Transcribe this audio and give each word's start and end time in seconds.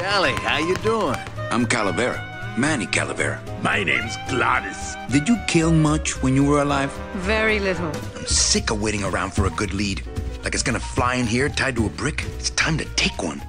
Callie, 0.00 0.32
how 0.32 0.56
you 0.56 0.74
doing? 0.76 1.14
I'm 1.50 1.66
Calavera, 1.66 2.18
Manny 2.56 2.86
Calavera. 2.86 3.38
My 3.62 3.84
name's 3.84 4.16
Gladys. 4.30 4.96
Did 5.12 5.28
you 5.28 5.36
kill 5.46 5.72
much 5.72 6.22
when 6.22 6.34
you 6.34 6.42
were 6.42 6.62
alive? 6.62 6.90
Very 7.16 7.60
little. 7.60 7.92
I'm 8.16 8.24
sick 8.24 8.70
of 8.70 8.80
waiting 8.80 9.04
around 9.04 9.34
for 9.34 9.44
a 9.44 9.50
good 9.50 9.74
lead. 9.74 10.02
Like 10.42 10.54
it's 10.54 10.62
gonna 10.62 10.80
fly 10.80 11.16
in 11.16 11.26
here 11.26 11.50
tied 11.50 11.76
to 11.76 11.84
a 11.84 11.90
brick. 11.90 12.24
It's 12.38 12.48
time 12.48 12.78
to 12.78 12.86
take 12.96 13.22
one. 13.22 13.42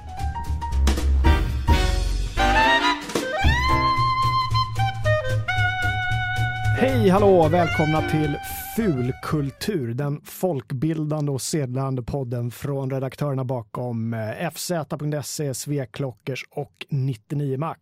Hej, 6.78 7.10
hallå, 7.10 7.48
välkomna 7.48 8.02
till 8.10 8.36
Fulkultur, 8.76 9.94
den 9.94 10.20
folkbildande 10.24 11.32
och 11.32 11.42
sedlande 11.42 12.02
podden 12.02 12.50
från 12.50 12.90
redaktörerna 12.90 13.44
bakom 13.44 14.14
eh, 14.14 14.50
FZ.se, 14.50 15.54
Sveklockers 15.54 16.44
och 16.50 16.86
99 16.90 17.58
Mac. 17.58 17.76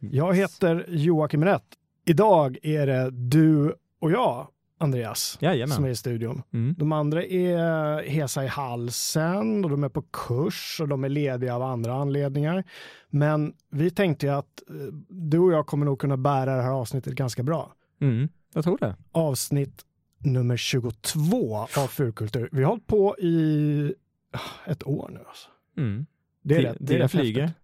Jag 0.00 0.36
heter 0.36 0.84
Joakim 0.88 1.44
Rätt. 1.44 1.62
Idag 2.04 2.58
är 2.62 2.86
det 2.86 3.10
du 3.10 3.74
och 4.00 4.10
jag, 4.10 4.46
Andreas, 4.78 5.38
Jajamän. 5.40 5.74
som 5.76 5.84
är 5.84 5.88
i 5.88 5.96
studion. 5.96 6.42
Mm. 6.52 6.74
De 6.78 6.92
andra 6.92 7.24
är 7.24 8.02
hesa 8.08 8.44
i 8.44 8.46
halsen 8.46 9.64
och 9.64 9.70
de 9.70 9.84
är 9.84 9.88
på 9.88 10.02
kurs 10.02 10.78
och 10.80 10.88
de 10.88 11.04
är 11.04 11.08
lediga 11.08 11.54
av 11.54 11.62
andra 11.62 11.94
anledningar. 11.94 12.64
Men 13.10 13.52
vi 13.70 13.90
tänkte 13.90 14.36
att 14.36 14.62
eh, 14.70 14.74
du 15.08 15.38
och 15.38 15.52
jag 15.52 15.66
kommer 15.66 15.86
nog 15.86 15.98
kunna 16.00 16.16
bära 16.16 16.56
det 16.56 16.62
här 16.62 16.72
avsnittet 16.72 17.12
ganska 17.14 17.42
bra 17.42 17.72
Mm, 18.00 18.28
jag 18.54 18.64
tror 18.64 18.78
det. 18.78 18.96
avsnitt 19.12 19.82
nummer 20.18 20.56
22 20.56 21.56
av 21.56 21.86
Fulkultur. 21.86 22.48
Vi 22.52 22.62
har 22.62 22.68
hållit 22.70 22.86
på 22.86 23.16
i 23.18 23.94
ah, 24.32 24.70
ett 24.70 24.86
år 24.86 25.10
nu. 25.12 25.20
Alltså. 25.28 25.48
Mm. 25.76 26.06
Det 26.42 26.56
är 26.56 26.62
rätt, 26.62 26.76
det 26.80 26.94
är 26.94 26.98
rätt 26.98 27.10
flyger. 27.10 27.40
häftigt. 27.42 27.62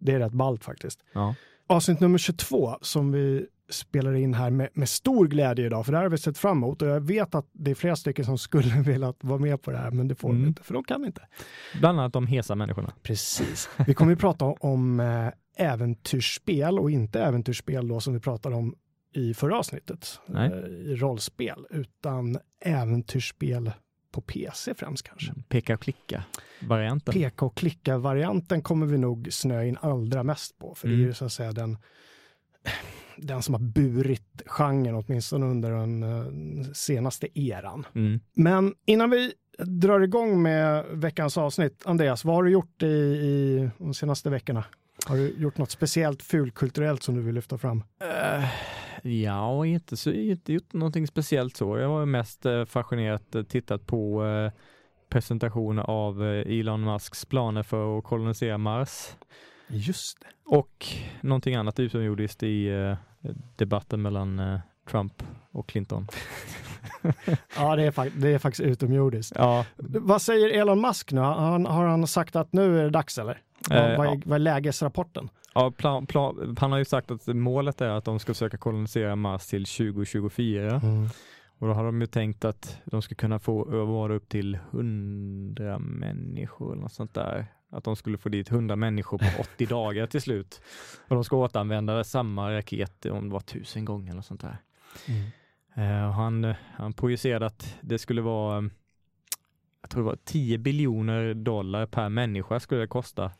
Det 0.00 0.12
är 0.12 0.18
rätt 0.18 0.32
ballt 0.32 0.64
faktiskt. 0.64 1.00
Ja. 1.12 1.34
Avsnitt 1.66 2.00
nummer 2.00 2.18
22 2.18 2.78
som 2.82 3.12
vi 3.12 3.46
spelar 3.70 4.14
in 4.14 4.34
här 4.34 4.50
med, 4.50 4.68
med 4.72 4.88
stor 4.88 5.26
glädje 5.26 5.66
idag, 5.66 5.84
för 5.84 5.92
det 5.92 5.98
här 5.98 6.02
har 6.04 6.10
vi 6.10 6.18
sett 6.18 6.38
fram 6.38 6.56
emot 6.56 6.82
och 6.82 6.88
jag 6.88 7.00
vet 7.00 7.34
att 7.34 7.46
det 7.52 7.70
är 7.70 7.74
flera 7.74 7.96
stycken 7.96 8.24
som 8.24 8.38
skulle 8.38 8.80
vilja 8.82 9.14
vara 9.20 9.38
med 9.38 9.62
på 9.62 9.70
det 9.70 9.78
här, 9.78 9.90
men 9.90 10.08
det 10.08 10.14
får 10.14 10.28
de 10.28 10.36
Mm. 10.36 10.48
inte, 10.48 10.62
för 10.62 10.74
de 10.74 10.84
kan 10.84 11.04
inte. 11.04 11.26
Bland 11.80 11.98
annat 12.00 12.12
de 12.12 12.26
hesa 12.26 12.54
människorna. 12.54 12.92
Precis. 13.02 13.68
Vi 13.86 13.94
kommer 13.94 14.12
ju 14.12 14.16
prata 14.16 14.44
om 14.44 15.00
eh, 15.00 15.28
äventyrsspel 15.66 16.78
och 16.78 16.90
inte 16.90 17.20
äventyrsspel 17.22 17.88
då 17.88 18.00
som 18.00 18.14
vi 18.14 18.20
pratade 18.20 18.56
om 18.56 18.74
i 19.12 19.34
förra 19.34 19.58
avsnittet, 19.58 20.20
Nej. 20.26 20.52
eh, 20.52 20.58
i 20.68 20.96
rollspel, 20.96 21.66
utan 21.70 22.38
äventyrsspel 22.64 23.70
på 24.10 24.20
PC 24.20 24.74
främst 24.74 25.02
kanske. 25.08 25.32
Peka 25.48 25.74
och 25.74 25.80
klicka 25.82 26.24
varianten. 26.60 27.14
Peka 27.14 27.44
och 27.44 27.56
klicka-varianten 27.56 28.62
kommer 28.62 28.86
vi 28.86 28.98
nog 28.98 29.28
snöa 29.30 29.64
in 29.64 29.76
allra 29.80 30.22
mest 30.22 30.58
på, 30.58 30.74
för 30.74 30.88
det 30.88 30.94
är 30.94 30.96
Mm. 30.96 31.06
ju 31.06 31.14
så 31.14 31.24
att 31.24 31.32
säga 31.32 31.52
den, 31.52 31.78
den 33.16 33.42
som 33.42 33.54
har 33.54 33.60
burit 33.60 34.42
genren 34.46 34.94
åtminstone 34.94 35.46
under 35.46 35.70
den 35.70 36.02
eh, 36.02 36.72
senaste 36.72 37.38
eran. 37.40 37.86
Mm. 37.94 38.20
Men 38.34 38.74
innan 38.86 39.10
vi 39.10 39.32
drar 39.58 40.00
igång 40.00 40.42
med 40.42 40.84
veckans 40.92 41.38
avsnitt, 41.38 41.82
Andreas, 41.86 42.24
vad 42.24 42.34
har 42.34 42.42
du 42.42 42.50
gjort 42.50 42.82
i, 42.82 42.86
i 42.86 43.70
de 43.78 43.94
senaste 43.94 44.30
veckorna? 44.30 44.64
Har 45.06 45.16
du 45.16 45.34
gjort 45.38 45.58
något 45.58 45.70
speciellt 45.70 46.22
fulkulturellt 46.22 47.02
som 47.02 47.14
du 47.14 47.22
vill 47.22 47.34
lyfta 47.34 47.58
fram? 47.58 47.84
Eh, 48.00 48.44
ja, 49.02 49.66
inte, 49.66 49.96
så, 49.96 50.12
inte 50.12 50.52
gjort 50.52 50.72
någonting 50.72 51.06
speciellt 51.06 51.56
så. 51.56 51.78
Jag 51.78 51.88
var 51.88 52.06
mest 52.06 52.46
uh, 52.46 52.64
fascinerat 52.64 53.34
uh, 53.34 53.42
tittat 53.42 53.86
på 53.86 54.22
uh, 54.22 54.50
presentation 55.08 55.78
av 55.78 56.24
eh, 56.24 56.58
Elon 56.58 56.80
Musks 56.80 57.24
planer 57.24 57.62
för 57.62 57.98
att 57.98 58.04
kolonisera 58.04 58.58
Mars. 58.58 59.16
Just 59.68 60.20
det. 60.20 60.26
Och 60.44 60.86
någonting 61.20 61.54
annat 61.54 61.80
utomjordiskt 61.80 62.42
i 62.42 62.68
eh, 62.68 62.96
debatten 63.56 64.02
mellan 64.02 64.38
eh, 64.38 64.60
Trump 64.90 65.22
och 65.52 65.68
Clinton. 65.68 66.06
Ja, 67.56 67.76
det 67.76 67.82
är, 67.82 68.20
det 68.20 68.28
är 68.28 68.38
faktiskt 68.38 68.68
utomjordiskt. 68.68 69.32
Ja, 69.36 69.64
Vad 69.76 70.22
säger 70.22 70.60
Elon 70.60 70.80
Musk 70.80 71.12
nu? 71.12 71.20
Han, 71.20 71.66
har 71.66 71.86
han 71.86 72.06
sagt 72.06 72.36
att 72.36 72.52
nu 72.52 72.78
är 72.78 72.84
det 72.84 72.90
dags 72.90 73.18
eller? 73.18 73.42
Vad, 73.68 73.78
Eh, 73.78 73.98
vad, 73.98 74.06
är, 74.06 74.10
ja. 74.10 74.20
vad 74.24 74.34
är 74.34 74.38
lägesrapporten? 74.38 75.28
Ja, 75.54 75.70
plan, 75.70 76.06
plan, 76.06 76.56
han 76.60 76.72
har 76.72 76.78
ju 76.78 76.84
sagt 76.84 77.10
att 77.10 77.26
målet 77.26 77.80
är 77.80 77.88
att 77.88 78.04
de 78.04 78.18
ska 78.18 78.34
försöka 78.34 78.56
kolonisera 78.56 79.16
Mars 79.16 79.46
till 79.46 79.64
2024. 79.64 80.80
Och 81.58 81.66
då 81.66 81.72
har 81.74 81.84
de 81.84 82.00
ju 82.00 82.06
tänkt 82.06 82.44
att 82.44 82.78
de 82.84 83.02
ska 83.02 83.14
kunna 83.14 83.38
få 83.38 83.84
vara 83.86 84.14
upp 84.14 84.28
till 84.28 84.58
100 84.72 85.78
människor 85.78 86.72
eller 86.72 86.82
något 86.82 86.92
sånt 86.92 87.14
där. 87.14 87.46
Att 87.70 87.84
de 87.84 87.96
skulle 87.96 88.18
få 88.18 88.28
dit 88.28 88.50
100 88.50 88.76
människor 88.76 89.18
på 89.18 89.24
80 89.40 89.66
dagar 89.68 90.06
till 90.06 90.20
slut. 90.22 90.60
Och 91.08 91.14
de 91.14 91.24
ska 91.24 91.36
återanvända 91.36 92.04
samma 92.04 92.52
raket 92.52 93.06
om 93.06 93.28
det 93.28 93.32
var 93.32 93.40
tusen 93.40 93.84
gånger 93.84 94.10
eller 94.12 94.22
sånt 94.22 94.40
där. 94.40 94.56
Eh, 95.74 96.08
och 96.08 96.14
han, 96.14 96.54
han 96.76 96.92
projicerade 96.92 97.46
att 97.46 97.76
det 97.80 97.98
skulle 97.98 98.22
vara, 98.22 98.58
eh, 98.58 98.64
jag 99.82 99.90
tror 99.90 100.02
det 100.02 100.06
var 100.06 100.18
10 100.24 100.58
biljoner 100.58 101.34
dollar 101.34 101.86
per 101.86 102.08
människa 102.08 102.60
skulle 102.60 102.80
det 102.80 102.86
kosta. 102.86 103.30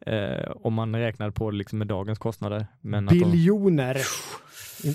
Eh, 0.00 0.50
om 0.56 0.74
man 0.74 0.96
räknade 0.96 1.32
på 1.32 1.50
det 1.50 1.56
liksom 1.56 1.78
med 1.78 1.86
dagens 1.86 2.18
kostnader. 2.18 2.66
Men 2.80 3.08
att 3.08 3.14
de, 3.14 3.18
Biljoner. 3.20 3.98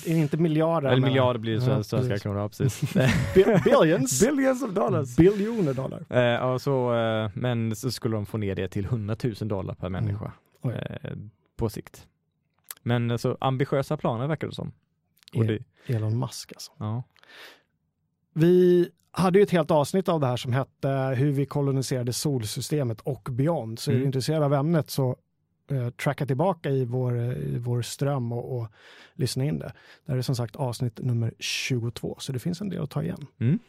inte, 0.05 0.37
miljarder. 0.37 0.89
eller 0.89 1.01
miljarder 1.07 1.39
blir 1.39 1.57
det 1.59 1.65
Ja, 1.65 1.71
ja, 1.71 1.83
svenska 1.83 2.07
precis. 2.09 2.23
kronor, 2.23 2.39
ja, 2.39 2.49
precis. 2.49 2.93
Bi- 3.35 3.61
Billions. 3.63 4.21
Billions 4.27 4.63
of 4.63 4.71
dollars. 4.73 5.15
Biljoner 5.15 5.73
dollar. 5.73 6.05
Eh, 6.43 6.57
så, 6.57 6.93
eh, 6.95 7.31
men 7.33 7.75
så 7.75 7.91
skulle 7.91 8.15
de 8.15 8.25
få 8.25 8.37
ner 8.37 8.55
det 8.55 8.67
till 8.67 8.85
100 8.85 9.15
000 9.23 9.33
dollar 9.47 9.73
per 9.75 9.89
människa 9.89 10.31
Oj. 10.61 10.73
eh, 11.03 11.11
på 11.57 11.69
sikt. 11.69 12.07
Men 12.83 13.11
eh, 13.11 13.17
så 13.17 13.37
ambitiösa 13.41 13.97
planer 13.97 14.27
verkar 14.27 14.47
det 14.47 14.53
som. 14.55 14.71
Och 15.35 15.45
det, 15.45 15.59
Elon 15.87 16.19
Musk 16.19 16.51
alltså. 16.53 16.71
ja. 16.77 17.03
Vi 18.33 18.89
hade 19.11 19.39
ju 19.39 19.43
ett 19.43 19.51
helt 19.51 19.71
avsnitt 19.71 20.09
av 20.09 20.19
det 20.19 20.27
här 20.27 20.37
som 20.37 20.53
hette 20.53 20.89
hur 21.17 21.31
vi 21.31 21.45
koloniserade 21.45 22.13
solsystemet 22.13 23.01
och 23.01 23.27
beyond. 23.31 23.79
Så 23.79 23.91
är 23.91 23.93
du 23.93 23.97
Mm. 23.99 24.07
intresserad 24.07 24.43
av 24.43 24.53
ämnet 24.53 24.89
så 24.89 25.15
eh, 25.71 25.89
tracka 25.89 26.25
tillbaka 26.25 26.69
i 26.69 26.85
vår, 26.85 27.21
i 27.37 27.57
vår 27.57 27.81
ström 27.81 28.31
och, 28.31 28.57
och 28.59 28.67
lyssna 29.13 29.45
in 29.45 29.59
det. 29.59 29.73
Det 30.05 30.11
här 30.11 30.17
är 30.17 30.21
som 30.21 30.35
sagt 30.35 30.55
avsnitt 30.55 30.99
nummer 30.99 31.33
22, 31.39 32.15
så 32.19 32.31
det 32.31 32.39
finns 32.39 32.61
en 32.61 32.69
del 32.69 32.83
att 32.83 32.89
ta 32.89 33.03
igen. 33.03 33.25
Mm. 33.39 33.59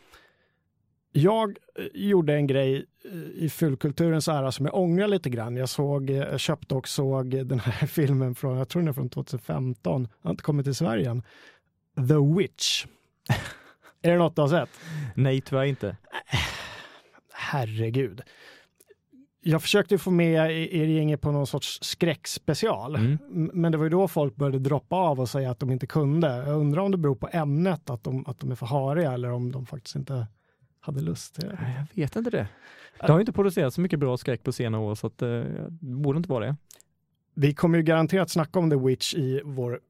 Jag 1.12 1.58
eh, 1.78 1.84
gjorde 1.94 2.34
en 2.34 2.46
grej 2.46 2.86
eh, 3.04 3.44
i 3.44 3.48
fulkulturens 3.48 4.28
ära 4.28 4.52
som 4.52 4.66
jag 4.66 4.74
ångrar 4.74 5.08
lite 5.08 5.30
grann. 5.30 5.56
Jag 5.56 5.68
såg, 5.68 6.10
eh, 6.10 6.16
jag 6.16 6.40
köpte 6.40 6.74
och 6.74 6.88
såg 6.88 7.46
den 7.46 7.60
här 7.60 7.86
filmen 7.86 8.34
från, 8.34 8.58
jag 8.58 8.68
tror 8.68 8.82
den 8.82 8.88
är 8.88 8.92
från 8.92 9.08
2015, 9.08 10.08
har 10.22 10.30
inte 10.30 10.42
kommit 10.42 10.66
till 10.66 10.74
Sverige 10.74 11.10
än. 11.10 11.22
The 12.08 12.38
Witch. 12.38 12.86
är 14.02 14.10
det 14.12 14.18
något 14.18 14.36
du 14.36 14.42
har 14.42 14.48
sett? 14.48 14.70
Nej, 15.14 15.40
tyvärr 15.40 15.64
inte. 15.64 15.96
herregud. 17.32 18.20
Jag 19.42 19.62
försökte 19.62 19.98
få 19.98 20.10
med 20.10 20.50
er 20.50 20.86
gänget 20.86 21.20
på 21.20 21.32
någon 21.32 21.46
sorts 21.46 21.78
skräckspecial, 21.82 22.96
Mm. 22.96 23.50
Men 23.54 23.72
det 23.72 23.78
var 23.78 23.84
ju 23.84 23.90
då 23.90 24.08
folk 24.08 24.36
började 24.36 24.58
droppa 24.58 24.96
av 24.96 25.20
och 25.20 25.28
säga 25.28 25.50
att 25.50 25.58
de 25.58 25.70
inte 25.70 25.86
kunde. 25.86 26.36
Jag 26.36 26.60
undrar 26.60 26.82
om 26.82 26.90
det 26.90 26.96
beror 26.96 27.14
på 27.14 27.28
ämnet, 27.32 27.90
att 27.90 28.04
de, 28.04 28.26
att 28.26 28.40
de 28.40 28.50
är 28.50 28.54
för 28.54 28.66
hariga 28.66 29.12
eller 29.12 29.30
om 29.30 29.52
de 29.52 29.66
faktiskt 29.66 29.96
inte 29.96 30.26
hade 30.80 31.00
lust 31.00 31.40
det. 31.40 31.58
Nej, 31.60 31.74
Jag 31.94 32.02
vet 32.02 32.16
inte 32.16 32.30
det. 32.30 32.48
Det 33.00 33.06
har 33.06 33.18
ju 33.18 33.20
inte 33.22 33.32
producerats 33.32 33.74
så 33.74 33.80
mycket 33.80 33.98
bra 33.98 34.16
skräck 34.16 34.42
på 34.42 34.52
senare 34.52 34.82
år 34.82 34.94
så 34.94 35.06
att, 35.06 35.22
eh, 35.22 35.28
det 35.28 35.70
borde 35.80 36.16
inte 36.16 36.28
vara 36.30 36.46
det. 36.46 36.56
Vi 37.34 37.54
kommer 37.54 37.78
ju 37.78 37.84
garanterat 37.84 38.30
snacka 38.30 38.58
om 38.58 38.70
The 38.70 38.76
Witch 38.76 39.14
i 39.14 39.40
vår, 39.44 39.80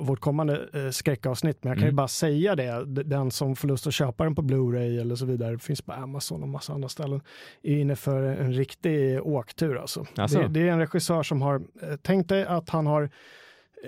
vårt 0.00 0.20
kommande 0.20 0.68
eh, 0.72 0.90
skräckavsnitt, 0.90 1.64
men 1.64 1.68
jag 1.68 1.76
kan 1.76 1.82
ju 1.84 1.88
Mm. 1.88 1.96
bara 1.96 2.08
säga 2.08 2.56
det. 2.56 2.84
Den 3.04 3.30
som 3.30 3.56
får 3.56 3.68
lust 3.68 3.86
att 3.86 3.94
köpa 3.94 4.24
den 4.24 4.34
på 4.34 4.42
Blu-ray 4.42 5.00
eller 5.00 5.14
så 5.14 5.26
vidare, 5.26 5.58
finns 5.58 5.82
på 5.82 5.92
Amazon 5.92 6.42
och 6.42 6.48
massa 6.48 6.72
andra 6.72 6.88
ställen, 6.88 7.20
är 7.62 7.76
inne 7.78 7.96
för 7.96 8.22
en 8.22 8.52
riktig 8.52 9.22
åktur 9.26 9.76
alltså. 9.78 10.06
Alltså? 10.16 10.38
Det, 10.38 10.48
det 10.48 10.60
är 10.68 10.72
en 10.72 10.78
regissör 10.78 11.22
som 11.22 11.42
har, 11.42 11.54
eh, 11.82 11.96
tänk 12.02 12.28
dig 12.28 12.44
att 12.44 12.70
han 12.70 12.86
har 12.86 13.10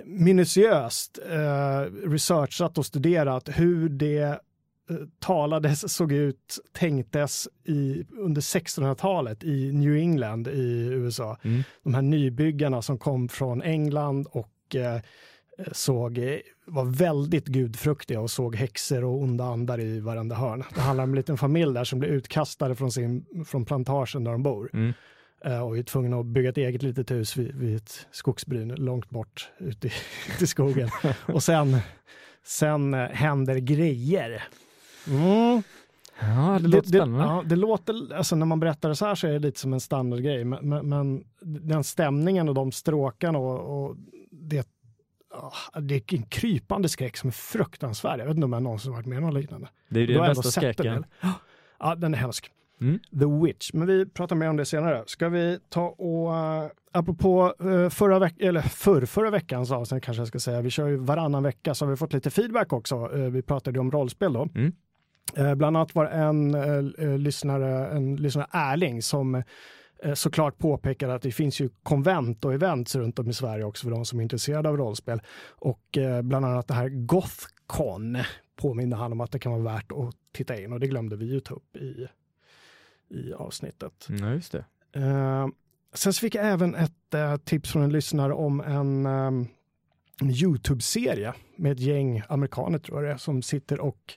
minutiöst 0.04 1.18
eh, 1.30 2.08
researchat 2.10 2.78
och 2.78 2.86
studerat 2.86 3.48
hur 3.48 3.88
det 3.88 4.40
talades, 5.18 5.92
såg 5.94 6.12
ut, 6.12 6.58
tänktes 6.72 7.48
i, 7.64 8.04
under 8.18 8.40
1600-talet 8.40 9.44
i 9.44 9.72
New 9.72 9.96
England 9.96 10.48
i 10.48 10.88
USA 10.92 11.36
Mm. 11.42 11.62
de 11.82 11.94
här 11.94 12.02
nybyggarna 12.02 12.82
som 12.82 12.98
kom 12.98 13.28
från 13.28 13.62
England 13.62 14.26
och 14.30 14.76
eh, 14.76 15.00
såg, 15.72 16.18
eh, 16.18 16.36
var 16.66 16.84
väldigt 16.84 17.46
gudfruktiga 17.46 18.20
och 18.20 18.30
såg 18.30 18.56
häxor 18.56 19.04
och 19.04 19.22
onda 19.22 19.44
andar 19.44 19.80
i 19.80 20.00
varenda 20.00 20.36
hörn. 20.36 20.64
Det 20.74 20.80
handlar 20.80 21.04
om 21.04 21.10
en 21.10 21.16
liten 21.16 21.38
familj 21.38 21.74
där 21.74 21.84
som 21.84 21.98
blir 21.98 22.08
utkastade 22.10 22.74
från, 22.74 22.92
sin, 22.92 23.24
från 23.46 23.64
plantagen 23.64 24.24
där 24.24 24.32
de 24.32 24.42
bor 24.42 24.70
Mm. 24.72 24.92
eh, 25.44 25.60
och 25.66 25.78
är 25.78 25.82
tvungna 25.82 26.20
att 26.20 26.26
bygga 26.26 26.48
ett 26.50 26.58
eget 26.58 26.82
litet 26.82 27.10
hus 27.10 27.36
vid, 27.36 27.54
vid 27.54 27.76
ett 27.76 28.06
skogsbryn 28.10 28.68
långt 28.68 29.10
bort 29.10 29.48
ute 29.58 29.88
i, 29.88 29.92
i 30.40 30.46
skogen. 30.46 30.88
och 31.26 31.42
sen, 31.42 31.76
sen 32.44 32.94
eh, 32.94 33.00
händer 33.08 33.56
grejer. 33.56 34.42
Mm. 35.08 35.62
Ja, 36.20 36.58
det 36.60 36.68
låter 36.68 36.88
spännande. 36.88 37.24
ja, 37.24 37.42
det 37.46 37.56
låter, 37.56 38.14
alltså 38.14 38.36
när 38.36 38.46
man 38.46 38.60
berättar 38.60 38.88
det 38.88 38.96
så 38.96 39.06
här 39.06 39.14
så 39.14 39.26
är 39.26 39.32
det 39.32 39.38
lite 39.38 39.60
som 39.60 39.72
en 39.72 39.80
standardgrej, 39.80 40.44
men, 40.44 40.68
men, 40.68 40.88
men 40.88 41.24
den 41.40 41.84
stämningen 41.84 42.48
och 42.48 42.54
de 42.54 42.72
stråkarna 42.72 43.38
och, 43.38 43.84
och 43.84 43.96
det, 44.30 44.68
ah, 45.34 45.80
det 45.80 45.94
är 45.94 46.14
en 46.14 46.22
krypande 46.22 46.88
skräck 46.88 47.16
som 47.16 47.28
är 47.28 47.32
fruktansvärd. 47.32 48.20
Jag 48.20 48.26
vet 48.26 48.34
inte 48.34 48.44
om 48.44 48.52
jag 48.52 48.62
någonsin 48.62 48.92
varit 48.92 49.06
med 49.06 49.18
om 49.18 49.24
något 49.24 49.34
liknande. 49.34 49.68
Det 49.88 50.00
är 50.00 50.06
ju 50.06 50.14
den 50.14 50.26
bästa 50.26 50.50
skräcken. 50.50 51.04
Ja, 51.78 51.94
den 51.94 52.14
är 52.14 52.18
hemsk. 52.18 52.50
Mm. 52.80 52.98
The 52.98 53.46
Witch, 53.46 53.70
men 53.72 53.86
vi 53.86 54.06
pratar 54.06 54.36
mer 54.36 54.48
om 54.48 54.56
det 54.56 54.64
senare. 54.64 55.02
Ska 55.06 55.28
vi 55.28 55.58
ta 55.68 55.88
och, 55.88 56.30
uh, 56.30 56.70
apropå 56.92 57.54
uh, 57.64 57.88
förra, 57.88 58.18
veck 58.18 58.40
eller 58.40 58.60
förr, 58.60 59.04
förra 59.06 59.30
veckans 59.30 59.70
avsnitt 59.70 60.02
kanske 60.02 60.20
jag 60.20 60.28
ska 60.28 60.38
säga, 60.38 60.60
vi 60.60 60.70
kör 60.70 60.88
ju 60.88 60.96
varannan 60.96 61.42
vecka 61.42 61.74
så 61.74 61.84
har 61.84 61.90
vi 61.90 61.96
fått 61.96 62.12
lite 62.12 62.30
feedback 62.30 62.72
också. 62.72 63.08
Uh, 63.08 63.30
vi 63.30 63.42
pratade 63.42 63.76
ju 63.76 63.80
om 63.80 63.90
rollspel 63.90 64.32
då. 64.32 64.48
Mm. 64.54 64.72
Uh, 65.38 65.54
bland 65.54 65.76
annat 65.76 65.94
var 65.94 66.06
en 66.06 66.54
uh, 66.54 67.18
lyssnare, 67.18 67.88
en 67.88 68.16
lyssnare 68.16 68.46
Erling 68.52 69.02
som 69.02 69.34
uh, 69.34 70.14
såklart 70.14 70.58
påpekade 70.58 71.14
att 71.14 71.22
det 71.22 71.32
finns 71.32 71.60
ju 71.60 71.68
konvent 71.82 72.44
och 72.44 72.54
events 72.54 72.96
runt 72.96 73.18
om 73.18 73.30
i 73.30 73.32
Sverige 73.32 73.64
också 73.64 73.84
för 73.84 73.90
de 73.90 74.04
som 74.04 74.18
är 74.18 74.22
intresserade 74.22 74.68
av 74.68 74.76
rollspel. 74.76 75.20
Och 75.48 75.98
uh, 75.98 76.22
bland 76.22 76.46
annat 76.46 76.68
det 76.68 76.74
här 76.74 76.88
Gothcon 76.88 78.18
påminner 78.56 78.96
han 78.96 79.12
om 79.12 79.20
att 79.20 79.32
det 79.32 79.38
kan 79.38 79.52
vara 79.52 79.74
värt 79.74 79.92
att 79.92 80.14
titta 80.32 80.60
in 80.60 80.72
och 80.72 80.80
det 80.80 80.86
glömde 80.86 81.16
vi 81.16 81.24
ju 81.24 81.40
ta 81.40 81.54
upp 81.54 81.76
i 81.76 82.08
i 83.12 83.32
avsnittet. 83.32 84.08
Ja, 84.08 84.32
just 84.32 84.52
det. 84.52 84.64
Uh, 84.96 85.48
sen 85.94 86.12
fick 86.12 86.34
jag 86.34 86.46
även 86.46 86.74
ett 86.74 87.44
tips 87.44 87.72
från 87.72 87.82
en 87.82 87.92
lyssnare 87.92 88.32
om 88.32 88.60
en 88.60 89.06
um, 89.06 89.48
Youtube-serie 90.22 91.34
med 91.56 91.72
ett 91.72 91.80
gäng 91.80 92.22
amerikaner 92.28 92.78
tror 92.78 92.98
jag 92.98 93.10
det 93.10 93.14
är, 93.14 93.18
som 93.18 93.42
sitter 93.42 93.80
och 93.80 94.14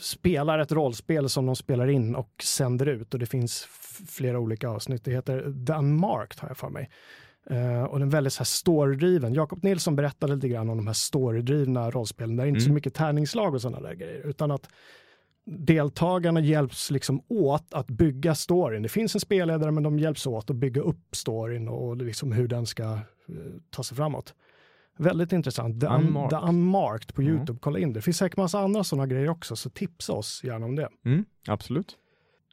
spelar 0.00 0.58
ett 0.58 0.72
rollspel 0.72 1.28
som 1.28 1.46
de 1.46 1.56
spelar 1.56 1.88
in 1.88 2.14
och 2.14 2.30
sänder 2.42 2.86
ut 2.86 3.14
och 3.14 3.20
det 3.20 3.26
finns 3.26 3.66
flera 4.08 4.38
olika 4.38 4.68
avsnitt. 4.68 5.04
Det 5.04 5.10
heter 5.10 5.66
The 5.66 5.72
Unmarked 5.72 6.40
har 6.40 6.48
jag 6.48 6.56
för 6.56 6.68
mig. 6.68 6.90
Uh, 7.50 7.82
och 7.82 7.98
den 7.98 8.08
är 8.08 8.12
väldigt 8.12 8.32
så 8.32 8.38
här 8.38 8.44
storydriven. 8.44 9.34
Jakob 9.34 9.64
Nilsson 9.64 9.96
berättade 9.96 10.34
lite 10.34 10.48
grann 10.48 10.70
om 10.70 10.76
de 10.76 10.86
här 10.86 10.94
storydrivna 10.94 11.90
rollspelen 11.90 12.36
där 12.36 12.44
det 12.44 12.48
inte 12.48 12.58
mm. 12.58 12.68
så 12.68 12.72
mycket 12.72 12.94
tärningslag 12.94 13.54
och 13.54 13.62
sådana 13.62 13.88
där 13.88 13.94
grejer 13.94 14.26
utan 14.26 14.50
att 14.50 14.68
deltagarna 15.44 16.40
hjälps 16.40 16.90
liksom 16.90 17.22
åt 17.28 17.74
att 17.74 17.86
bygga 17.86 18.34
storyn. 18.34 18.82
Det 18.82 18.88
finns 18.88 19.14
en 19.14 19.20
spelledare 19.20 19.70
men 19.70 19.82
de 19.82 19.98
hjälps 19.98 20.26
åt 20.26 20.50
att 20.50 20.56
bygga 20.56 20.82
upp 20.82 21.16
storyn 21.16 21.68
och 21.68 21.96
liksom 21.96 22.32
hur 22.32 22.48
den 22.48 22.66
ska 22.66 22.84
uh, 22.84 22.98
ta 23.70 23.82
sig 23.82 23.96
framåt. 23.96 24.34
Väldigt 24.98 25.32
intressant. 25.32 25.80
The, 25.80 25.86
un 25.86 25.92
Unmarked. 26.06 26.30
The 26.40 26.46
Unmarked 26.48 27.14
på 27.14 27.22
Mm. 27.22 27.34
Youtube, 27.36 27.58
kolla 27.62 27.78
in 27.78 27.92
det. 27.92 27.98
Det 27.98 28.02
finns 28.02 28.16
säkert 28.18 28.36
massa 28.36 28.58
andra 28.60 28.84
sådana 28.84 29.06
grejer 29.06 29.28
också, 29.28 29.56
så 29.56 29.70
tipsa 29.70 30.12
oss 30.12 30.40
gärna 30.44 30.66
om 30.66 30.76
det. 30.76 30.88
Mm, 31.04 31.24
absolut. 31.48 31.96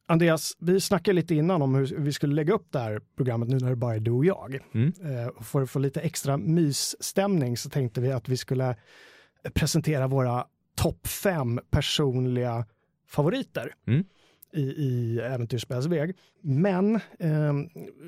Andreas, 0.07 0.57
vi 0.59 0.81
snackade 0.81 1.15
lite 1.15 1.35
innan 1.35 1.61
om 1.61 1.75
hur 1.75 1.95
vi 1.97 2.13
skulle 2.13 2.35
lägga 2.35 2.53
upp 2.53 2.67
det 2.71 2.79
här 2.79 3.01
programmet 3.17 3.49
nu 3.49 3.57
när 3.59 3.69
det 3.69 3.75
bara 3.75 3.95
är 3.95 3.99
du 3.99 4.11
och 4.11 4.25
jag. 4.25 4.59
Mm. 4.73 4.93
Eh, 5.03 5.43
för 5.43 5.61
att 5.61 5.69
få 5.69 5.79
lite 5.79 6.01
extra 6.01 6.37
mysstämning 6.37 7.57
så 7.57 7.69
tänkte 7.69 8.01
vi 8.01 8.11
att 8.11 8.29
vi 8.29 8.37
skulle 8.37 8.75
presentera 9.53 10.07
våra 10.07 10.45
topp 10.75 11.07
fem 11.07 11.59
personliga 11.69 12.65
favoriter 13.07 13.73
Mm. 13.87 14.03
I, 14.53 14.61
i 14.61 15.19
Äventyrsspelsväg. 15.19 16.15
Men 16.41 16.95
eh, 16.95 17.53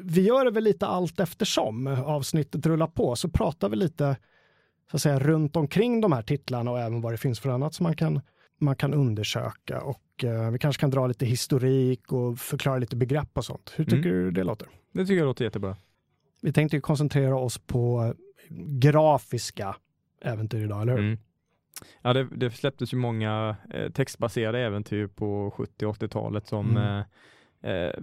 vi 0.04 0.22
gör 0.22 0.46
det 0.46 0.52
väl 0.52 0.64
lite 0.64 0.88
allt 0.88 1.20
eftersom 1.20 1.88
avsnittet 1.88 2.66
rullar 2.66 2.88
på 2.88 3.16
så 3.16 3.30
pratar 3.30 3.70
vi 3.70 3.76
lite 3.76 4.18
så 4.92 4.98
att 4.98 5.02
säga 5.02 5.20
runt 5.20 5.56
omkring 5.56 6.02
de 6.02 6.12
här 6.12 6.22
titlarna 6.22 6.72
och 6.72 6.80
även 6.80 7.02
vad 7.02 7.14
det 7.14 7.18
finns 7.18 7.40
för 7.40 7.50
annat 7.50 7.74
som 7.74 7.84
man 7.84 7.96
kan, 7.96 8.22
man 8.60 8.76
kan 8.76 8.94
undersöka 8.94 9.82
och 9.82 10.24
eh, 10.24 10.52
vi 10.52 10.60
kanske 10.60 10.80
kan 10.80 10.90
dra 10.90 11.08
lite 11.08 11.26
historik 11.26 12.12
och 12.12 12.40
förklara 12.40 12.78
lite 12.78 12.96
begrepp 12.96 13.38
och 13.38 13.46
sånt. 13.46 13.74
Hur 13.76 13.86
tycker 13.86 14.10
du 14.10 14.32
det 14.32 14.44
låter? 14.44 14.68
Det 14.94 15.06
tycker 15.06 15.18
jag 15.18 15.26
låter 15.26 15.46
jättebra. 15.46 15.76
Vi 16.42 16.54
tänkte 16.54 16.80
koncentrera 16.80 17.38
oss 17.38 17.58
på 17.58 18.14
grafiska 18.80 19.76
äventyr 20.22 20.64
idag, 20.64 20.82
eller 20.82 20.94
hur? 20.94 21.00
Mm. 21.00 21.18
Ja, 22.02 22.14
det, 22.14 22.24
det 22.36 22.52
släpptes 22.52 22.94
ju 22.94 22.98
många 22.98 23.56
eh, 23.74 23.92
textbaserade 23.92 24.60
äventyr 24.60 25.08
på 25.08 25.52
70 25.58 25.86
och 25.86 25.96
80-talet 25.96 26.48
som 26.48 26.78
Mm. 26.78 27.04
eh, 27.62 27.72
eh, 27.72 27.94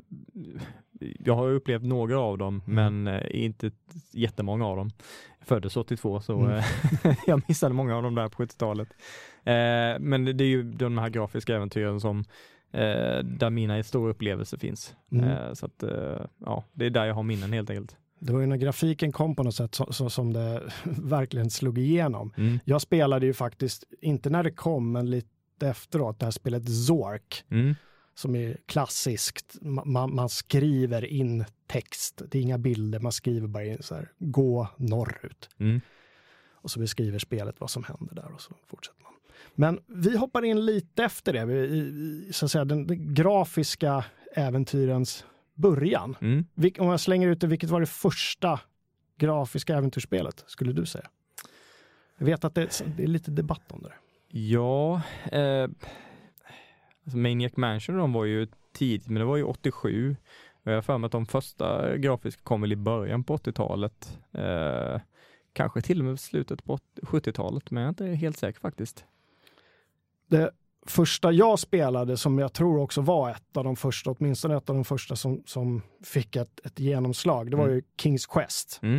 jag 1.19 1.35
har 1.35 1.51
upplevt 1.51 1.83
några 1.83 2.19
av 2.21 2.39
dem, 2.39 2.63
Mm. 2.67 3.03
men 3.03 3.15
eh, 3.15 3.45
inte 3.45 3.71
jättemånga 4.13 4.67
av 4.67 4.77
dem. 4.77 4.91
Jag 5.39 5.49
föddes 5.49 5.77
82 5.77 6.21
så 6.21 6.39
Mm. 6.41 6.51
eh, 6.57 6.65
jag 7.27 7.43
missade 7.49 7.75
många 7.75 7.97
av 7.97 8.03
dem 8.03 8.15
där 8.15 8.29
på 8.29 8.43
70-talet. 8.43 8.89
Eh, 9.45 10.01
men 10.01 10.25
det, 10.25 10.33
det 10.33 10.45
är 10.45 10.49
ju 10.49 10.63
de 10.63 10.99
här 10.99 11.09
grafiska 11.09 11.57
äventyren 11.57 12.01
som 12.01 12.25
där 13.25 13.51
mina 13.51 13.83
stora 13.83 14.11
upplevelser 14.11 14.59
finns. 14.59 14.97
Mm. 15.13 15.55
Så 15.55 15.67
att 15.67 15.85
ja, 16.39 16.65
det 16.73 16.87
är 16.87 16.91
där 16.91 17.05
jag 17.05 17.15
har 17.15 17.23
minnen 17.23 17.53
helt 17.53 17.71
enkelt. 17.71 17.97
Det 18.27 18.33
var 18.33 18.41
ju 18.41 18.47
när 18.47 18.57
grafiken 18.57 19.13
kom 19.13 19.37
på 19.37 19.43
något 19.43 19.55
sätt 19.55 19.75
så, 19.75 19.93
så, 19.93 20.11
som 20.11 20.33
det 20.33 20.73
verkligen 20.85 21.51
slog 21.51 21.79
igenom. 21.79 22.33
Mm. 22.37 22.59
Jag 22.65 22.81
spelade 22.81 23.27
ju 23.27 23.33
faktiskt, 23.33 23.85
inte 24.01 24.31
när 24.31 24.43
det 24.43 24.51
kom, 24.51 24.93
men 24.93 25.11
lite 25.11 25.29
efteråt, 25.69 26.19
det 26.21 26.27
här 26.27 26.31
spelet 26.31 26.69
Zork. 26.87 27.45
Mm. 27.51 27.75
som 28.15 28.37
är 28.37 28.57
klassiskt. 28.67 29.59
Ma- 29.61 29.85
Man, 29.85 30.15
man 30.15 30.29
skriver 30.29 31.05
in 31.05 31.45
text, 31.67 32.23
det 32.31 32.39
är 32.39 32.43
inga 32.43 32.59
bilder, 32.59 33.01
man 33.01 33.13
skriver 33.13 33.47
bara 33.49 33.65
in 33.65 33.79
så 33.83 33.95
här, 33.95 34.13
gå 34.19 34.69
norrut. 34.77 35.49
Mm. 35.59 35.81
Och 36.53 36.71
så 36.71 36.81
beskriver 36.81 37.19
spelet 37.19 37.55
vad 37.61 37.71
som 37.71 37.85
händer 37.85 38.15
där 38.15 38.33
och 38.35 38.41
så 38.41 38.55
fortsätter 38.67 39.03
man. 39.03 39.13
Men 39.55 39.81
vi 40.03 40.17
hoppar 40.17 40.45
in 40.45 40.65
lite 40.67 41.05
efter 41.05 41.33
det, 41.33 41.45
vi- 41.47 42.29
så 42.33 42.45
att 42.45 42.51
säga 42.51 42.65
den, 42.65 42.87
den 42.87 43.15
grafiska 43.15 44.05
äventyrens 44.37 45.25
början. 45.55 46.17
Mm. 46.21 46.47
Vil, 46.55 46.73
om 46.79 46.89
jag 46.89 47.01
slänger 47.01 47.29
ut 47.29 47.41
det, 47.41 47.47
vilket 47.47 47.71
var 47.71 47.81
det 47.81 47.87
första 47.87 48.61
grafiska 49.19 49.77
äventyrsspelet, 49.77 50.45
skulle 50.47 50.73
du 50.73 50.87
säga? 50.87 51.09
Jag 52.19 52.27
vet 52.27 52.45
att 52.45 52.55
det, 52.55 52.83
det 52.97 53.03
är 53.03 53.07
lite 53.07 53.31
debatt 53.31 53.73
om 53.73 53.83
det. 53.83 53.93
Ja, 54.39 55.03
eh, 55.33 55.69
alltså 57.05 57.17
Maniac 57.19 57.57
Mansion 57.57 57.97
de 57.97 58.13
var 58.13 58.25
ju 58.25 58.49
tidigt, 58.73 59.09
men 59.09 59.21
det 59.21 59.25
var 59.25 59.37
ju 59.37 59.43
87. 59.43 60.17
Och 60.65 60.73
jag 60.73 60.77
har 60.77 60.83
för 60.83 60.99
mig 60.99 61.07
att 61.07 61.13
de 61.13 61.27
första 61.27 61.97
grafiska 61.97 62.43
kom 62.43 62.61
väl 62.61 62.73
i 62.73 62.77
början 62.77 63.25
på 63.25 63.37
80-talet. 63.37 64.19
Eh, 64.33 65.01
kanske 65.53 65.81
till 65.81 65.99
och 65.99 66.05
med 66.05 66.21
slutet 66.21 66.65
på 66.65 66.79
70-talet, 67.03 67.71
men 67.71 67.83
jag 67.83 67.87
är 67.87 67.89
inte 67.89 68.07
helt 68.07 68.39
säker 68.39 68.61
faktiskt. 68.61 69.05
det 70.27 70.51
första 70.87 71.33
jag 71.33 71.59
spelade 71.59 72.17
som 72.17 72.39
jag 72.39 72.53
tror 72.53 72.79
också 72.79 73.01
var 73.01 73.31
ett 73.31 73.57
av 73.57 73.65
de 73.65 73.77
första, 73.77 74.11
åtminstone 74.11 74.57
ett 74.57 74.69
av 74.71 74.75
de 74.77 74.85
första 74.85 75.17
som, 75.17 75.43
som 75.47 75.83
fick 76.05 76.37
ett, 76.37 76.61
ett 76.65 76.79
genomslag, 76.81 77.51
det 77.51 77.57
var 77.57 77.65
Mm. 77.65 77.77
ju 77.77 77.83
Kings 78.01 78.27
Quest 78.27 78.81
Mm. 78.83 78.99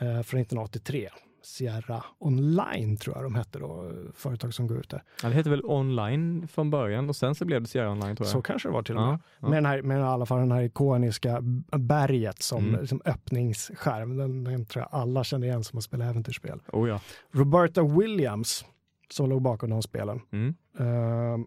eh, 0.00 0.06
från 0.22 0.40
1983. 0.40 1.08
Sierra 1.42 2.04
Online 2.18 2.96
tror 2.96 3.16
jag 3.16 3.24
de 3.24 3.34
hette 3.34 3.58
då, 3.58 3.92
företag 4.14 4.54
som 4.54 4.66
går 4.66 4.78
ut 4.78 4.88
där. 4.90 5.02
Ja, 5.22 5.28
det 5.28 5.34
hette 5.34 5.50
väl 5.50 5.64
online 5.64 6.48
från 6.48 6.70
början 6.70 7.08
och 7.08 7.16
sen 7.16 7.34
så 7.34 7.44
blev 7.44 7.60
det 7.62 7.68
Sierra 7.68 7.90
Online 7.90 8.16
tror 8.16 8.26
jag. 8.26 8.32
Så 8.32 8.42
kanske 8.42 8.68
det 8.68 8.72
var 8.72 8.82
till 8.82 8.96
och 8.96 9.02
med. 9.02 9.10
ja, 9.12 9.18
ja. 9.40 9.48
Med, 9.48 9.56
den 9.56 9.66
här, 9.66 9.82
med 9.82 9.98
i 9.98 10.02
alla 10.02 10.26
fall 10.26 10.38
den 10.38 10.52
här 10.52 10.62
ikoniska 10.62 11.38
berget 11.78 12.42
som 12.42 12.68
Mm. 12.68 12.80
liksom 12.80 13.00
öppningsskärm. 13.04 14.16
Den, 14.16 14.44
den 14.44 14.64
tror 14.66 14.82
jag 14.90 15.00
alla 15.00 15.24
känner 15.24 15.46
igen 15.46 15.64
som 15.64 15.76
har 15.76 15.80
spelat 15.82 16.10
äventyrsspel. 16.10 16.60
Oh 16.72 16.88
ja. 16.88 17.00
Roberta 17.32 17.82
Williams 17.82 18.64
som 19.10 19.30
låg 19.30 19.42
bakom 19.42 19.70
de 19.70 19.82
spelen. 19.82 20.20
Mm. 20.32 20.54
Uh, 20.80 21.46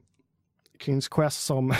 Kings 0.79 1.07
Quest 1.09 1.45
som, 1.45 1.73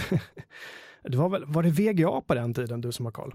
det 1.04 1.18
var 1.18 1.30
väl, 1.30 1.46
var 1.46 1.64
det 1.64 1.70
VGA 1.70 2.22
på 2.22 2.34
den 2.36 2.54
tiden 2.54 2.82
du 2.82 2.92
som 2.92 3.06
har 3.06 3.12
koll? 3.12 3.34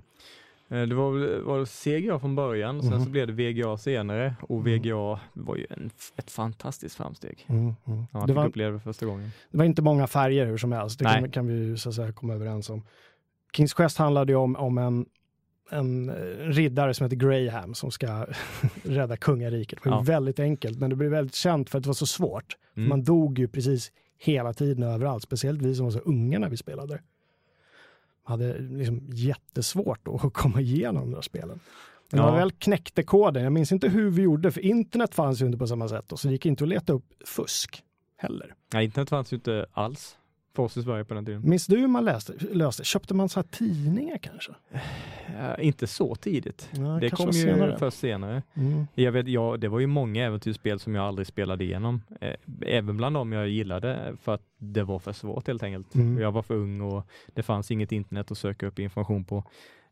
Eh, 0.68 0.82
Det 0.82 0.94
var, 0.94 1.40
var 1.42 1.64
CGA 1.64 2.18
från 2.18 2.36
början, 2.36 2.82
sen 2.82 2.92
Mhm. 2.92 3.04
så 3.04 3.10
blev 3.10 3.26
det 3.26 3.32
VGA 3.32 3.76
senare 3.76 4.34
och 4.40 4.60
Mm. 4.60 4.64
VGA 4.82 5.20
var 5.32 5.56
ju 5.56 5.66
en, 5.70 5.90
ett 6.16 6.30
fantastiskt 6.30 6.96
framsteg. 6.96 7.44
Mm, 7.48 7.74
Ja, 7.84 8.06
man 8.12 8.26
Det, 8.26 8.32
var, 8.32 8.46
uppleva 8.48 8.72
det 8.72 8.80
första 8.80 9.06
gången. 9.06 9.30
det 9.50 9.58
var 9.58 9.64
inte 9.64 9.82
många 9.82 10.06
färger 10.06 10.46
hur 10.46 10.56
som 10.58 10.72
helst, 10.72 10.98
det 10.98 11.04
kan, 11.04 11.30
kan 11.30 11.46
vi 11.46 11.78
så 11.78 11.88
att 11.88 11.94
säga 11.94 12.12
komma 12.12 12.34
överens 12.34 12.70
om. 12.70 12.82
Kings 13.52 13.74
Quest 13.74 13.98
handlade 13.98 14.32
ju 14.32 14.36
om, 14.36 14.56
om 14.56 14.78
en, 14.78 15.06
en 15.70 16.08
eh, 16.08 16.14
riddare 16.48 16.94
som 16.94 17.04
heter 17.04 17.16
Graham 17.16 17.74
som 17.74 17.90
ska 17.90 18.26
rädda 18.82 19.16
kungariket. 19.16 19.78
Det 19.82 19.90
var 19.90 19.96
Ja. 19.96 20.02
väldigt 20.02 20.38
enkelt, 20.40 20.78
men 20.78 20.90
det 20.90 20.96
blev 20.96 21.10
väldigt 21.10 21.34
känt 21.34 21.70
för 21.70 21.78
att 21.78 21.84
det 21.84 21.88
var 21.88 21.94
så 21.94 22.06
svårt. 22.06 22.56
Mm. 22.76 22.88
Man 22.88 23.04
dog 23.04 23.38
ju 23.38 23.48
precis 23.48 23.92
hela 24.18 24.52
tiden 24.52 24.82
överallt, 24.82 25.22
speciellt 25.22 25.62
vi 25.62 25.74
som 25.74 25.84
var 25.84 25.90
så 25.92 25.98
unga 25.98 26.38
när 26.38 26.48
vi 26.48 26.56
spelade. 26.56 27.00
Hade 28.24 28.58
liksom 28.58 29.00
jättesvårt 29.08 30.08
att 30.08 30.32
komma 30.32 30.60
igenom 30.60 31.02
de 31.02 31.14
där 31.14 31.22
spelen. 31.22 31.60
Men 32.10 32.20
Ja. 32.20 32.26
man 32.26 32.34
väl 32.38 32.50
knäckte 32.52 33.02
koden, 33.02 33.42
jag 33.44 33.52
minns 33.52 33.72
inte 33.72 33.88
hur 33.88 34.10
vi 34.10 34.22
gjorde, 34.22 34.50
för 34.50 34.60
internet 34.60 35.14
fanns 35.14 35.42
ju 35.42 35.46
inte 35.46 35.58
på 35.58 35.66
samma 35.66 35.88
sätt 35.88 36.12
och 36.12 36.20
så 36.20 36.28
det 36.28 36.32
gick 36.32 36.46
inte 36.46 36.64
att 36.64 36.68
leta 36.68 36.92
upp 36.92 37.04
fusk 37.24 37.82
heller. 38.16 38.54
Nej, 38.74 38.84
internet 38.84 39.08
fanns 39.08 39.32
ju 39.32 39.36
inte 39.36 39.66
alls 39.72 40.16
för 40.56 40.62
oss 40.62 40.76
i 40.76 40.82
Sverige 40.82 41.04
på 41.04 41.14
den 41.14 41.26
tiden. 41.26 41.42
Minns 41.44 41.66
du 41.66 41.78
hur 41.78 41.88
man 41.88 42.04
läste, 42.04 42.32
löste? 42.52 42.84
Köpte 42.84 43.14
man 43.14 43.28
så 43.28 43.40
här 43.40 43.46
tidningar 43.50 44.18
kanske? 44.18 44.52
Uh, 45.30 45.66
inte 45.66 45.86
så 45.86 46.14
tidigt. 46.14 46.70
Ja, 46.72 46.98
det 47.00 47.10
kom 47.10 47.26
ju 47.26 47.32
senare. 47.32 47.78
först 47.78 47.98
senare. 47.98 48.42
Mm. 48.54 48.86
Jag 48.94 49.12
vet, 49.12 49.28
ja, 49.28 49.56
det 49.56 49.68
var 49.68 49.80
ju 49.80 49.86
många 49.86 50.24
äventyrsspel 50.24 50.78
som 50.78 50.94
jag 50.94 51.04
aldrig 51.04 51.26
spelade 51.26 51.64
igenom. 51.64 52.02
Eh, 52.20 52.34
även 52.60 52.96
bland 52.96 53.16
dem 53.16 53.32
jag 53.32 53.48
gillade 53.48 54.16
för 54.22 54.34
att 54.34 54.42
det 54.58 54.82
var 54.82 54.98
för 54.98 55.12
svårt 55.12 55.46
helt 55.46 55.62
enkelt. 55.62 55.94
Mm. 55.94 56.18
Jag 56.18 56.32
var 56.32 56.42
för 56.42 56.54
ung 56.54 56.80
och 56.80 57.06
det 57.34 57.42
fanns 57.42 57.70
inget 57.70 57.92
internet 57.92 58.30
att 58.30 58.38
söka 58.38 58.66
upp 58.66 58.78
information 58.78 59.24
på. 59.24 59.44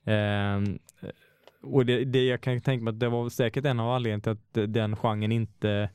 Ehm, 0.04 0.78
och 1.62 1.86
det, 1.86 2.04
det 2.04 2.24
jag 2.24 2.40
kan 2.40 2.60
tänka 2.60 2.84
mig 2.84 2.92
att 2.92 3.00
det 3.00 3.08
var 3.08 3.28
säkert 3.28 3.64
en 3.64 3.80
av 3.80 3.90
anledningarna 3.90 4.36
till 4.52 4.62
att 4.62 4.72
den 4.74 4.96
genren 4.96 5.32
inte 5.32 5.90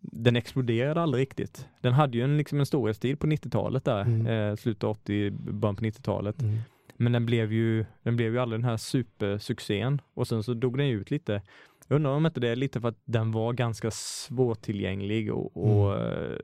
den 0.00 0.36
exploderade 0.36 1.00
aldrig 1.02 1.22
riktigt. 1.22 1.68
Den 1.80 1.92
hade 1.92 2.18
ju 2.18 2.24
en, 2.24 2.36
liksom 2.36 2.58
en 2.60 2.66
storhetstid 2.66 3.18
på 3.18 3.26
90-talet 3.26 3.84
där, 3.84 4.00
Mm. 4.02 4.26
eh, 4.26 4.56
slutet 4.56 4.84
av 4.84 4.90
80, 4.90 5.30
början 5.30 5.76
på 5.76 5.84
90-talet. 5.84 6.42
Mm. 6.42 6.58
Men 6.96 7.12
den 7.12 7.26
blev 7.26 7.52
ju, 7.52 7.84
den 8.02 8.16
blev 8.16 8.32
ju 8.32 8.38
aldrig 8.38 8.60
den 8.60 8.70
här 8.70 8.76
supersuccén 8.76 10.00
och 10.14 10.28
sen 10.28 10.42
så 10.42 10.54
dog 10.54 10.78
den 10.78 10.86
ut 10.86 11.10
lite. 11.10 11.42
Jag 11.88 11.96
undrar 11.96 12.10
om 12.10 12.26
inte 12.26 12.40
det 12.40 12.48
är 12.48 12.56
lite 12.56 12.80
för 12.80 12.88
att 12.88 13.00
den 13.04 13.32
var 13.32 13.52
ganska 13.52 13.90
svårtillgänglig 13.90 15.32
och, 15.32 15.56
och 15.56 15.98
eh, 15.98 16.38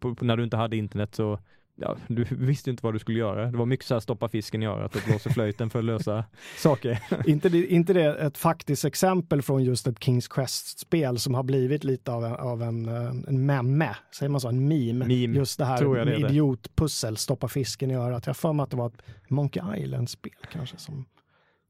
på, 0.00 0.14
på, 0.14 0.24
när 0.24 0.36
du 0.36 0.44
inte 0.44 0.56
hade 0.56 0.76
internet 0.76 1.14
så 1.14 1.38
Ja, 1.80 1.96
du 2.08 2.26
visste 2.30 2.70
inte 2.70 2.84
vad 2.84 2.94
du 2.94 2.98
skulle 2.98 3.18
göra. 3.18 3.50
Det 3.50 3.58
var 3.58 3.66
mycket 3.66 3.86
så 3.86 3.94
här 3.94 4.00
stoppa 4.00 4.28
fisken 4.28 4.62
i 4.62 4.66
örat 4.66 4.96
och 4.96 5.02
blåsa 5.06 5.30
flöjten 5.30 5.70
för 5.70 5.78
att 5.78 5.84
lösa 5.84 6.24
saker. 6.56 6.98
inte, 7.26 7.48
det, 7.48 7.66
inte 7.66 7.92
det 7.92 8.14
ett 8.14 8.38
faktiskt 8.38 8.84
exempel 8.84 9.42
från 9.42 9.64
just 9.64 9.86
ett 9.86 10.04
Kings 10.04 10.28
Quest-spel 10.28 11.18
som 11.18 11.34
har 11.34 11.42
blivit 11.42 11.84
lite 11.84 12.12
av 12.12 12.24
en, 12.24 12.32
av 12.32 12.62
en, 12.62 12.88
en 13.28 13.46
memme, 13.46 13.96
säger 14.18 14.30
man 14.30 14.40
så, 14.40 14.48
en 14.48 14.68
meme. 14.68 15.06
Meme, 15.06 15.36
just 15.36 15.58
det 15.58 15.64
här 15.64 16.04
det 16.04 16.16
idiotpussel, 16.16 17.16
stoppa 17.16 17.48
fisken 17.48 17.90
i 17.90 17.94
örat. 17.94 18.26
Jag 18.26 18.30
har 18.30 18.34
för 18.34 18.52
mig 18.52 18.64
att 18.64 18.70
det 18.70 18.76
var 18.76 18.86
ett 18.86 19.02
Monkey 19.28 19.62
Island-spel 19.76 20.32
kanske 20.52 20.76
som 20.76 21.04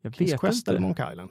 Jag 0.02 0.14
Kings 0.14 0.40
Quest 0.40 0.68
eller 0.68 0.78
inte. 0.78 0.86
Monkey 0.86 1.12
Island. 1.12 1.30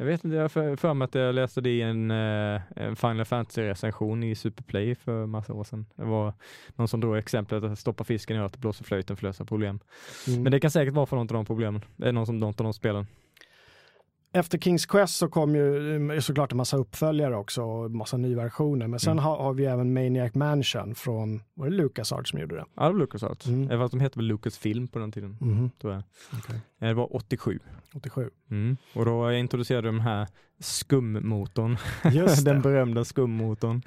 Jag 0.00 0.06
vet 0.06 0.24
inte, 0.24 0.36
jag 0.36 0.44
har 0.44 0.48
för, 0.48 0.76
för 0.76 0.94
mig 0.94 1.04
att 1.04 1.14
jag 1.14 1.34
läste 1.34 1.60
det 1.60 1.70
i 1.70 1.82
en, 1.82 2.10
eh, 2.10 2.60
en 2.76 2.96
Final 2.96 3.24
Fantasy-recension 3.24 4.24
i 4.24 4.34
Superplay 4.34 4.94
för 4.94 5.26
massa 5.26 5.52
år 5.52 5.64
sedan. 5.64 5.86
Det 5.96 6.04
var 6.04 6.32
någon 6.76 6.88
som 6.88 7.00
drog 7.00 7.16
exemplet 7.16 7.64
att 7.64 7.78
stoppa 7.78 8.04
fisken 8.04 8.36
i 8.36 8.40
örat 8.40 8.54
och 8.54 8.60
blåsa 8.60 8.84
flöjten 8.84 9.16
för 9.16 9.26
att 9.26 9.30
lösa 9.30 9.44
problem. 9.44 9.80
Mm. 10.28 10.42
Men 10.42 10.52
det 10.52 10.60
kan 10.60 10.70
säkert 10.70 10.94
vara 10.94 11.06
för 11.06 11.16
något 11.16 11.30
av 11.30 11.34
de 11.34 11.44
problemen. 11.44 11.84
Det 11.96 12.08
är 12.08 12.12
någon 12.12 12.26
som 12.26 12.38
något 12.38 12.60
av 12.60 12.64
de 12.64 12.72
spelen. 12.72 13.06
Efter 14.32 14.58
Kings 14.58 14.86
Quest 14.86 15.16
så 15.16 15.28
kom 15.28 15.54
ju 15.54 15.96
eh, 16.12 16.20
såklart 16.20 16.52
en 16.52 16.56
massa 16.56 16.76
uppföljare 16.76 17.36
också 17.36 17.62
och 17.62 17.90
massa 17.90 18.16
nyversioner. 18.16 18.86
Men 18.86 19.00
sen 19.00 19.12
Mm. 19.12 19.24
har, 19.24 19.36
har 19.36 19.52
vi 19.54 19.64
även 19.64 19.92
Maniac 19.92 20.34
Mansion 20.34 20.94
från, 20.94 21.42
var 21.54 21.66
det 21.70 21.76
LucasArts 21.76 22.30
som 22.30 22.40
gjorde 22.40 22.54
det? 22.56 22.64
Ja, 22.74 22.82
det 22.86 22.92
var 22.92 22.98
LucasArts. 22.98 23.46
Mm. 23.46 23.62
Mm. 23.62 23.78
Fast 23.78 23.90
de 23.92 24.00
hette 24.00 24.18
väl 24.18 24.26
Lucasfilm 24.26 24.88
på 24.88 24.98
den 24.98 25.12
tiden, 25.12 25.36
Mhm, 25.40 25.70
tror 25.80 25.92
jag. 25.92 26.02
okej. 26.38 26.56
Eh, 26.80 26.88
Det 26.88 26.94
var 26.94 27.16
87. 27.16 27.58
87. 27.94 28.30
Mm. 28.50 28.76
Och 28.94 29.04
då 29.04 29.32
introducerade 29.32 29.88
de 29.88 30.00
här 30.00 30.26
skummotorn. 30.60 31.76
Just 32.12 32.44
den 32.44 32.62
berömda 32.62 33.04
skummotorn. 33.04 33.82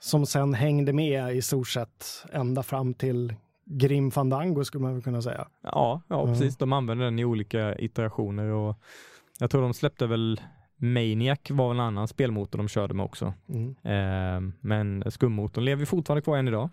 Som 0.00 0.26
sen 0.26 0.54
hängde 0.54 0.92
med 0.92 1.36
i 1.36 1.42
stort 1.42 1.68
sett 1.68 2.24
ända 2.32 2.62
fram 2.62 2.94
till 2.94 3.34
Grim 3.64 4.10
Fandango 4.10 4.64
skulle 4.64 4.82
man 4.82 4.92
väl 4.94 5.02
kunna 5.02 5.22
säga. 5.22 5.48
Ja, 5.62 6.02
ja 6.08 6.22
Mm. 6.22 6.34
precis. 6.34 6.56
De 6.56 6.72
använde 6.72 7.04
den 7.04 7.18
i 7.18 7.24
olika 7.24 7.78
iterationer 7.78 8.48
och 8.48 8.76
jag 9.38 9.50
tror 9.50 9.62
de 9.62 9.74
släppte 9.74 10.06
väl 10.06 10.40
Maniac 10.76 11.38
var 11.50 11.70
en 11.70 11.80
annan 11.80 12.08
spelmotor 12.08 12.58
de 12.58 12.68
körde 12.68 12.94
med 12.94 13.04
också. 13.04 13.34
Mm. 13.48 13.76
Eh, 13.82 14.52
men 14.60 15.10
skummotorn 15.10 15.64
lever 15.64 15.84
fortfarande 15.84 16.22
kvar 16.22 16.36
än 16.36 16.48
idag. 16.48 16.70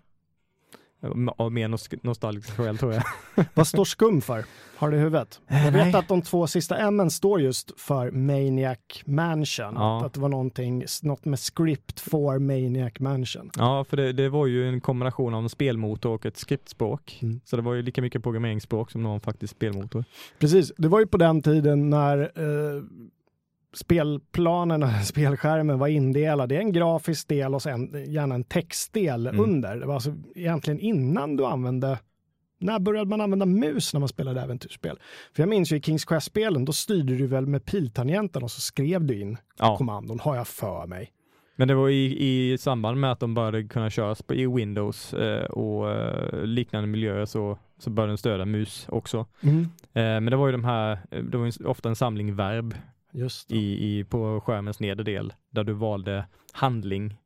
Av 1.36 1.52
mer 1.52 1.68
nos- 1.68 2.02
nostalgiska 2.02 2.52
skäl 2.52 2.78
tror 2.78 2.92
jag. 2.92 3.02
Vad 3.54 3.66
står 3.66 3.84
skum 3.84 4.20
för? 4.20 4.44
Har 4.76 4.90
du 4.90 4.96
i 4.96 5.00
huvudet? 5.00 5.40
Jag 5.46 5.62
vet 5.64 5.72
nej. 5.72 5.94
att 5.94 6.08
de 6.08 6.22
två 6.22 6.46
sista 6.46 6.76
M 6.76 7.10
står 7.10 7.40
just 7.40 7.80
för 7.80 8.10
Maniac 8.10 8.78
Mansion. 9.04 9.74
Ja. 9.74 10.06
Att 10.06 10.12
det 10.14 10.20
var 10.20 10.28
någonting, 10.28 10.84
något 11.02 11.24
med 11.24 11.38
script 11.38 12.00
for 12.00 12.38
Maniac 12.38 12.92
Mansion. 13.00 13.50
Ja, 13.56 13.84
för 13.84 13.96
det, 13.96 14.12
det 14.12 14.28
var 14.28 14.46
ju 14.46 14.68
en 14.68 14.80
kombination 14.80 15.34
av 15.34 15.42
en 15.42 15.48
spelmotor 15.48 16.10
och 16.10 16.26
ett 16.26 16.36
skriptspråk. 16.36 17.18
Mm. 17.22 17.40
Så 17.44 17.56
det 17.56 17.62
var 17.62 17.74
ju 17.74 17.82
lika 17.82 18.02
mycket 18.02 18.22
programmeringsspråk 18.22 18.90
som 18.90 19.02
någon 19.02 19.20
faktiskt 19.20 19.54
spelmotor. 19.56 20.04
Precis, 20.38 20.72
det 20.76 20.88
var 20.88 21.00
ju 21.00 21.06
på 21.06 21.16
den 21.16 21.42
tiden 21.42 21.90
när 21.90 22.18
eh, 22.20 22.82
spelplanerna, 23.74 25.00
spelskärmen 25.02 25.78
var 25.78 25.88
indelad. 25.88 26.48
Det 26.48 26.56
är 26.56 26.60
en 26.60 26.72
grafisk 26.72 27.28
del 27.28 27.54
och 27.54 27.62
sen 27.62 28.04
gärna 28.12 28.34
en 28.34 28.44
textdel 28.44 29.26
Mm. 29.26 29.40
under. 29.40 29.76
Det 29.76 29.86
var 29.86 29.94
alltså 29.94 30.14
egentligen 30.34 30.80
innan 30.80 31.36
du 31.36 31.44
använde 31.46 31.98
när 32.60 32.78
började 32.78 33.10
man 33.10 33.20
använda 33.20 33.46
mus 33.46 33.92
när 33.92 34.00
man 34.00 34.08
spelade 34.08 34.40
äventyrsspel? 34.40 34.98
För 35.36 35.42
jag 35.42 35.48
minns 35.48 35.72
ju 35.72 35.76
i 35.76 35.80
Kings 35.82 36.04
Quest-spelen, 36.04 36.64
då 36.64 36.72
styrde 36.72 37.16
du 37.16 37.26
väl 37.26 37.46
med 37.46 37.64
piltangenten 37.64 38.42
och 38.42 38.50
så 38.50 38.60
skrev 38.60 39.04
du 39.04 39.20
in 39.20 39.36
Ja, 39.58 39.76
kommandon, 39.76 40.20
har 40.20 40.36
jag 40.36 40.46
för 40.48 40.86
mig. 40.86 41.10
men 41.56 41.68
det 41.68 41.74
var 41.74 41.88
i, 41.88 42.16
i 42.52 42.58
samband 42.58 43.00
med 43.00 43.12
att 43.12 43.20
de 43.20 43.34
började 43.34 43.64
kunna 43.64 43.90
köras 43.90 44.22
på, 44.22 44.34
i 44.34 44.46
Windows 44.46 45.14
eh, 45.14 45.44
och 45.44 45.90
eh, 45.90 46.42
liknande 46.44 46.86
miljöer 46.86 47.24
så, 47.24 47.58
så 47.78 47.90
började 47.90 48.10
den 48.10 48.18
stödja 48.18 48.44
mus 48.44 48.86
också. 48.88 49.18
Eh, 49.42 49.58
men 49.92 50.24
det 50.24 50.36
var 50.36 50.46
ju 50.46 50.52
de 50.52 50.64
här, 50.64 50.98
eh, 51.10 51.22
det 51.22 51.36
var 51.38 51.66
ofta 51.66 51.88
en 51.88 51.96
samling 51.96 52.34
verb. 52.36 52.74
I, 53.48 53.98
i, 53.98 54.04
på 54.04 54.40
skärmens 54.40 54.80
nedre 54.80 55.04
del 55.04 55.32
där 55.50 55.64
du 55.64 55.72
valde 55.72 56.26
handling. 56.52 57.16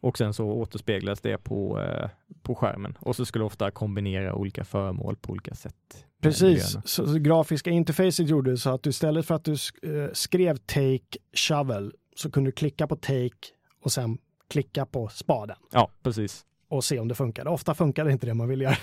Och 0.00 0.18
sen 0.18 0.34
så 0.34 0.44
återspeglades 0.46 1.20
det 1.20 1.38
på, 1.38 1.80
eh, 1.80 2.10
på 2.42 2.54
skärmen. 2.54 2.98
Och 3.00 3.16
så 3.16 3.24
skulle 3.24 3.42
du 3.42 3.46
ofta 3.46 3.70
kombinera 3.70 4.34
olika 4.34 4.64
föremål 4.64 5.16
på 5.16 5.32
olika 5.32 5.54
sätt. 5.54 6.06
Precis, 6.20 6.76
så, 6.84 7.06
så 7.06 7.18
grafiska 7.18 7.70
interfacet 7.70 8.28
gjorde 8.28 8.56
så 8.56 8.70
att 8.70 8.82
du 8.82 8.90
istället 8.90 9.26
för 9.26 9.34
att 9.34 9.44
du 9.44 9.52
eh, 9.52 10.12
skrev 10.12 10.56
take 10.56 11.18
shovel 11.32 11.92
så 12.16 12.30
kunde 12.30 12.48
du 12.48 12.52
klicka 12.52 12.86
på 12.86 12.96
take 12.96 13.46
och 13.82 13.92
sen 13.92 14.18
klicka 14.48 14.86
på 14.86 15.08
spaden. 15.08 15.56
Ja, 15.72 15.90
precis. 16.02 16.45
Och 16.68 16.84
se 16.84 16.98
om 16.98 17.08
det 17.08 17.14
funkade. 17.14 17.50
Ofta 17.50 17.74
funkade 17.74 18.12
inte 18.12 18.26
det 18.26 18.34
man 18.34 18.48
ville 18.48 18.64
göra. 18.64 18.76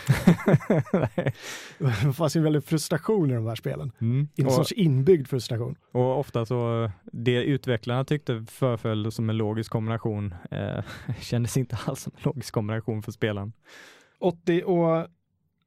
Det 2.03 2.13
fanns 2.13 2.35
ju 2.35 2.37
en 2.37 2.43
väldig 2.43 2.63
frustration 2.63 3.31
i 3.31 3.33
de 3.33 3.47
här 3.47 3.55
spelen. 3.55 3.91
Mm. 4.01 4.27
En 4.35 4.51
sorts 4.51 4.71
inbyggd 4.71 5.27
frustration. 5.27 5.75
och 5.91 6.19
ofta 6.19 6.45
så, 6.45 6.91
det 7.03 7.43
utvecklarna 7.43 8.05
tyckte 8.05 8.45
föreföll 8.49 9.11
som 9.11 9.29
en 9.29 9.37
logisk 9.37 9.71
kombination 9.71 10.35
eh, 10.51 10.83
kändes 11.21 11.57
inte 11.57 11.77
alls 11.85 11.99
som 11.99 12.11
en 12.15 12.23
logisk 12.23 12.53
kombination 12.53 13.03
för 13.03 13.11
spelaren. 13.11 13.53
80 14.19 14.63
och 14.63 15.07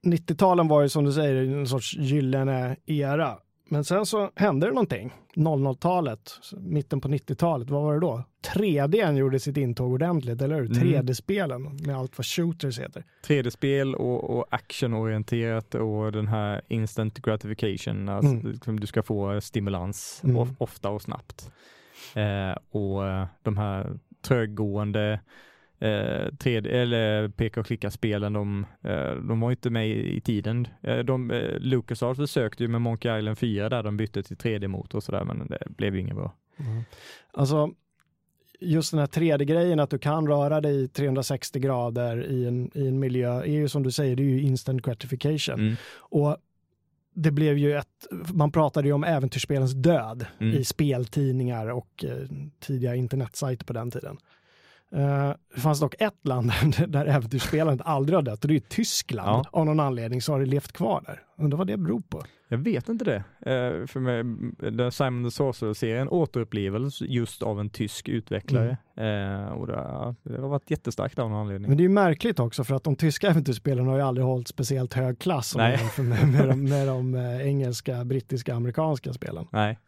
90-talen 0.07 0.69
var 0.69 0.83
ju 0.83 0.89
som 0.89 1.05
du 1.05 1.13
säger 1.13 1.35
en 1.35 1.67
sorts 1.67 1.97
gyllene 1.97 2.77
era. 2.87 3.39
Men 3.69 3.85
sen 3.85 4.07
så 4.07 4.31
hände 4.35 4.67
det 4.67 4.73
någonting. 4.73 5.13
00-talet, 5.35 6.33
mitten 6.57 7.01
på 7.01 7.09
90-talet, 7.09 7.71
vad 7.71 7.83
var 7.83 7.95
det 7.95 8.01
då? 8.01 8.25
3D 8.55 9.13
gjorde 9.19 9.41
sitt 9.41 9.57
intåg 9.57 9.93
ordentligt, 9.93 10.43
eller 10.43 10.57
hur? 10.57 10.65
Mm. 10.67 10.83
3D-spelen 11.07 11.77
med 11.87 11.97
allt 11.97 12.19
vad 12.19 12.27
shooters 12.27 12.79
heter. 12.81 13.05
3D-spel 13.27 13.95
och, 13.95 14.31
och 14.39 14.47
actionorienterat 14.51 15.75
och 15.75 16.13
den 16.13 16.27
här 16.29 16.61
instant 16.69 17.19
gratification, 17.23 18.09
alltså 18.09 18.33
Mm. 18.33 18.51
liksom 18.53 18.81
du 18.81 18.87
ska 18.87 19.03
få 19.03 19.41
stimulans 19.41 20.21
Mm. 20.25 20.37
of, 20.37 20.49
ofta 20.59 20.89
och 20.91 21.03
snabbt. 21.03 21.51
Eh, 22.15 22.57
och 22.81 23.03
de 23.43 23.57
här 23.57 23.99
tröggående 24.23 25.21
eh, 25.79 26.27
3D, 26.39 26.69
eller 26.69 27.29
peka 27.29 27.61
och 27.61 27.67
klicka-spelen, 27.67 28.33
de, 28.33 28.67
eh, 28.83 29.11
de 29.11 29.41
var 29.41 29.51
inte 29.51 29.71
med 29.71 29.89
i, 29.89 30.17
i 30.17 30.21
tiden. 30.21 30.69
Eh, 30.83 30.99
de, 30.99 31.31
eh, 31.31 31.59
LucasArts 31.59 32.19
försökte 32.19 32.63
ju 32.63 32.69
med 32.69 32.81
Monkey 32.81 33.19
Island 33.19 33.39
4 33.39 33.69
där 33.69 33.83
de 33.83 33.97
bytte 33.97 34.23
till 34.23 34.37
3D-motor 34.37 34.97
och 34.97 35.03
sådär, 35.05 35.25
men 35.25 35.47
det 35.49 35.59
blev 35.69 35.95
ju 35.95 36.01
inget 36.01 36.17
bra. 36.17 36.35
Alltså, 37.33 37.71
just 38.61 38.91
den 38.91 39.01
här 39.01 39.07
3D-grejen, 39.07 39.81
att 39.81 39.91
du 39.91 39.99
kan 39.99 40.29
röra 40.29 40.61
dig 40.61 40.89
360 40.89 41.59
grader 41.61 42.27
i 42.27 42.47
en, 42.47 42.71
i 42.75 42.87
en 42.87 42.99
miljö, 42.99 43.41
är 43.41 43.47
ju 43.53 43.69
som 43.69 43.83
du 43.83 43.91
säger, 43.91 44.17
det 44.17 44.23
är 44.23 44.25
ju 44.25 44.41
instant 44.41 44.83
gratification. 44.83 45.61
Mm. 45.61 45.77
Och 45.99 46.37
det 47.15 47.31
blev 47.31 47.59
ju 47.59 47.77
ett, 47.77 48.07
man 48.35 48.53
pratade 48.53 48.89
ju 48.89 48.93
om 48.93 49.05
äventyrsspelens 49.05 49.73
död 49.73 50.27
Mm. 50.39 50.55
i 50.59 50.65
speltidningar 50.65 51.67
och 51.67 52.05
eh, 52.05 52.29
tidiga 52.61 52.95
internetsajter 52.95 53.65
på 53.67 53.73
den 53.73 53.91
tiden. 53.91 54.17
Eh, 54.95 55.33
det 55.55 55.61
fanns 55.61 55.81
dock 55.81 55.95
ett 55.99 56.27
land 56.27 56.53
där 56.89 57.07
äventyrsspelandet 57.07 57.87
aldrig 57.87 58.17
har 58.17 58.23
dött 58.23 58.45
och 58.45 58.49
det 58.49 58.57
är 58.57 58.61
Tyskland. 58.61 59.29
Ja. 59.29 59.61
Av 59.61 59.67
någon 59.67 59.81
anledning 59.81 60.23
så 60.23 60.33
har 60.33 60.41
det 60.41 60.47
levt 60.47 60.73
kvar 60.73 61.03
där. 61.07 61.23
Undrar 61.39 61.59
vad 61.59 61.67
det 61.67 61.77
beror 61.77 62.01
på. 62.01 62.23
Jag 62.49 62.59
vet 62.59 62.89
inte 62.89 63.05
det. 63.05 63.17
Eh, 63.17 63.87
för 63.87 64.01
mig, 64.01 64.93
Simon 64.93 65.25
the 65.25 65.31
Sorcerer-serien 65.31 66.09
återupplevels 66.09 67.01
just 67.01 67.43
av 67.43 67.61
en 67.61 67.71
tysk 67.71 68.09
utvecklare. 68.09 68.77
Eh, 68.97 69.53
och 69.53 69.67
det, 69.67 69.77
har 69.77 70.49
varit 70.49 70.71
jättestarkt 70.71 71.19
av 71.19 71.31
någon 71.31 71.41
anledning. 71.41 71.69
Men 71.69 71.77
det 71.77 71.81
är 71.81 71.89
ju 71.89 71.95
märkligt 71.95 72.41
också 72.41 72.65
för 72.65 72.75
att 72.75 72.85
de 72.85 72.97
tyska 72.97 73.29
äventyrsspelarna 73.29 73.91
har 73.91 73.99
ju 73.99 74.05
aldrig 74.05 74.27
hållit 74.27 74.49
speciellt 74.49 74.95
hög 74.95 75.19
klass 75.19 75.57
jämför 75.59 76.03
med, 76.03 76.29
med, 76.29 76.49
de, 76.49 76.65
med 76.65 76.89
de 76.89 77.15
engelska, 77.43 78.05
brittiska, 78.05 78.55
amerikanska 78.55 79.13
spelen. 79.13 79.47
Nej, 79.51 79.79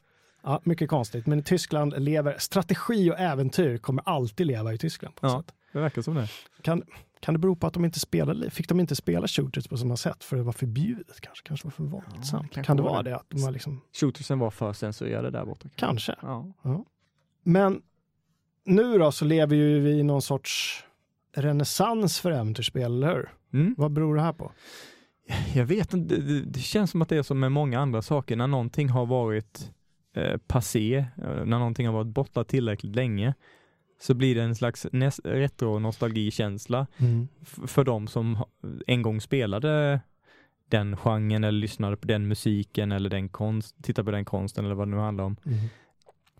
Ja, 0.49 0.61
mycket 0.65 0.91
konstigt, 0.91 1.27
men 1.27 1.39
i 1.39 1.43
Tyskland 1.43 1.95
lever 2.03 2.37
strategi 2.39 3.11
och 3.11 3.19
äventyr 3.19 3.79
kommer 3.79 4.03
alltid 4.09 4.47
leva 4.47 4.73
i 4.75 4.79
Tyskland. 4.79 5.15
På 5.15 5.27
Ja. 5.27 5.43
sätt. 5.43 5.55
det 5.73 5.79
verkar 5.79 6.03
som 6.03 6.15
det. 6.15 6.29
Kan, 6.63 6.83
kan 7.21 7.35
det 7.35 7.39
bero 7.41 7.57
på 7.57 7.67
att 7.67 7.73
de 7.75 7.85
inte 7.85 8.01
spelade, 8.01 8.51
fick 8.51 8.69
de 8.69 8.81
inte 8.81 8.97
spela 8.97 9.29
shooters 9.29 9.67
på 9.69 9.77
samma 9.77 9.97
sätt 9.97 10.25
för 10.25 10.37
det 10.37 10.43
var 10.43 10.53
förbjudet 10.53 11.21
kanske? 11.21 11.49
Kanske 11.49 11.67
var 11.67 11.71
för 11.73 11.83
våldsamt? 11.85 12.53
kanske 12.53 12.63
kan 12.63 12.77
det 12.77 12.83
var 12.83 12.91
vara 12.91 13.03
det. 13.03 13.17
Att 13.17 13.27
de 13.31 13.43
var 13.43 13.51
liksom, 13.51 13.81
Shootersen 14.01 14.39
var 14.39 14.51
för 14.51 14.73
censurerade 14.73 15.31
där 15.31 15.45
borta. 15.45 15.69
kanske. 15.77 16.15
Ja. 16.23 16.53
Men 17.43 17.83
nu 18.65 18.99
då 18.99 19.13
så 19.13 19.25
lever 19.25 19.57
ju 19.57 19.81
vi 19.81 19.91
i 19.91 20.03
någon 20.03 20.23
sorts 20.23 20.85
renässans 21.37 22.21
för 22.21 22.31
äventyrsspel, 22.31 22.83
eller 22.93 23.09
hur? 23.15 23.29
Mm. 23.53 23.75
Vad 23.79 23.93
beror 23.93 24.15
det 24.15 24.21
här 24.23 24.33
på? 24.33 24.53
Jag 25.55 25.65
vet 25.65 25.95
inte, 25.95 26.17
det, 26.17 26.41
det 26.43 26.61
känns 26.61 26.91
som 26.91 27.03
att 27.03 27.09
det 27.09 27.17
är 27.17 27.23
som 27.23 27.41
med 27.41 27.53
många 27.53 27.81
andra 27.81 28.03
saker, 28.03 28.37
när 28.37 28.47
någonting 28.47 28.89
har 28.89 29.07
varit 29.07 29.73
eh, 30.19 30.37
passé, 30.47 30.97
eh, 30.97 31.05
när 31.45 31.59
någonting 31.59 31.87
har 31.87 31.95
varit 31.95 32.15
borta 32.15 32.45
tillräckligt 32.45 32.97
länge, 32.97 33.35
så 34.01 34.15
blir 34.15 34.35
det 34.35 34.43
en 34.43 34.55
slags 34.55 34.87
retro-nostalgikänsla 35.25 36.87
f- 37.43 37.59
för 37.67 37.85
de 37.85 38.07
som 38.07 38.45
en 38.87 39.03
gång 39.03 39.21
spelade 39.21 40.01
den 40.69 40.97
genren 40.97 41.45
eller 41.45 41.59
lyssnade 41.61 41.97
på 41.97 42.07
den 42.07 42.29
musiken 42.29 42.93
eller 42.93 43.11
den 43.11 43.29
konst, 43.29 43.77
tittade 43.83 44.05
på 44.05 44.11
den 44.11 44.25
konsten 44.25 44.65
eller 44.65 44.75
vad 44.75 44.89
det 44.89 44.91
nu 44.91 44.97
handlar 45.03 45.25
om. 45.25 45.37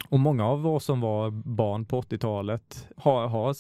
Och 0.09 0.21
många 0.21 0.47
av 0.47 0.67
oss 0.67 0.85
som 0.85 1.01
var 1.01 1.31
barn 1.31 1.85
på 1.85 2.01
80-talet 2.03 2.89
har, 2.97 3.29
har 3.29 3.55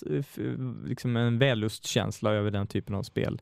liksom 0.88 1.16
en 1.16 1.38
vällustkänsla 1.38 2.32
över 2.32 2.50
den 2.50 2.66
typen 2.66 2.94
av 2.94 3.02
spel. 3.02 3.40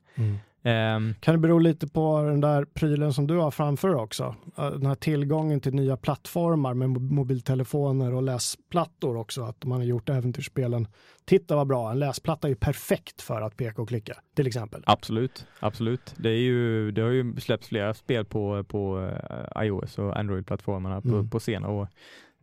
Ehm, 0.62 1.14
Kan 1.20 1.34
det 1.34 1.38
bero 1.38 1.58
lite 1.58 1.88
på 1.88 2.22
den 2.22 2.40
där 2.40 2.64
prylen 2.64 3.12
som 3.12 3.26
du 3.26 3.36
har 3.36 3.50
framför 3.50 3.94
också? 3.94 4.34
Eh, 4.58 4.70
Den 4.70 4.86
här 4.86 4.94
tillgången 4.94 5.60
till 5.60 5.74
nya 5.74 5.96
plattformar 5.96 6.74
med 6.74 6.88
mo- 6.88 7.12
mobiltelefoner 7.12 8.14
och 8.14 8.22
läsplattor 8.22 9.16
också, 9.16 9.42
att 9.42 9.64
man 9.64 9.78
har 9.78 9.84
gjort 9.86 10.08
äventyrsspelen. 10.08 10.88
Titta 11.24 11.56
vad 11.56 11.66
bra, 11.66 11.90
en 11.90 11.98
läsplatta 11.98 12.46
är 12.46 12.50
ju 12.50 12.56
perfekt 12.56 13.22
för 13.22 13.40
att 13.42 13.56
peka 13.56 13.82
och 13.82 13.88
klicka, 13.88 14.14
till 14.36 14.46
exempel. 14.46 14.82
Absolut, 14.86 15.46
absolut. 15.60 16.14
Det, 16.16 16.28
är 16.30 16.38
ju, 16.40 16.90
det 16.90 17.02
har 17.02 17.10
ju 17.10 17.36
släppts 17.40 17.68
flera 17.68 17.94
spel 17.94 18.24
på, 18.24 18.64
på 18.64 19.10
eh, 19.56 19.62
iOS 19.64 19.98
och 19.98 20.16
Android-plattformarna 20.18 21.00
på, 21.00 21.08
Mm. 21.08 21.30
på 21.30 21.40
senare 21.40 21.72
år. 21.72 21.88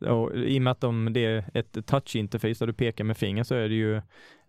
Och 0.01 0.35
I 0.35 0.57
och 0.57 0.61
med 0.61 0.71
att 0.71 0.81
de, 0.81 1.13
det 1.13 1.25
är 1.25 1.45
ett 1.53 1.85
touch-interface 1.85 2.59
där 2.59 2.67
du 2.67 2.73
pekar 2.73 3.03
med 3.03 3.17
fingret 3.17 3.47
så 3.47 3.55
är 3.55 3.69
det 3.69 3.75
ju 3.75 4.01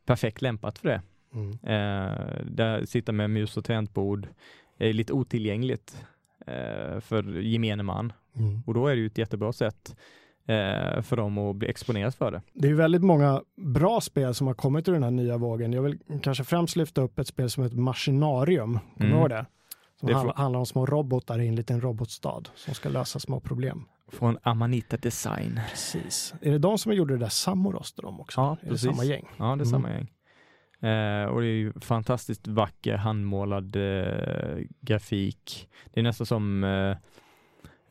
perfekt 0.06 0.42
lämpat 0.42 0.78
för 0.78 0.88
det. 0.88 1.02
Mm. 1.34 1.50
Eh, 1.50 2.44
där 2.44 2.84
sitta 2.84 3.12
med 3.12 3.30
mus 3.30 3.56
och 3.56 3.64
tangentbord 3.64 4.28
är 4.78 4.92
lite 4.92 5.12
otillgängligt 5.12 6.04
eh, 6.46 7.00
för 7.00 7.40
gemene 7.40 7.82
man 7.82 8.12
Mm. 8.36 8.62
och 8.66 8.74
då 8.74 8.86
är 8.86 8.94
det 8.94 9.00
ju 9.00 9.06
ett 9.06 9.18
jättebra 9.18 9.52
sätt 9.52 9.96
eh, 10.46 11.02
för 11.02 11.16
dem 11.16 11.38
att 11.38 11.56
bli 11.56 11.68
exponerat 11.68 12.14
för 12.14 12.30
det. 12.30 12.42
Det 12.52 12.66
är 12.66 12.70
ju 12.70 12.76
väldigt 12.76 13.02
många 13.02 13.42
bra 13.56 14.00
spel 14.00 14.34
som 14.34 14.46
har 14.46 14.54
kommit 14.54 14.88
ur 14.88 14.92
den 14.92 15.02
här 15.02 15.10
nya 15.10 15.36
vågen. 15.38 15.72
Jag 15.72 15.82
vill 15.82 15.98
kanske 16.22 16.44
främst 16.44 16.76
lyfta 16.76 17.00
upp 17.00 17.18
ett 17.18 17.26
spel 17.28 17.50
som 17.50 17.62
heter 17.62 17.76
Maskinarium. 17.76 18.72
Kommer 18.72 18.82
du 18.98 19.04
Mm. 19.06 19.18
ihåg 19.18 19.30
det? 19.30 19.46
Som 20.00 20.08
Det 20.08 20.14
handlar 20.36 20.58
om 20.60 20.66
små 20.66 20.86
robotar 20.86 21.40
i 21.40 21.48
en 21.48 21.56
liten 21.56 21.80
robotstad 21.80 22.42
som 22.54 22.74
ska 22.74 22.88
lösa 22.88 23.20
små 23.20 23.40
problem. 23.40 23.84
Från 24.14 24.38
Amanita 24.42 24.96
Design. 24.96 25.60
Precis. 25.70 26.34
Är 26.40 26.50
det 26.52 26.58
de 26.58 26.78
som 26.78 26.92
gjorde 26.92 27.14
det 27.14 27.20
där 27.20 27.28
Samoros 27.28 27.92
till 27.92 28.02
dem 28.02 28.20
också? 28.20 28.40
Ja, 28.40 28.52
är 28.60 28.64
det 28.64 28.70
precis. 28.70 28.90
samma 28.90 29.04
gäng? 29.04 29.26
Ja, 29.36 29.44
det 29.44 29.48
är 29.50 29.52
Mm. 29.52 29.66
samma 29.66 29.90
gäng. 29.90 30.10
Eh, 30.80 31.24
och 31.26 31.40
det 31.40 31.46
är 31.46 31.56
ju 31.56 31.72
fantastiskt 31.80 32.48
vacker 32.48 32.96
handmålad 32.96 33.76
eh, 33.76 34.58
grafik. 34.80 35.68
Det 35.92 36.00
är 36.00 36.04
nästan 36.04 36.26
som, 36.26 36.64
eh, 36.64 36.96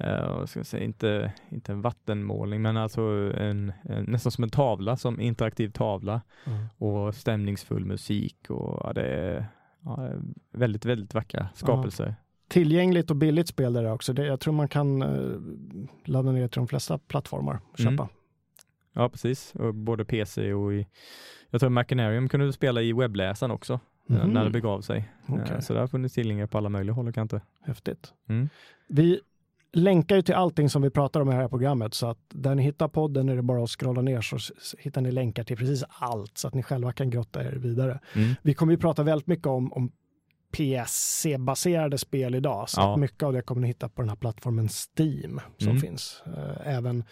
eh, 0.08 0.46
ska 0.46 0.60
jag 0.60 0.66
säga, 0.66 0.84
inte, 0.84 1.34
inte 1.50 1.72
en 1.72 1.82
vattenmålning, 1.82 2.62
men 2.62 2.78
alltså 2.78 3.02
en, 3.38 3.74
en, 3.84 4.04
nästan 4.04 4.32
som 4.32 4.44
en 4.44 4.50
tavla, 4.50 4.98
som 4.98 5.22
interaktiv 5.22 5.70
tavla 5.70 6.22
Mm. 6.46 6.66
och 6.78 7.16
stämningsfull 7.16 7.86
musik 7.86 8.50
och 8.50 8.82
ja, 8.84 8.94
det 8.94 9.08
är 9.08 9.46
ja, 9.86 9.96
det 9.96 10.22
väldigt, 10.58 10.86
väldigt 10.86 11.14
vackra 11.14 11.48
skapelser. 11.54 12.16
Tillgängligt 12.54 13.10
och 13.12 13.16
billigt 13.16 13.48
spel 13.48 13.74
där 13.74 13.92
också. 13.92 14.14
Det, 14.14 14.26
jag 14.26 14.40
tror 14.40 14.54
man 14.54 14.68
kan 14.68 15.02
eh, 15.02 15.40
ladda 16.06 16.32
ner 16.32 16.48
till 16.48 16.60
de 16.60 16.68
flesta 16.68 16.98
plattformar 16.98 17.60
och 17.72 17.80
Mm. 17.80 17.92
köpa. 17.98 18.10
Ja, 18.94 19.10
precis. 19.10 19.54
Och 19.56 19.76
både 19.76 20.06
PC 20.06 20.54
och 20.54 20.74
i, 20.74 20.88
jag 21.50 21.62
tror 21.62 21.70
Machinarium 21.70 22.30
kunde 22.30 22.46
du 22.46 22.52
spela 22.52 22.82
i 22.82 22.94
webbläsaren 22.94 23.52
också, 23.52 23.80
Mhm. 24.08 24.30
när 24.30 24.44
det 24.44 24.50
begav 24.50 24.82
sig. 24.82 25.10
Eh, 25.28 25.60
Så 25.60 25.74
där 25.74 25.80
har 25.80 25.88
funnits 25.88 26.16
tillgängligt 26.16 26.52
på 26.52 26.58
alla 26.58 26.70
möjliga 26.70 26.94
håll 26.94 27.08
och 27.08 27.16
kanter. 27.16 27.42
Häftigt. 27.62 28.14
Mm. 28.30 28.50
Vi 28.88 29.20
länkar 29.74 30.16
ju 30.16 30.22
till 30.22 30.36
allting 30.36 30.70
som 30.70 30.82
vi 30.82 30.90
pratar 30.90 31.20
om 31.22 31.30
i 31.30 31.32
det 31.32 31.38
här 31.38 31.48
programmet 31.48 31.94
så 31.94 32.08
att 32.08 32.20
där 32.30 32.56
ni 32.56 32.64
hittar 32.64 32.88
podden 32.88 33.30
är 33.30 33.36
det 33.36 33.42
bara 33.42 33.64
att 33.64 33.70
scrolla 33.70 34.02
ner 34.02 34.22
så 34.22 34.38
hittar 34.78 35.02
ni 35.02 35.12
länkar 35.12 35.44
till 35.44 35.58
precis 35.58 35.84
allt 35.88 36.38
så 36.38 36.48
att 36.48 36.54
ni 36.54 36.64
själva 36.64 36.94
kan 36.94 37.10
grotta 37.10 37.44
er 37.44 37.52
vidare. 37.52 38.00
Mm. 38.16 38.30
Vi 38.42 38.54
kommer 38.54 38.74
ju 38.74 38.78
prata 38.80 39.04
väldigt 39.04 39.28
mycket 39.28 39.48
om, 39.48 39.74
om 39.74 39.92
PSC-baserade 40.58 41.98
spel 41.98 42.36
idag 42.36 42.70
så 42.70 42.82
Ja. 42.82 42.98
mycket 42.98 43.24
av 43.24 43.34
det 43.34 43.42
kommer 43.42 43.62
ni 43.62 43.68
hitta 43.68 43.90
på 43.90 44.02
den 44.02 44.10
här 44.10 44.16
plattformen 44.16 44.70
Steam 44.70 45.40
som 45.58 45.68
Mm. 45.70 45.82
finns. 45.82 46.24
Eh, 46.26 46.76
Även 46.78 47.04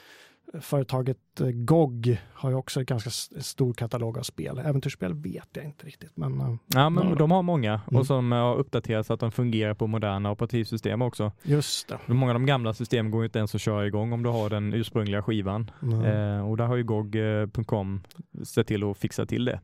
företaget 0.62 1.18
eh, 1.42 1.48
GOG 1.48 2.18
har 2.34 2.50
ju 2.50 2.56
också 2.56 2.80
en 2.80 2.86
ganska 2.86 3.10
stor 3.42 3.74
katalog 3.74 4.18
av 4.18 4.22
spel. 4.24 4.58
Äventyrsspel 4.60 5.14
vet 5.14 5.48
jag 5.54 5.66
inte 5.66 5.86
riktigt 5.86 6.18
men 6.18 6.42
eh, 6.42 6.56
Ja, 6.68 6.90
men 6.90 7.16
de 7.18 7.32
har 7.32 7.42
många 7.42 7.82
Mm. 7.88 8.00
och 8.00 8.06
som 8.08 8.32
har 8.32 8.56
uppdaterats 8.56 9.08
så 9.08 9.14
att 9.14 9.20
de 9.20 9.32
fungerar 9.32 9.74
på 9.74 9.88
moderna 9.88 10.32
operativsystem 10.32 11.02
också. 11.02 11.32
just 11.44 11.88
det. 11.88 12.00
Många 12.14 12.32
av 12.32 12.40
de 12.40 12.46
gamla 12.46 12.74
systemen 12.74 13.12
går 13.12 13.26
inte 13.26 13.40
ens 13.40 13.56
att 13.56 13.62
köra 13.62 13.88
igång 13.88 14.14
om 14.14 14.24
du 14.24 14.30
har 14.30 14.50
den 14.50 14.74
ursprungliga 14.74 15.22
skivan. 15.24 15.72
Mm. 15.82 16.06
Eh, 16.06 16.50
och 16.50 16.58
där 16.58 16.66
har 16.66 16.76
ju 16.76 16.84
GOG.com 16.84 18.02
sett 18.44 18.68
till 18.68 18.84
att 18.92 18.98
fixa 18.98 19.26
till 19.26 19.46
det. 19.46 19.60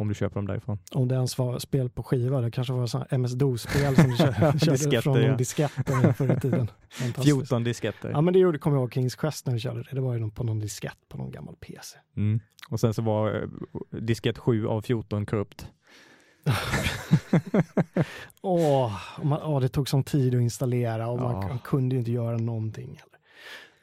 Om 0.00 0.08
du 0.08 0.14
köper 0.14 0.34
dem 0.34 0.46
därifrån. 0.46 0.78
Om 0.92 1.08
det 1.08 1.14
ens 1.14 1.38
var 1.38 1.58
spel 1.58 1.90
på 1.90 2.02
skiva, 2.02 2.40
det 2.40 2.50
kanske 2.50 2.72
var 2.72 3.06
MS-DOS-spel 3.14 3.96
som 3.96 4.10
du 4.10 4.16
kö- 4.16 4.32
körde 4.58 4.72
Disketter, 4.72 5.00
från 5.00 5.20
ja. 5.22 5.28
någon 5.28 5.36
disketter 5.36 6.12
förr 6.12 6.36
i 6.36 6.40
tiden. 6.40 6.70
Fantastiskt. 6.90 7.36
14 7.36 7.64
disketter. 7.64 8.10
Ja 8.10 8.20
men 8.20 8.32
det 8.32 8.38
gjorde, 8.40 8.58
kommer 8.58 8.76
jag 8.76 8.82
ihåg, 8.82 8.94
Kings 8.94 9.14
Quest 9.14 9.46
när 9.46 9.52
vi 9.54 9.60
körde 9.60 9.82
det. 9.82 9.88
Det 9.92 10.00
var 10.00 10.14
ju 10.14 10.30
på 10.30 10.44
någon 10.44 10.58
diskett 10.58 10.98
på 11.08 11.18
någon 11.18 11.30
gammal 11.30 11.56
PC. 11.56 11.98
Mm. 12.16 12.40
Och 12.70 12.80
sen 12.80 12.94
så 12.94 13.02
var 13.02 13.42
eh, 13.42 13.48
diskett 14.00 14.38
7 14.38 14.66
av 14.66 14.82
14 14.82 15.26
korrupt. 15.26 15.66
Åh, 18.42 18.92
man, 19.22 19.42
åh, 19.42 19.60
det 19.60 19.68
tog 19.68 19.88
sån 19.88 20.04
tid 20.04 20.34
att 20.34 20.40
installera 20.40 21.08
och 21.08 21.18
man, 21.20 21.32
Ja. 21.42 21.48
man 21.48 21.58
kunde 21.58 21.96
inte 21.96 22.10
göra 22.12 22.36
någonting. 22.36 22.88
Heller. 22.88 23.17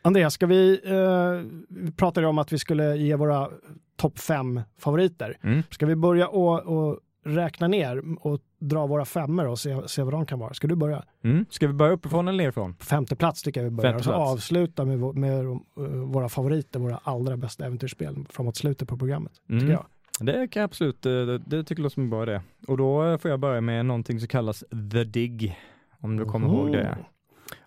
Andreas, 0.06 0.34
ska 0.34 0.46
vi, 0.46 0.82
eh, 0.86 1.52
vi 1.70 1.92
pratade 1.92 2.28
om 2.28 2.38
att 2.38 2.54
vi 2.54 2.60
skulle 2.60 2.98
ge 2.98 3.16
våra 3.16 3.50
topp 3.96 4.20
fem 4.20 4.62
favoriter. 4.80 5.38
Mm. 5.44 5.64
Ska 5.70 5.86
vi 5.86 5.96
börja 5.96 6.28
och, 6.28 6.60
och 6.60 7.00
räkna 7.26 7.68
ner 7.68 8.04
och 8.20 8.40
dra 8.60 8.88
våra 8.88 9.06
femmor 9.06 9.48
och 9.48 9.60
se, 9.60 9.88
se 9.88 10.04
vad 10.04 10.14
de 10.14 10.26
kan 10.26 10.40
vara? 10.40 10.54
Ska 10.54 10.68
du 10.68 10.76
börja? 10.76 11.04
Mm. 11.24 11.46
Ska 11.50 11.68
vi 11.68 11.74
börja 11.74 11.92
uppifrån 11.92 12.28
eller 12.28 12.38
nerifrån? 12.44 12.74
På 12.74 12.86
femte 12.86 13.16
plats 13.16 13.44
tycker 13.44 13.60
jag 13.64 13.70
vi 13.70 13.76
börjar. 13.76 13.96
Och 13.96 14.04
så 14.04 14.12
avsluta 14.12 14.86
med, 14.86 15.00
med 15.16 15.46
uh, 15.46 15.60
våra 16.06 16.30
favoriter, 16.30 16.80
våra 16.80 17.00
allra 17.04 17.38
bästa 17.38 17.66
äventyrsspel 17.66 18.26
framåt 18.30 18.56
slutet 18.58 18.88
på 18.88 18.98
programmet. 18.98 19.32
Tycker 19.48 19.56
Mm. 19.66 19.72
jag. 19.72 19.86
Det 20.20 20.48
kan 20.48 20.60
jag 20.62 20.68
absolut, 20.68 21.06
eh, 21.06 21.12
det, 21.12 21.38
det 21.38 21.64
tycker 21.64 21.80
jag 21.82 21.84
låter 21.84 21.94
som 21.94 22.04
en 22.04 22.10
bra 22.10 22.24
idé. 22.24 22.42
Och 22.68 22.78
då 22.78 23.06
eh, 23.06 23.18
får 23.18 23.32
jag 23.32 23.40
börja 23.40 23.62
med 23.62 23.86
någonting 23.86 24.20
som 24.20 24.28
kallas 24.28 24.64
The 24.92 25.04
Dig. 25.04 25.60
Om 26.00 26.18
du 26.18 26.26
kommer 26.26 26.48
ihåg 26.48 26.72
det. 26.72 26.98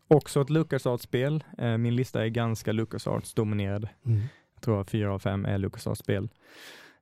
Också 0.08 0.40
ett 0.40 0.50
LucasArts-spel. 0.50 1.44
Eh, 1.58 1.76
Min 1.76 1.96
lista 1.96 2.24
är 2.24 2.28
ganska 2.28 2.72
LucasArts-dominerad. 2.72 3.88
Mm. 4.06 4.20
Jag 4.54 4.62
tror 4.62 4.80
att 4.80 4.90
fyra 4.90 5.14
av 5.14 5.18
fem 5.18 5.44
är 5.44 5.58
LucasArts-spel. 5.58 6.28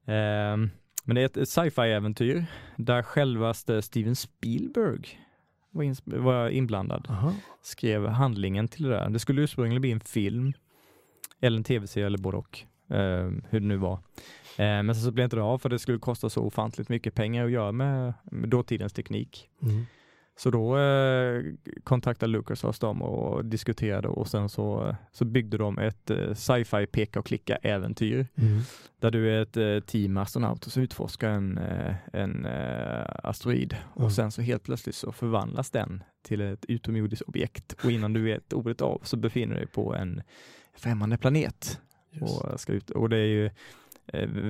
Ehm, 0.07 0.71
Men 1.05 1.15
det 1.17 1.21
är 1.37 1.43
ett- 1.43 1.49
sci-fi-äventyr 1.49 2.45
där 2.77 3.03
självaste 3.03 3.83
Steven 3.83 4.17
Spielberg 4.17 5.21
var, 6.05 6.49
inblandad. 6.49 7.07
Aha. 7.11 7.33
Skrev 7.63 8.07
handlingen 8.07 8.69
till 8.69 8.83
det 8.83 8.89
där. 8.89 9.11
Det 9.11 9.19
skulle 9.19 9.43
ursprungligen 9.43 9.81
bli 9.81 9.91
en 9.93 10.01
film 10.01 10.53
eller 11.41 11.57
en 11.57 11.65
tv-serie 11.65 12.07
eller 12.07 12.19
både 12.19 12.37
och. 12.37 12.61
ehm, 12.91 13.43
hur 13.51 13.61
det 13.61 13.67
nu 13.67 13.77
var. 13.77 13.99
Ehm, 14.57 14.87
men 14.87 14.95
sen 14.95 15.05
så 15.05 15.11
blev 15.11 15.25
inte 15.25 15.37
det 15.37 15.43
av 15.43 15.59
för 15.59 15.69
det 15.69 15.79
skulle 15.79 15.99
kosta 15.99 16.31
så 16.31 16.43
ofantligt 16.43 16.89
mycket 16.89 17.15
pengar 17.15 17.45
att 17.45 17.51
göra 17.51 17.73
med, 17.73 18.15
med 18.25 18.49
dåtidens 18.49 18.93
teknik. 18.93 19.49
Mm. 19.63 19.87
Så 20.39 20.51
då 20.51 20.79
eh, 20.79 21.43
kontaktade 21.85 22.33
LucasArts 22.33 22.79
dem 22.79 23.03
och 23.03 23.45
diskuterade 23.45 24.09
och 24.09 24.29
sen 24.29 24.49
så, 24.49 24.97
så 25.13 25.25
byggde 25.25 25.59
de 25.59 25.79
ett 25.79 26.11
eh, 26.11 26.35
sci-fi 26.35 26.87
peka 26.87 27.19
och 27.19 27.27
klicka 27.27 27.57
äventyr 27.57 28.27
Mm. 28.35 28.61
där 29.01 29.11
du 29.11 29.31
är 29.31 29.43
ett 29.43 29.57
eh, 29.57 29.81
team 29.81 30.17
astronauter 30.17 30.71
som 30.71 30.83
utforskar 30.83 31.31
en, 31.31 31.59
eh, 31.59 31.95
en 32.13 32.45
eh, 32.47 33.07
asteroid 33.23 33.73
Mm. 33.97 34.05
och 34.07 34.13
sen 34.13 34.31
så 34.33 34.43
helt 34.43 34.63
plötsligt 34.63 34.95
så 34.95 35.13
förvandlas 35.13 35.71
den 35.71 36.03
till 36.23 36.41
ett 36.41 36.65
utomjordiskt 36.69 37.29
objekt 37.29 37.73
och 37.85 37.91
innan 37.91 38.13
du 38.13 38.23
vet 38.23 38.53
ordet 38.53 38.81
av 38.81 39.01
så 39.05 39.17
befinner 39.17 39.55
du 39.55 39.61
dig 39.61 39.69
på 39.69 39.95
en 39.95 40.23
främmande 40.77 41.19
planet 41.19 41.81
Just. 42.11 42.43
och 42.45 42.61
ska 42.61 42.73
ut 42.73 42.91
och 42.91 43.09
det 43.09 43.17
är 43.17 43.27
ju 43.27 43.51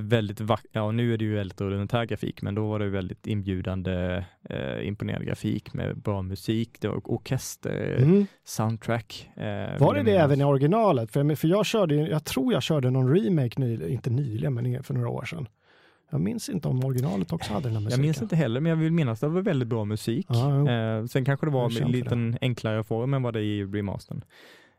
väldigt 0.02 0.40
vackert, 0.40 0.70
ja 0.72 0.90
nu 0.92 1.14
är 1.14 1.18
det 1.18 1.24
ju 1.24 1.34
väldigt 1.34 1.60
rudimentär 1.60 2.04
grafik 2.04 2.42
men 2.42 2.54
då 2.54 2.68
var 2.68 2.78
det 2.78 2.88
väldigt 2.88 3.26
inbjudande 3.26 4.24
eh, 4.50 4.86
imponerande 4.86 5.26
grafik 5.26 5.74
med 5.74 5.96
bra 5.98 6.22
musik, 6.22 6.76
det 6.80 6.88
var 6.88 7.00
orkester, 7.04 7.96
Mm. 8.02 8.26
soundtrack. 8.44 9.30
Eh, 9.36 9.42
Var 9.80 9.94
det 9.94 10.02
det 10.02 10.16
även 10.16 10.40
i 10.40 10.44
originalet? 10.44 11.10
För, 11.12 11.34
för 11.34 11.48
jag 11.48 11.66
körde, 11.66 11.94
jag 11.94 12.24
tror 12.24 12.52
jag 12.52 12.62
körde 12.62 12.90
någon 12.90 13.14
remake, 13.16 13.60
ny, 13.60 13.88
inte 13.88 14.10
nyligen, 14.10 14.54
men 14.54 14.82
för 14.82 14.94
några 14.94 15.08
år 15.08 15.24
sedan. 15.24 15.48
Jag 16.10 16.20
minns 16.20 16.48
inte 16.48 16.68
om 16.68 16.84
originalet 16.84 17.32
också 17.32 17.52
hade 17.52 17.64
den 17.68 17.72
här 17.72 17.80
musiken. 17.80 18.00
Jag 18.00 18.06
minns 18.06 18.22
inte 18.22 18.36
heller, 18.36 18.60
men 18.60 18.70
jag 18.70 18.76
vill 18.76 18.92
minnas 18.92 19.22
att 19.22 19.30
det 19.30 19.34
var 19.34 19.42
väldigt 19.42 19.68
bra 19.68 19.84
musik. 19.84 20.26
Ja, 20.28 20.70
eh, 20.70 21.04
sen 21.04 21.24
kanske 21.24 21.46
det 21.46 21.52
var 21.52 21.82
en 21.82 21.90
liten 21.92 22.38
enklare 22.40 22.84
form 22.84 23.14
än 23.14 23.22
vad 23.22 23.34
det 23.34 23.40
är 23.40 23.42
i 23.42 23.64
remastern. 23.64 24.24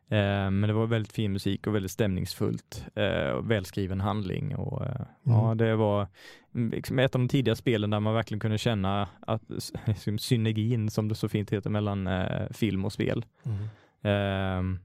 Eh, 0.09 0.51
men 0.51 0.61
det 0.61 0.73
var 0.73 0.85
väldigt 0.87 1.11
fin 1.13 1.31
musik 1.33 1.67
och 1.67 1.75
väldigt 1.75 1.91
stämningsfullt. 1.91 2.85
Eh, 2.95 3.29
och 3.29 3.51
välskriven 3.51 4.01
handling 4.01 4.55
och 4.55 4.85
eh, 4.85 5.01
ja, 5.23 5.45
Mm. 5.45 5.57
det 5.57 5.75
var 5.75 6.07
liksom 6.53 6.99
ett 6.99 7.15
av 7.15 7.21
de 7.21 7.27
tidiga 7.27 7.55
spelen 7.55 7.89
där 7.89 7.99
man 7.99 8.13
verkligen 8.13 8.39
kunde 8.39 8.57
känna 8.57 9.09
att 9.19 9.41
liksom, 9.85 10.17
synergin, 10.17 10.89
som 10.89 11.07
det 11.07 11.15
så 11.15 11.29
fint 11.29 11.53
heter, 11.53 11.69
mellan 11.69 12.09
film 12.51 12.85
och 12.85 12.93
spel. 12.93 13.25
Mm. 13.43 13.67
Ehm, 14.01 14.79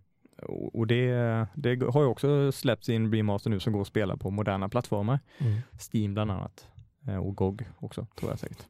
och 0.72 0.86
det, 0.86 1.10
det 1.54 1.82
har 1.82 2.02
ju 2.02 2.08
också 2.08 2.52
släppts 2.52 2.88
i 2.88 2.94
en 2.94 3.12
remaster 3.14 3.50
nu 3.50 3.60
som 3.60 3.72
går 3.72 3.80
att 3.80 3.86
spela 3.86 4.16
på 4.16 4.30
moderna 4.30 4.68
plattformar. 4.68 5.20
Mm. 5.38 5.58
Steam 5.92 6.14
bland 6.14 6.30
annat. 6.30 6.68
Och 7.20 7.36
GOG 7.36 7.62
också, 7.78 8.06
tror 8.18 8.30
jag 8.32 8.38
säkert. 8.38 8.66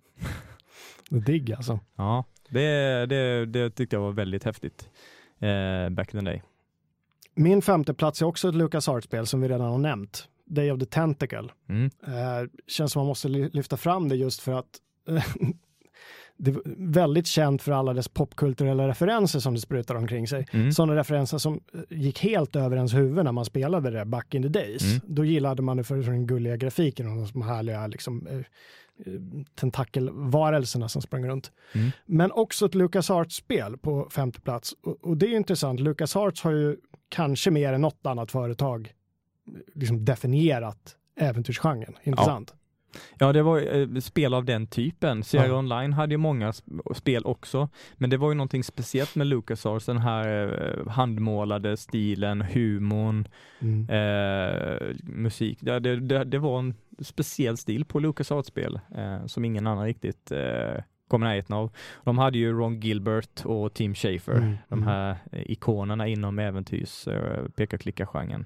Digg 1.26 1.52
alltså. 1.52 1.80
Ja, 1.96 2.24
det, 2.48 3.06
det, 3.06 3.46
det 3.46 3.70
tyckte 3.70 3.96
jag 3.96 4.00
var 4.00 4.12
väldigt 4.12 4.44
häftigt 4.44 4.90
eh, 5.42 5.88
back 5.90 6.14
in 6.14 6.20
the 6.20 6.26
day. 6.26 6.42
Min 7.34 7.62
femte 7.62 7.94
plats 7.94 8.22
är 8.22 8.26
också 8.26 8.48
ett 8.48 8.54
Lucas 8.54 8.88
spel 9.04 9.26
som 9.26 9.40
vi 9.40 9.48
redan 9.48 9.70
har 9.70 9.78
nämnt. 9.78 10.28
Day 10.44 10.70
of 10.70 10.80
the 10.80 10.86
Tentacle. 10.86 11.48
Mm. 11.68 11.90
Eh, 12.06 12.50
känns 12.66 12.92
som 12.92 13.00
man 13.00 13.06
måste 13.06 13.28
ly- 13.28 13.50
lyfta 13.52 13.76
fram 13.76 14.08
det 14.08 14.16
just 14.16 14.40
för 14.40 14.52
att 14.52 14.80
det 16.36 16.50
är 16.50 16.60
väldigt 16.76 17.26
känt 17.26 17.62
för 17.62 17.72
alla 17.72 17.92
dess 17.92 18.08
popkulturella 18.08 18.88
referenser 18.88 19.40
som 19.40 19.54
det 19.54 19.60
sprutar 19.60 19.94
omkring 19.94 20.28
sig. 20.28 20.46
Mm. 20.52 20.72
Sådana 20.72 20.96
referenser 20.96 21.38
som 21.38 21.60
eh, 21.74 21.80
gick 21.98 22.20
helt 22.20 22.56
över 22.56 22.76
ens 22.76 22.94
huvud 22.94 23.24
när 23.24 23.32
man 23.32 23.44
spelade 23.44 23.90
det 23.90 24.04
back 24.04 24.34
in 24.34 24.42
the 24.42 24.48
days. 24.48 24.82
Mm. 24.82 25.00
Då 25.06 25.24
gillade 25.24 25.62
man 25.62 25.76
det 25.76 25.84
för, 25.84 25.96
den 25.96 26.26
gulliga 26.26 26.56
grafiken 26.56 27.06
och 27.06 27.28
de 27.32 27.42
härliga 27.42 27.86
liksom, 27.86 28.26
eh, 28.26 28.40
tentakelvarelserna 29.54 30.88
som 30.88 31.02
sprang 31.02 31.26
runt. 31.26 31.52
Mm. 31.74 31.90
Men 32.06 32.32
också 32.32 32.66
ett 32.66 32.74
Lucas 32.74 33.10
spel 33.32 33.78
på 33.78 34.08
femte 34.10 34.40
plats. 34.40 34.74
Och, 34.82 35.04
och 35.04 35.16
det 35.16 35.26
är 35.26 35.30
ju 35.30 35.36
intressant. 35.36 35.80
Lucas 35.80 36.14
har 36.14 36.50
ju 36.52 36.76
kanske 37.08 37.50
mer 37.50 37.72
än 37.72 37.80
något 37.80 38.06
annat 38.06 38.30
företag 38.30 38.92
eh, 39.48 39.52
liksom 39.74 40.04
definierat 40.04 40.96
äventyrsgenren. 41.20 41.94
Intressant. 42.02 42.54
Ja, 43.18 43.32
det 43.32 43.42
var 43.42 43.76
eh, 43.76 44.00
spel 44.00 44.34
av 44.34 44.44
den 44.44 44.66
typen. 44.66 45.22
Sierra 45.22 45.46
Ja. 45.46 45.58
Online 45.58 45.92
hade 45.92 46.14
ju 46.14 46.18
många 46.18 46.50
sp- 46.50 46.94
spel 46.94 47.24
också, 47.24 47.68
men 47.94 48.10
det 48.10 48.16
var 48.16 48.28
ju 48.28 48.34
någonting 48.34 48.64
speciellt 48.64 49.14
med 49.14 49.26
LucasArts, 49.26 49.86
den 49.86 49.98
här 49.98 50.28
eh, 50.78 50.88
handmålade 50.92 51.76
stilen, 51.76 52.40
humorn, 52.42 53.28
Mm. 53.60 53.88
eh, 53.90 54.96
musik. 55.02 55.58
Ja, 55.62 55.80
det, 55.80 56.00
det, 56.00 56.24
det 56.24 56.38
var 56.38 56.58
en 56.58 56.74
speciell 57.00 57.56
stil 57.56 57.84
på 57.84 57.98
LucasArts-spel 58.00 58.80
eh, 58.96 59.26
som 59.26 59.44
ingen 59.44 59.66
annan 59.66 59.84
riktigt 59.84 60.32
eh, 60.32 60.82
kom 61.08 61.22
i 61.22 61.26
närheten 61.26 61.56
av. 61.56 61.70
De 62.04 62.18
hade 62.18 62.38
ju 62.38 62.52
Ron 62.52 62.80
Gilbert 62.80 63.44
och 63.44 63.74
Tim 63.74 63.94
Schafer, 63.94 64.32
Mm, 64.32 64.56
de 64.68 64.74
mm. 64.82 64.88
här 64.88 65.16
eh, 65.32 65.50
ikonerna 65.50 66.08
inom 66.08 66.38
äventyrs 66.38 67.08
eh, 67.08 67.44
peka-klicka-genren. 67.56 68.44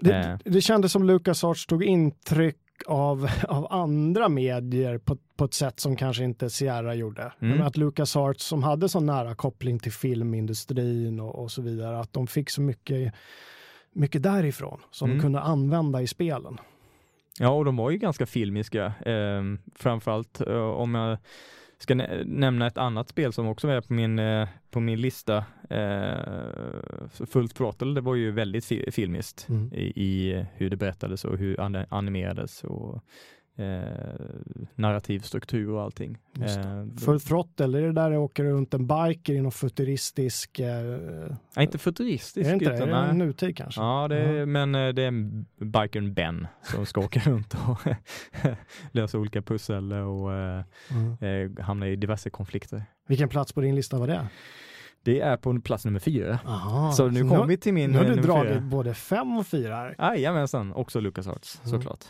Det, 0.00 0.14
Eh. 0.14 0.38
det 0.44 0.60
kändes 0.60 0.92
som 0.92 1.04
LucasArts 1.04 1.66
tog 1.66 1.84
intryck 1.84 2.56
av, 2.86 3.28
av 3.48 3.66
andra 3.72 4.28
medier 4.28 4.98
på, 4.98 5.16
på 5.36 5.44
ett 5.44 5.54
sätt 5.54 5.80
som 5.80 5.96
kanske 5.96 6.24
inte 6.24 6.50
Sierra 6.50 6.94
gjorde. 6.94 7.32
Mm. 7.40 7.62
Att 7.62 7.76
LucasArts 7.76 8.44
som 8.46 8.62
hade 8.62 8.88
så 8.88 9.00
nära 9.00 9.34
koppling 9.34 9.78
till 9.78 9.92
filmindustrin 9.92 11.20
och, 11.20 11.42
och 11.42 11.50
så 11.50 11.62
vidare, 11.62 11.98
att 12.00 12.12
de 12.12 12.26
fick 12.26 12.50
så 12.50 12.60
mycket, 12.62 13.14
mycket 13.92 14.22
därifrån 14.22 14.80
som 14.90 15.06
Mm. 15.10 15.18
de 15.18 15.22
kunde 15.22 15.40
använda 15.40 16.02
i 16.02 16.06
spelen. 16.06 16.58
Ja, 17.40 17.48
och 17.50 17.64
de 17.64 17.76
var 17.76 17.90
ju 17.90 17.96
ganska 17.98 18.26
filmiska. 18.26 18.84
Eh, 19.06 19.42
framförallt 19.74 20.40
eh, 20.40 20.56
om 20.70 20.94
jag 20.94 21.18
ska 21.78 21.94
nä- 21.94 22.22
nämna 22.24 22.66
ett 22.66 22.78
annat 22.78 23.08
spel 23.08 23.32
som 23.32 23.46
också 23.48 23.68
är 23.68 23.80
på 23.80 23.92
min, 23.92 24.18
eh, 24.18 24.48
på 24.70 24.80
min 24.80 25.00
lista. 25.00 25.44
Eh, 25.70 27.26
Fullt 27.26 27.54
Throttle, 27.56 27.94
det 27.94 28.00
var 28.00 28.14
ju 28.14 28.30
väldigt 28.30 28.64
fi- 28.64 28.90
filmiskt 28.92 29.48
Mm. 29.48 29.72
i, 29.74 29.92
i 29.96 30.46
hur 30.54 30.70
det 30.70 30.76
berättades 30.76 31.24
och 31.24 31.38
hur 31.38 31.60
an- 31.60 31.86
animerades 31.88 32.64
och 32.64 33.02
eh, 33.56 33.64
narrativ 34.74 35.20
struktur 35.20 35.70
och 35.70 35.82
allting. 35.82 36.18
Det. 36.32 36.44
Eh, 36.44 36.86
Full 37.04 37.20
throttle, 37.20 37.78
är 37.78 37.82
det 37.82 37.92
där 37.92 38.10
det 38.10 38.18
åker 38.18 38.44
runt 38.44 38.74
en 38.74 38.86
biker 38.86 39.32
i 39.34 39.40
någon 39.40 39.52
futuristisk... 39.52 40.58
Eh, 40.58 40.84
nej, 41.56 41.64
inte 41.64 41.78
futuristisk. 41.78 42.46
är 42.46 42.50
det 42.50 42.52
inte 42.54 42.68
det? 42.70 42.76
utan, 42.76 42.88
Är 42.88 43.06
det 43.06 43.12
nutid 43.12 43.56
kanske? 43.56 43.80
Ja, 43.80 44.08
det 44.08 44.16
är, 44.18 44.46
men 44.46 44.74
eh, 44.74 44.88
det 44.88 45.02
är 45.02 45.08
en 45.08 45.46
bikern 45.60 46.14
Ben 46.14 46.46
som 46.62 46.86
ska 46.86 47.00
åka 47.00 47.20
runt 47.30 47.54
och 47.68 47.78
lösa 48.92 49.18
olika 49.18 49.42
pussel 49.42 49.92
och 49.92 50.32
eh, 50.32 50.64
Mm. 50.90 51.56
eh, 51.56 51.64
hamna 51.64 51.88
i 51.88 51.96
diverse 51.96 52.30
konflikter. 52.30 52.84
Vilken 53.08 53.28
plats 53.28 53.52
på 53.52 53.60
din 53.60 53.74
lista 53.74 53.98
var 53.98 54.06
det? 54.06 54.26
Det 55.04 55.20
är 55.20 55.36
på 55.36 55.60
plats 55.60 55.84
nummer 55.84 55.98
fyra. 56.00 56.38
Aha, 56.46 56.92
så 56.92 57.08
nu 57.08 57.20
kommer 57.20 57.46
vi 57.46 57.56
till 57.56 57.74
min 57.74 57.90
nu 57.90 57.96
har 57.98 58.04
eh, 58.04 58.10
du 58.10 58.16
nummer 58.16 58.28
dragit 58.28 58.52
fyra. 58.52 58.60
både 58.60 58.94
fem 58.94 59.38
och 59.38 59.46
fyra 59.46 59.76
här. 59.76 59.94
Jajamensan, 59.98 60.72
också 60.72 61.00
LucasArts 61.00 61.60
Mm. 61.64 61.70
såklart. 61.70 62.04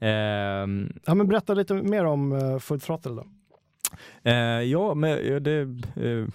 Ehm, 0.00 0.92
Ja, 1.04 1.14
men 1.14 1.28
berätta 1.28 1.54
lite 1.54 1.74
mer 1.74 2.04
om 2.04 2.32
uh, 2.32 2.58
Full 2.58 2.80
Throttle 2.80 3.12
då. 3.12 3.24
Eh, 4.22 4.62
ja, 4.62 4.94
men 4.94 5.18
eh, 5.18 5.36
det 5.36 5.50
är 5.50 5.82
eh, 5.96 6.26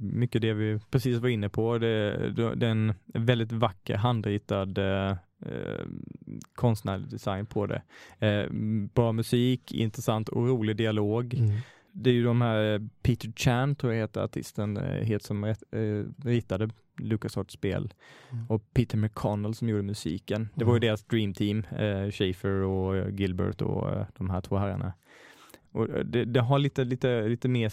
mycket 0.00 0.42
det 0.42 0.52
vi 0.52 0.78
precis 0.90 1.18
var 1.18 1.28
inne 1.28 1.48
på. 1.48 1.78
Det, 1.78 2.30
det, 2.30 2.54
det 2.54 2.66
är 2.66 2.70
en 2.70 2.94
väldigt 3.06 3.52
vacker 3.52 3.96
handritad 3.96 4.78
eh, 4.78 5.10
eh, 5.46 5.84
konstnärlig 6.54 7.10
design 7.10 7.46
på 7.46 7.66
det. 7.66 7.82
Eh, 8.18 8.46
bra 8.94 9.12
musik, 9.12 9.72
intressant 9.72 10.28
och 10.28 10.46
rolig 10.48 10.76
dialog. 10.76 11.34
Mm. 11.34 11.50
Det 11.92 12.10
är 12.10 12.14
ju 12.14 12.24
de 12.24 12.40
här 12.40 12.74
eh, 12.74 12.80
Peter 13.02 13.32
Chan, 13.36 13.74
tror 13.74 13.92
jag 13.92 14.00
heter 14.00 14.20
artisten, 14.24 14.76
eh, 14.76 15.04
heter 15.04 15.26
som 15.26 15.44
eh, 15.44 16.26
ritade 16.28 16.68
LucasArts 16.98 17.54
spel 17.54 17.94
Mm. 18.32 18.46
och 18.50 18.74
Peter 18.74 18.96
McConnell 18.98 19.54
som 19.54 19.68
gjorde 19.68 19.82
musiken. 19.82 20.48
Det 20.54 20.64
var 20.64 20.72
ju 20.72 20.76
Mm. 20.76 20.86
deras 20.86 21.04
dream 21.04 21.34
team, 21.34 21.58
eh, 21.78 22.10
Schaefer 22.10 22.50
och 22.50 23.10
Gilbert 23.10 23.62
och 23.62 23.88
de 24.18 24.30
här 24.30 24.40
två 24.40 24.56
herrarna. 24.56 24.92
Och 25.72 25.86
det, 26.06 26.24
det 26.24 26.40
har 26.40 26.58
lite, 26.58 26.84
lite, 26.84 27.28
lite 27.28 27.48
mer, 27.48 27.72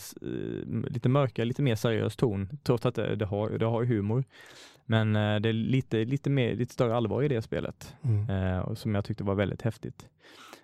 lite 0.90 1.10
mörkare, 1.10 1.46
lite 1.46 1.62
mer 1.62 1.76
seriös 1.76 2.16
ton, 2.16 2.50
trots 2.64 2.86
att 2.86 2.96
det, 2.96 3.16
det 3.16 3.26
har, 3.26 3.50
det 3.50 3.66
har 3.66 3.84
humor. 3.86 4.24
Men 4.86 5.14
det 5.14 5.50
är 5.50 5.54
lite, 5.54 6.06
lite, 6.06 6.30
mer, 6.30 6.56
lite 6.56 6.74
större 6.74 6.96
allvar 6.96 7.24
i 7.24 7.28
det 7.28 7.42
spelet, 7.42 7.96
Mm. 8.04 8.30
eh, 8.30 8.74
som 8.74 8.96
jag 8.96 9.06
tyckte 9.06 9.24
var 9.24 9.36
väldigt 9.36 9.62
häftigt. 9.62 10.08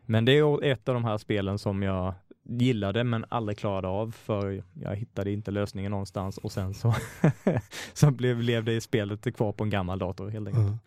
Men 0.05 0.25
det 0.25 0.31
är 0.31 0.63
ett 0.63 0.89
av 0.89 0.93
de 0.95 1.03
här 1.05 1.17
spelen 1.17 1.59
som 1.59 1.83
jag 1.83 2.13
gillade 2.45 3.03
men 3.03 3.25
aldrig 3.29 3.58
klarade 3.58 3.88
av 3.88 4.12
för 4.12 4.63
jag 4.73 4.95
hittade 4.95 5.32
inte 5.32 5.51
lösningen 5.51 5.91
någonstans 5.91 6.38
och 6.38 6.51
sen 6.51 6.73
så, 6.73 6.93
så 7.93 8.12
blev, 8.12 8.38
blev 8.38 8.63
det 8.63 8.82
spelet 8.82 9.36
kvar 9.36 9.51
på 9.51 9.63
en 9.63 9.69
gammal 9.69 9.99
dator 9.99 10.29
helt 10.29 10.47
enkelt. 10.47 10.67
Mm. 10.67 10.79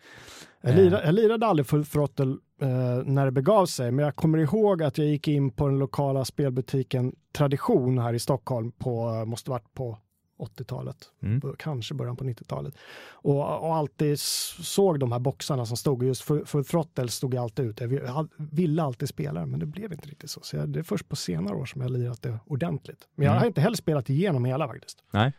Jag, 0.61 0.75
lirade, 0.75 1.05
jag 1.05 1.15
lirade 1.15 1.45
aldrig 1.45 1.67
Full 1.67 1.85
Throttle 1.85 2.37
eh, 2.61 3.03
när 3.05 3.25
det 3.25 3.31
begav 3.31 3.65
sig, 3.65 3.91
men 3.91 4.05
jag 4.05 4.15
kommer 4.15 4.37
ihåg 4.37 4.83
att 4.83 4.97
jag 4.97 5.07
gick 5.07 5.27
in 5.27 5.51
på 5.51 5.67
den 5.67 5.79
lokala 5.79 6.25
spelbutiken 6.25 7.15
Tradition 7.31 7.99
här 7.99 8.13
i 8.13 8.19
Stockholm 8.19 8.71
på, 8.71 9.09
eh, 9.09 9.25
måste 9.25 9.49
varit 9.49 9.73
på 9.73 9.97
80-talet, 10.37 10.97
Mm. 11.21 11.41
kanske 11.59 11.93
början 11.93 12.15
på 12.15 12.23
90-talet. 12.23 12.75
Och, 13.11 13.63
och 13.63 13.75
alltid 13.75 14.19
såg 14.19 14.99
de 14.99 15.11
här 15.11 15.19
boxarna 15.19 15.65
som 15.65 15.77
stod, 15.77 16.03
just 16.03 16.21
Full, 16.21 16.45
full 16.45 16.65
Throttle 16.65 17.07
stod 17.07 17.33
jag 17.33 17.43
alltid 17.43 17.65
ut. 17.65 17.79
Jag 17.81 17.87
vi- 17.87 17.95
jag 18.05 18.27
ville 18.37 18.83
alltid 18.83 19.09
spela 19.09 19.45
men 19.45 19.59
det 19.59 19.65
blev 19.65 19.91
inte 19.93 20.07
riktigt 20.09 20.29
så. 20.29 20.39
så 20.43 20.55
jag, 20.55 20.69
det 20.69 20.79
är 20.79 20.83
först 20.83 21.09
på 21.09 21.15
senare 21.15 21.55
år 21.55 21.65
som 21.65 21.81
jag 21.81 21.91
lirat 21.91 22.21
det 22.21 22.39
ordentligt. 22.45 23.07
Men 23.15 23.25
jag 23.25 23.31
Mm. 23.31 23.39
har 23.39 23.47
inte 23.47 23.61
heller 23.61 23.77
spelat 23.77 24.09
igenom 24.09 24.45
hela 24.45 24.67
faktiskt. 24.67 25.03
Nej. 25.11 25.33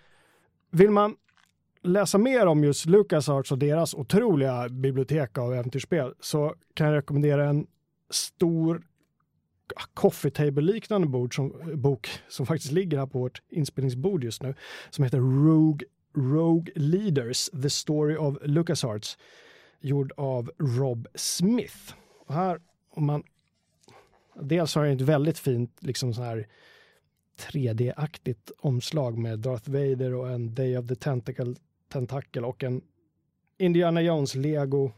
Vill 0.70 0.90
man 0.90 1.16
läsa 1.82 2.18
mer 2.18 2.46
om 2.46 2.64
just 2.64 2.87
LucasArts 2.87 3.52
och 3.52 3.58
deras 3.58 3.94
otroliga 3.94 4.68
bibliotek 4.68 5.38
av 5.38 5.54
äventyrsspel 5.54 6.14
så 6.20 6.54
kan 6.74 6.87
jag 6.87 6.96
rekommendera 6.96 7.48
en 7.48 7.66
stor 8.11 8.82
coffee 9.94 10.31
table-liknande 10.31 11.07
bord 11.07 11.35
som, 11.35 11.72
bok 11.74 12.09
som 12.28 12.46
faktiskt 12.46 12.72
ligger 12.72 12.98
här 12.98 13.07
på 13.07 13.18
vårt 13.18 13.42
inspelningsbord 13.48 14.24
just 14.24 14.42
nu 14.42 14.54
som 14.90 15.04
heter 15.04 15.18
Rogue, 15.18 15.88
Rogue 16.16 16.72
Leaders, 16.76 17.50
The 17.62 17.70
Story 17.70 18.16
of 18.16 18.37
LucasArts 18.42 19.18
gjord 19.81 20.12
av 20.16 20.50
Rob 20.59 21.09
Smith. 21.14 21.94
Och 22.26 22.35
här, 22.35 22.61
om 22.90 23.07
man 23.07 23.22
dels 24.40 24.74
har 24.74 24.85
jag 24.85 24.94
ett 24.94 25.00
väldigt 25.00 25.38
fint 25.38 25.76
liksom 25.81 26.14
så 26.14 26.22
här 26.22 26.48
3D-aktigt 27.38 28.50
omslag 28.59 29.18
med 29.18 29.38
Darth 29.38 29.70
Vader 29.70 30.14
och 30.14 30.31
en 30.31 30.54
Day 30.54 30.78
of 30.78 30.88
the 30.88 30.94
Tentacle, 30.94 31.54
Tentacle 31.88 32.42
och 32.42 32.64
en 32.64 32.83
Indiana 33.59 34.02
Jones 34.02 34.35
Lego 34.35 34.92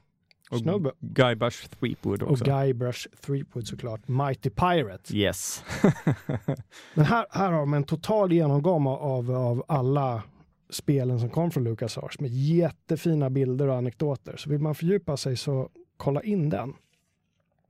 och 0.50 0.58
snubbe. 0.58 0.92
Guybrush 1.00 1.68
Threepwood 1.68 2.22
Och 2.22 2.30
också. 2.30 2.44
Guybrush 2.44 3.08
Threepwood 3.20 3.66
såklart. 3.66 4.08
Mighty 4.08 4.50
Pirate. 4.50 5.16
Yes. 5.16 5.64
Men 6.94 7.04
här, 7.04 7.26
här 7.30 7.52
har 7.52 7.66
man 7.66 7.76
en 7.76 7.84
total 7.84 8.32
genomgång 8.32 8.86
av, 8.86 9.30
av 9.30 9.64
alla 9.68 10.22
spelen 10.70 11.20
som 11.20 11.30
kom 11.30 11.50
från 11.50 11.64
LucasArts 11.64 12.20
med 12.20 12.30
jättefina 12.30 13.30
bilder 13.30 13.68
och 13.68 13.76
anekdoter. 13.76 14.36
Så 14.36 14.50
vill 14.50 14.60
man 14.60 14.74
fördjupa 14.74 15.16
sig 15.16 15.36
så 15.36 15.70
kolla 15.96 16.22
in 16.22 16.50
den. 16.50 16.74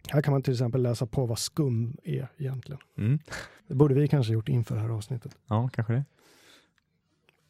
Här 0.09 0.23
kan 0.23 0.33
man 0.33 0.43
till 0.43 0.53
exempel 0.53 0.83
läsa 0.83 1.07
på 1.07 1.27
vad 1.27 1.39
skum 1.39 1.97
är 2.05 2.29
egentligen. 2.39 2.81
Mm. 2.99 3.19
Det 3.67 3.75
borde 3.75 3.95
vi 3.95 4.09
kanske 4.09 4.33
gjort 4.33 4.49
inför 4.49 4.75
det 4.75 4.81
här 4.81 4.89
avsnittet. 4.89 5.37
Ja, 5.47 5.69
kanske 5.73 5.93
det. 5.93 6.05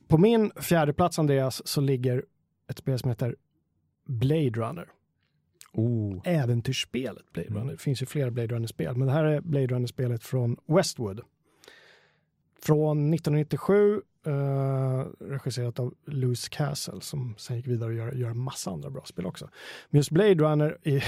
På 0.08 0.18
min 0.18 0.52
fjärde 0.56 0.92
plats 0.92 1.18
Andreas 1.18 1.66
så 1.66 1.80
ligger 1.80 2.24
ett 2.70 2.78
spel 2.78 2.98
som 2.98 3.08
heter 3.08 3.36
Blade 4.06 4.50
Runner. 4.50 4.88
Oh. 5.72 6.20
Äventyrsspelet 6.24 7.32
Blade 7.32 7.48
Mm. 7.48 7.60
Runner. 7.60 7.72
Det 7.72 7.78
finns 7.78 8.02
ju 8.02 8.06
flera 8.06 8.30
Blade 8.30 8.54
Runner-spel, 8.54 8.96
men 8.96 9.06
det 9.06 9.12
här 9.12 9.24
är 9.24 9.40
Blade 9.40 9.66
Runner-spelet 9.66 10.22
från 10.24 10.56
Westwood. 10.66 11.20
Från 12.62 13.14
1997, 13.14 14.00
eh, 14.26 15.06
regisserat 15.20 15.78
av 15.78 15.94
Lewis 16.06 16.48
Castle 16.48 17.00
som 17.00 17.34
sen 17.38 17.56
gick 17.56 17.66
vidare 17.66 17.88
och 17.90 17.94
gör, 17.96 18.12
gör 18.12 18.30
en 18.30 18.38
massa 18.38 18.70
andra 18.70 18.90
bra 18.90 19.04
spel 19.04 19.26
också. 19.26 19.48
Men 19.90 19.98
just 19.98 20.10
Blade 20.10 20.34
Runner 20.34 20.78
är, 20.82 21.04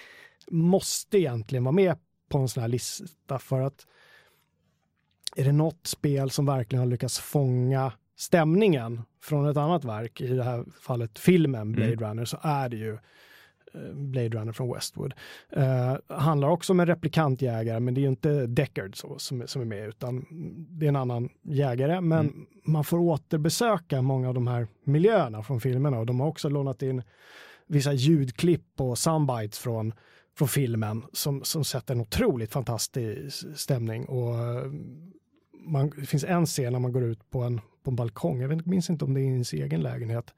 måste 0.50 1.18
egentligen 1.18 1.64
vara 1.64 1.72
med 1.72 1.96
på 2.28 2.38
en 2.38 2.48
sån 2.48 2.60
här 2.60 2.68
lista 2.68 3.38
för 3.38 3.60
att 3.60 3.86
är 5.36 5.44
det 5.44 5.52
något 5.52 5.86
spel 5.86 6.30
som 6.30 6.46
verkligen 6.46 6.80
har 6.80 6.86
lyckats 6.90 7.18
fånga 7.18 7.92
stämningen 8.16 9.02
från 9.22 9.46
ett 9.48 9.56
annat 9.56 9.84
verk, 9.84 10.20
i 10.20 10.26
det 10.26 10.44
här 10.44 10.64
fallet 10.80 11.18
filmen 11.18 11.72
Blade 11.72 11.92
Mm. 11.92 12.08
Runner, 12.08 12.24
så 12.24 12.38
är 12.42 12.68
det 12.68 12.76
ju 12.76 12.98
Blade 13.94 14.28
Runner 14.28 14.52
från 14.52 14.74
Westwood. 14.74 15.14
Uh, 15.56 16.16
handlar 16.16 16.48
också 16.48 16.72
om 16.72 16.80
en 16.80 16.86
replikantjägare, 16.86 17.80
men 17.80 17.94
det 17.94 18.00
är 18.00 18.02
ju 18.02 18.08
inte 18.08 18.46
Deckard 18.46 18.96
så, 18.96 19.18
som, 19.18 19.46
som 19.46 19.62
är 19.62 19.66
med, 19.66 19.88
utan 19.88 20.26
det 20.70 20.86
är 20.86 20.88
en 20.88 20.96
annan 20.96 21.28
jägare. 21.42 22.00
Men 22.00 22.26
Mm. 22.28 22.46
man 22.64 22.84
får 22.84 22.98
återbesöka 22.98 24.02
många 24.02 24.28
av 24.28 24.34
de 24.34 24.46
här 24.46 24.66
miljöerna 24.84 25.42
från 25.42 25.60
filmerna 25.60 25.98
och 25.98 26.06
de 26.06 26.20
har 26.20 26.28
också 26.28 26.48
lånat 26.48 26.82
in 26.82 27.02
vissa 27.66 27.92
ljudklipp 27.92 28.80
och 28.80 28.98
soundbites 28.98 29.58
från, 29.58 29.94
från 30.36 30.48
filmen 30.48 31.04
som, 31.12 31.44
som 31.44 31.64
sätter 31.64 31.94
en 31.94 32.00
otroligt 32.00 32.52
fantastisk 32.52 33.58
stämning. 33.58 34.04
Och 34.04 34.34
eh, 34.34 34.64
man, 35.66 35.92
det 35.96 36.06
finns 36.06 36.24
en 36.24 36.46
scen 36.46 36.72
när 36.72 36.80
man 36.80 36.92
går 36.92 37.04
ut 37.04 37.30
på 37.30 37.42
en, 37.42 37.60
på 37.84 37.90
en 37.90 37.96
balkong, 37.96 38.40
jag 38.40 38.66
minns 38.66 38.90
inte 38.90 39.04
om 39.04 39.14
det 39.14 39.20
är 39.20 39.22
i 39.22 39.26
ens 39.26 39.52
egen 39.52 39.80
lägenhet. 39.80 40.34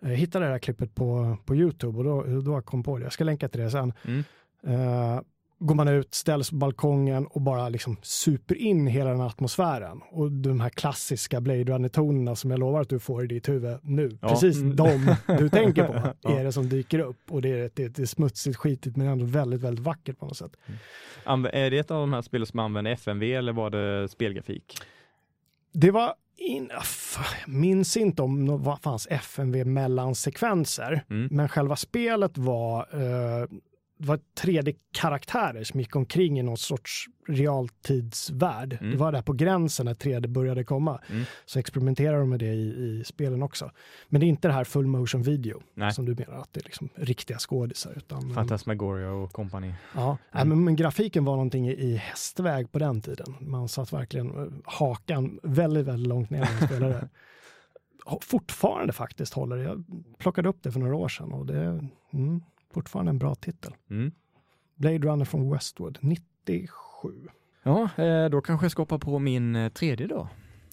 Jag 0.00 0.08
hittade 0.16 0.44
det 0.46 0.50
här 0.52 0.58
klippet 0.58 0.94
på, 0.94 1.36
på 1.44 1.56
Youtube 1.56 1.98
och 1.98 2.04
då, 2.04 2.40
då 2.40 2.62
kom 2.62 2.78
jag 2.78 2.84
på 2.84 2.98
det. 2.98 3.04
Jag 3.04 3.12
ska 3.12 3.24
länka 3.24 3.48
till 3.48 3.60
det 3.60 3.70
sen. 3.70 3.92
Mm. 4.04 4.24
Eh, 4.66 5.20
går 5.60 5.74
man 5.74 5.88
ut, 5.88 6.14
ställs 6.14 6.50
på 6.50 6.56
balkongen 6.56 7.26
och 7.26 7.40
bara 7.40 7.68
liksom 7.68 7.96
super 8.02 8.54
in 8.54 8.86
hela 8.86 9.10
den 9.10 9.20
här 9.20 9.26
atmosfären. 9.26 10.00
Och 10.10 10.32
de 10.32 10.60
här 10.60 10.68
klassiska 10.70 11.40
Blade 11.40 11.64
Runner-tonerna 11.64 12.34
som 12.34 12.50
jag 12.50 12.60
lovar 12.60 12.80
att 12.80 12.88
du 12.88 12.98
får 12.98 13.24
i 13.24 13.26
ditt 13.26 13.48
huvud 13.48 13.78
nu. 13.82 14.18
Ja. 14.22 14.28
Precis 14.28 14.56
Mm. 14.56 14.76
de 14.76 15.14
du 15.38 15.48
tänker 15.58 15.84
på 15.86 15.94
Ja. 16.20 16.38
är 16.38 16.44
det 16.44 16.52
som 16.52 16.68
dyker 16.68 16.98
upp. 16.98 17.16
Och 17.28 17.42
det 17.42 17.48
är, 17.48 17.70
det, 17.74 17.88
det 17.88 18.02
är 18.02 18.06
smutsigt, 18.06 18.56
skitigt 18.56 18.96
men 18.96 19.06
ändå 19.06 19.24
väldigt, 19.24 19.60
väldigt 19.60 19.84
vackert 19.84 20.18
på 20.18 20.26
något 20.26 20.36
sätt. 20.36 20.52
Anv- 21.24 21.50
Är 21.52 21.70
det 21.70 21.78
ett 21.78 21.90
av 21.90 22.00
de 22.00 22.12
här 22.12 22.22
spelen 22.22 22.46
som 22.46 22.58
använder 22.58 22.90
FMV 22.90 23.34
eller 23.34 23.52
var 23.52 23.70
det 23.70 24.08
spelgrafik? 24.08 24.78
Det 25.72 25.90
var 25.90 26.14
in, 26.38 26.70
aff, 26.70 27.18
jag 27.46 27.54
minns 27.54 27.96
inte 27.96 28.22
om 28.22 28.46
det 28.64 28.76
fanns 28.82 29.06
FMV 29.10 29.64
mellan 29.64 30.14
sekvenser, 30.14 31.04
Mm. 31.10 31.28
men 31.30 31.48
själva 31.48 31.76
spelet 31.76 32.38
var 32.38 32.80
eh, 32.92 33.46
det 33.98 34.06
var 34.06 34.20
3D-karaktärer 34.40 35.64
som 35.64 35.80
gick 35.80 35.96
omkring 35.96 36.38
i 36.38 36.42
någon 36.42 36.56
sorts 36.56 37.06
realtidsvärld. 37.28 38.78
Mm. 38.80 38.92
Det 38.92 38.96
var 38.96 39.12
där 39.12 39.22
på 39.22 39.32
gränsen 39.32 39.86
när 39.86 39.94
3D 39.94 40.26
började 40.26 40.64
komma. 40.64 41.00
Mm. 41.10 41.24
Så 41.44 41.58
experimenterar 41.58 42.18
de 42.18 42.30
med 42.30 42.38
det 42.38 42.52
i, 42.52 42.68
i 42.68 43.04
spelen 43.04 43.42
också. 43.42 43.70
Men 44.08 44.20
det 44.20 44.26
är 44.26 44.28
inte 44.28 44.48
det 44.48 44.54
här 44.54 44.64
full 44.64 44.86
motion 44.86 45.22
video 45.22 45.62
Nej. 45.74 45.92
som 45.92 46.04
du 46.04 46.14
menar, 46.14 46.40
att 46.40 46.52
det 46.52 46.60
är 46.60 46.64
liksom 46.64 46.88
riktiga 46.94 47.38
skådisar. 47.38 47.92
Utan, 47.96 48.34
Fantasmagoria 48.34 49.10
och 49.10 49.32
kompani. 49.32 49.74
Ja, 49.94 50.18
nej, 50.32 50.44
men, 50.44 50.64
men 50.64 50.76
grafiken 50.76 51.24
var 51.24 51.32
någonting 51.32 51.68
i, 51.68 51.72
i 51.72 51.96
hästväg 51.96 52.72
på 52.72 52.78
den 52.78 53.00
tiden. 53.00 53.34
Man 53.40 53.68
satt 53.68 53.92
verkligen 53.92 54.38
eh, 54.38 54.52
hakan 54.64 55.40
väldigt, 55.42 55.86
väldigt 55.86 56.08
långt 56.08 56.30
ner 56.30 56.40
när 56.40 56.60
man 56.60 56.68
spelade. 56.68 57.08
Fortfarande 58.20 58.92
faktiskt 58.92 59.34
håller 59.34 59.56
det. 59.56 59.62
Jag 59.62 59.84
plockade 60.18 60.48
upp 60.48 60.62
det 60.62 60.72
för 60.72 60.80
några 60.80 60.96
år 60.96 61.08
sedan 61.08 61.32
och 61.32 61.46
det 61.46 61.88
mm, 62.12 62.40
fortfarande 62.78 63.10
en 63.10 63.18
bra 63.18 63.34
titel. 63.34 63.74
Mm. 63.90 64.12
Blade 64.76 64.98
Runner 64.98 65.24
från 65.24 65.50
Westwood, 65.52 65.98
97. 66.00 66.68
Ja, 67.62 67.88
eh, 67.96 68.28
då 68.28 68.40
kanske 68.40 68.64
jag 68.64 68.70
ska 68.72 68.82
hoppa 68.82 68.98
på 68.98 69.18
min 69.18 69.56
eh, 69.56 69.68
tredje 69.72 70.06
då. 70.06 70.28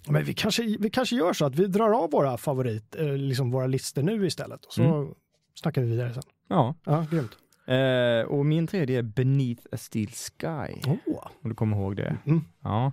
Men 0.08 0.24
vi 0.24 0.34
kanske, 0.34 0.64
vi 0.80 0.90
kanske 0.90 1.16
gör 1.16 1.34
så 1.34 1.46
att 1.46 1.56
vi 1.56 1.68
drar 1.68 2.04
av 2.04 2.12
våra 2.12 2.38
favorit, 2.38 2.96
eh, 2.96 3.14
liksom 3.18 3.52
våra 3.52 3.68
listor 3.68 4.02
nu 4.04 4.26
istället 4.28 4.66
och 4.66 4.74
så 4.74 4.84
Mm. 4.84 5.14
snackar 5.56 5.82
vi 5.82 5.90
vidare 5.90 6.14
sen. 6.14 6.24
Ja, 6.48 6.76
Ja, 6.86 7.06
grymt. 7.12 7.32
eh, 7.66 8.32
och 8.32 8.46
min 8.46 8.68
tredje 8.68 8.98
är 9.00 9.04
Beneath 9.04 9.62
a 9.72 9.78
Steel 9.78 10.08
Sky. 10.10 10.82
Åh. 11.08 11.28
Om 11.42 11.50
du 11.50 11.56
kommer 11.56 11.78
ihåg 11.78 11.96
det. 11.96 12.18
Mm. 12.26 12.42
Ja, 12.64 12.92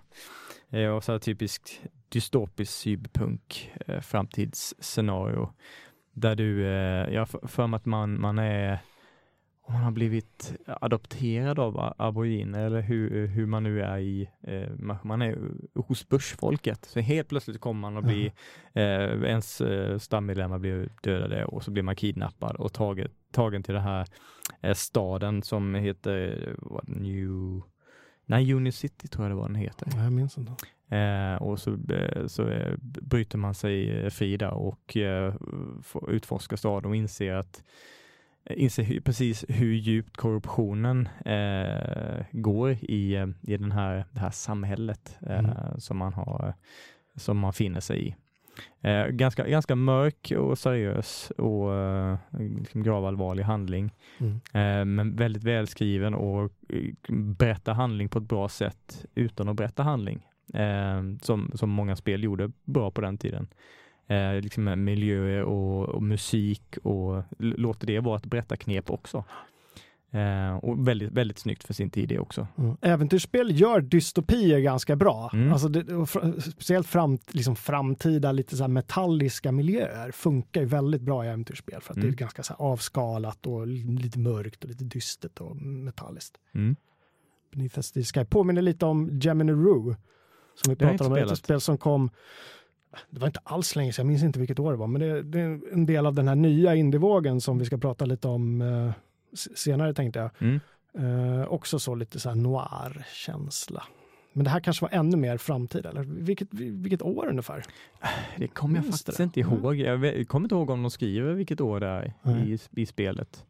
eh, 0.71 0.89
och 0.89 1.05
så 1.05 1.13
här 1.13 1.19
typiskt 1.19 1.81
dystopiskt 2.09 2.75
cyberpunk 2.75 3.71
eh, 3.87 4.01
framtidsscenario. 4.01 5.49
Där 6.15 6.35
du, 6.37 6.67
eh, 6.67 7.15
jag 7.15 7.21
har 7.21 7.49
för 7.49 7.67
mig 7.67 7.77
att 7.77 7.87
man, 7.87 8.21
man 8.21 8.39
är, 8.39 8.79
om 9.65 9.75
man 9.75 9.83
har 9.83 9.91
blivit 9.91 10.55
adopterad 10.67 11.59
av 11.59 11.95
aboriginer 11.99 12.65
eller 12.67 12.81
hur, 12.81 13.27
hur 13.27 13.47
man 13.47 13.63
nu 13.63 13.83
är 13.83 13.99
i, 13.99 14.29
eh, 14.43 14.71
man- 15.03 15.23
är 15.23 15.39
hos 15.75 16.09
börsfolket. 16.09 16.85
Så 16.85 17.01
helt 17.01 17.29
plötsligt 17.29 17.61
kommer 17.61 17.81
man 17.81 17.97
att 17.97 18.05
bli, 18.05 18.27
eh, 18.73 19.23
ens 19.23 19.61
eh, 19.61 19.99
stammedlemmar 19.99 20.59
blir 20.59 20.89
dödade 21.03 21.45
och 21.45 21.63
så 21.65 21.71
blir 21.71 21.83
man 21.83 21.97
kidnappad 21.97 22.57
och 22.57 22.73
taget, 22.73 23.13
tagen 23.33 23.63
till 23.63 23.75
den 23.75 23.83
här 23.83 24.07
eh, 24.61 24.75
staden 24.75 25.43
som 25.43 25.75
heter 25.75 26.49
vad, 26.59 26.89
New 26.89 27.61
Nej, 28.27 28.53
Uni 28.55 28.73
City 28.73 29.09
tror 29.09 29.25
jag 29.25 29.31
det 29.31 29.37
var 29.41 29.47
den 29.49 29.55
heter. 29.55 29.87
Nej, 29.95 30.05
Jag 30.05 30.13
minns 30.13 30.39
inte. 30.39 30.53
Eh, 30.97 31.43
och 31.43 31.59
så, 31.59 31.71
eh, 31.93 32.27
så 32.27 32.49
eh, 32.49 32.75
bryter 32.83 33.39
man 33.39 33.55
sig 33.55 34.11
fri 34.11 34.37
där 34.37 34.51
och 34.55 34.97
eh, 34.97 35.35
får 35.83 36.11
utforska 36.11 36.57
staden 36.57 36.91
och 36.91 36.97
inser 36.97 37.35
att 37.35 37.63
inser 38.51 38.83
hu- 38.83 39.01
precis 39.01 39.45
hur 39.49 39.73
djupt 39.75 40.17
korruptionen 40.17 41.09
eh, 41.25 42.25
går 42.33 42.71
i, 42.73 43.15
eh, 43.17 43.27
i 43.43 43.57
den 43.57 43.73
här, 43.73 44.05
det 44.13 44.21
här 44.21 44.31
samhället 44.31 45.19
eh, 45.27 45.39
Mm. 45.39 45.81
som 45.81 45.97
man 45.99 46.13
har 46.13 46.55
som 47.17 47.39
man 47.39 47.53
finner 47.53 47.81
sig 47.81 48.09
i. 48.09 48.15
Eh, 48.81 49.07
ganska, 49.07 49.49
ganska 49.49 49.75
mörk 49.77 50.33
och 50.39 50.59
seriös 50.59 51.31
och 51.39 51.75
eh, 51.75 52.17
liksom 52.39 52.83
gravallvarlig 52.83 53.43
handling. 53.43 53.91
Mm. 54.21 54.33
Eh, 54.35 54.85
men 54.85 55.17
väldigt 55.17 55.45
välskriven 55.45 56.15
och 56.15 56.53
eh, 56.69 57.15
berättar 57.15 57.75
handling 57.75 58.09
på 58.09 58.19
ett 58.19 58.25
bra 58.29 58.49
sätt 58.49 59.07
utan 59.15 59.49
att 59.49 59.57
berätta 59.57 59.83
handling. 59.83 60.27
Eh, 60.55 61.03
som, 61.23 61.51
som 61.55 61.71
många 61.71 61.97
spel 61.97 62.25
gjorde 62.25 62.51
bra 62.65 62.91
på 62.91 63.01
den 63.01 63.19
tiden. 63.19 63.49
Eh, 64.07 64.41
liksom 64.41 64.65
med 64.65 64.79
miljöer 64.79 65.43
och, 65.43 65.89
och 65.89 66.03
musik 66.03 66.77
och 66.83 67.23
låter 67.39 67.87
det 67.87 68.01
vara 68.01 68.17
ett 68.17 68.27
berättarknep 68.27 68.91
också. 68.91 69.25
Eh, 70.11 70.57
och 70.57 70.89
väldigt, 70.89 71.13
väldigt 71.13 71.39
snyggt 71.39 71.65
för 71.65 71.75
sin 71.75 71.91
tid 71.91 72.09
det 72.09 72.19
också. 72.19 72.47
Mm. 72.59 72.77
Äventyrsspel 72.81 73.61
gör 73.61 73.81
dystopier 73.81 74.59
ganska 74.61 74.97
bra. 74.97 75.31
Mm. 75.33 75.53
Alltså 75.53 75.69
det, 75.69 75.83
fr- 75.83 76.41
speciellt 76.41 76.87
fram, 76.87 77.19
liksom 77.31 77.57
framtida 77.57 78.33
lite 78.33 78.57
så 78.57 78.63
här 78.63 78.69
metalliska 78.69 79.53
miljöer 79.53 80.11
funkar 80.11 80.61
ju 80.61 80.67
väldigt 80.67 81.03
bra 81.03 81.25
i 81.25 81.29
äventyrsspel 81.29 81.81
för 81.81 81.91
att 81.93 81.97
det 81.97 82.01
Mm. 82.03 82.13
är 82.15 82.17
ganska 82.19 82.43
så 82.43 82.55
avskalat 82.55 83.47
och 83.47 83.67
lite 83.67 84.19
mörkt 84.19 84.65
och 84.65 84.71
lite 84.71 84.85
dystert 84.85 85.41
och 85.41 85.57
metalliskt. 85.57 86.35
Mm. 86.55 86.77
Beneath 87.53 87.81
the 87.81 88.03
Sky 88.05 88.25
påminner 88.25 88.63
lite 88.63 88.87
om 88.87 89.19
Gemini 89.23 89.53
Rue 89.53 89.97
som 90.55 90.71
vi 90.71 90.75
Det 90.75 90.87
pratade 90.89 91.23
om. 91.25 91.33
Ett 91.33 91.39
spel 91.39 91.61
som 91.61 91.79
kom 91.79 92.11
det 93.11 93.21
var 93.21 93.27
inte 93.27 93.41
alls 93.45 93.77
länge 93.77 93.93
sedan, 93.93 94.05
jag 94.07 94.09
minns 94.11 94.23
inte 94.23 94.39
vilket 94.39 94.59
år 94.59 94.71
det 94.73 94.77
var, 94.79 94.87
men 94.87 95.01
det, 95.01 95.23
det 95.23 95.41
är 95.41 95.61
en 95.73 95.87
del 95.87 96.07
av 96.07 96.15
den 96.15 96.29
här 96.29 96.35
nya 96.35 96.75
indievågen 96.75 97.41
som 97.41 97.59
vi 97.59 97.65
ska 97.65 97.79
prata 97.79 98.05
lite 98.05 98.29
om 98.29 98.63
eh, 98.63 98.93
senare 99.55 99.95
tänkte 99.95 100.19
jag. 100.19 100.31
Mm. 100.39 100.61
Eh, 100.99 101.47
också 101.53 101.79
så 101.79 101.95
lite 101.95 102.21
så 102.21 102.29
här 102.29 102.37
noir-känsla. 102.37 103.83
Men 104.33 104.45
det 104.45 104.51
här 104.51 104.61
kanske 104.61 104.85
var 104.85 104.91
ännu 104.93 105.17
mer 105.17 105.37
framtid, 105.37 105.87
eller 105.87 106.03
vilket, 106.03 106.49
vilket 106.55 107.03
år 107.03 107.27
ungefär? 107.29 107.65
Det 108.37 108.49
kommer 108.49 108.77
jag 108.77 108.87
faktiskt 108.87 109.21
inte 109.21 109.41
ihåg. 109.41 109.77
Jag 109.77 109.97
vet- 109.97 110.29
kommer 110.29 110.45
inte 110.45 110.55
ihåg 110.55 110.71
om 110.71 110.83
de 110.83 110.91
skriver 110.91 111.33
vilket 111.33 111.61
år 111.61 111.81
det 111.81 111.87
är 111.87 112.15
Nej. 112.23 112.53
i, 112.75 112.81
i 112.83 112.87
spelet. 112.87 113.45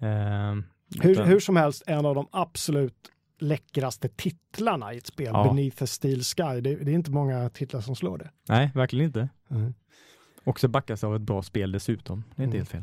Eh, 0.00 0.54
Hur, 1.02 1.10
utan- 1.10 1.26
hur 1.28 1.40
som 1.40 1.56
helst, 1.56 1.82
en 1.86 2.06
av 2.06 2.14
de 2.14 2.26
absolut 2.30 2.94
läckraste 3.38 4.08
titlarna 4.08 4.94
i 4.94 4.98
ett 4.98 5.06
spel, 5.06 5.30
Ja. 5.32 5.44
Beneath 5.44 5.76
the 5.76 5.86
Steel 5.86 6.20
Sky. 6.22 6.60
Det, 6.60 6.74
det 6.76 6.90
är 6.90 6.94
inte 6.94 7.10
många 7.10 7.48
titlar 7.48 7.80
som 7.80 7.96
slår 7.96 8.18
det. 8.18 8.30
Nej, 8.48 8.70
verkligen 8.74 9.06
inte. 9.06 9.28
Också 10.44 10.68
backas 10.68 11.04
av 11.04 11.16
ett 11.16 11.22
bra 11.22 11.42
spel 11.42 11.72
dessutom. 11.72 12.24
Det 12.36 12.42
är 12.42 12.44
inte 12.44 12.56
Mm. 12.56 12.60
helt 12.60 12.68
fel. 12.68 12.82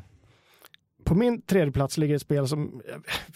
På 1.04 1.16
min 1.16 1.42
tredje 1.42 1.72
plats 1.72 1.98
ligger 1.98 2.16
ett 2.16 2.22
spel 2.22 2.48
som, 2.48 2.82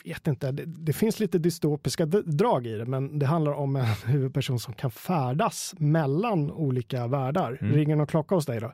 jag 0.03 0.13
vet 0.13 0.27
inte, 0.27 0.51
det, 0.51 0.65
det 0.65 0.93
finns 0.93 1.19
lite 1.19 1.37
dystopiska 1.39 2.05
drag 2.05 2.67
i 2.67 2.73
det, 2.77 2.85
men 2.85 3.19
det 3.19 3.25
handlar 3.25 3.51
om 3.53 3.75
en 3.75 3.85
huvudperson 4.05 4.59
som 4.59 4.73
kan 4.73 4.91
färdas 4.91 5.73
mellan 5.77 6.51
olika 6.51 7.07
världar. 7.07 7.57
Mm. 7.61 7.73
Ringer 7.75 7.95
någon 7.95 8.07
klocka 8.07 8.35
hos 8.35 8.45
dig 8.45 8.59
då? 8.59 8.73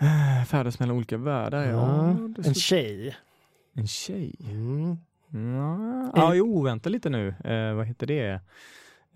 Eh, 0.00 0.44
Färdas 0.44 0.78
mellan 0.78 0.96
olika 0.96 1.16
världar, 1.16 1.64
ja. 1.64 2.16
det 2.36 2.46
en 2.48 2.54
tjej. 2.54 3.16
en 3.74 3.86
tjej. 3.86 4.34
Mm. 4.40 4.96
Ja, 5.30 6.12
ja 6.14 6.34
jo, 6.34 6.62
vänta 6.62 6.88
lite 6.88 7.10
nu. 7.10 7.34
Eh, 7.44 7.74
vad 7.74 7.86
heter 7.86 8.06
det? 8.06 8.40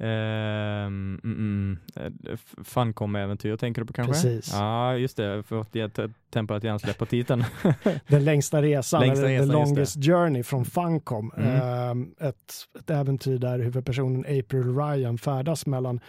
Eh, 0.01 0.87
mm, 0.87 1.21
mm, 1.25 1.79
eh, 1.97 2.37
Funcom-äventyr 2.65 3.57
tänker 3.57 3.83
du 3.83 3.87
på 3.87 3.93
kanske? 3.93 4.13
Precis. 4.13 4.53
Ja, 4.53 4.97
just 4.97 5.17
det. 5.17 5.43
För 5.43 5.61
att 5.61 5.75
ge 5.75 5.89
temporärt 6.31 6.65
hjärnsläpp 6.65 6.99
på 6.99 7.07
titeln. 7.07 7.45
Den 8.07 8.25
längsta 8.25 8.63
resan, 8.63 9.01
Längsta 9.01 9.27
eller 9.27 9.35
resan, 9.35 9.49
The 9.49 9.53
Longest 9.53 10.05
Journey 10.05 10.43
från 10.43 10.65
Funcom. 10.65 11.33
Mm. 11.37 12.13
Eh, 12.19 12.29
ett, 12.29 12.53
ett 12.79 12.91
äventyr 12.91 13.39
där 13.39 13.59
huvudpersonen 13.59 14.21
April 14.21 14.77
Ryan 14.77 15.19
färdas 15.19 15.67
mellan 15.67 16.01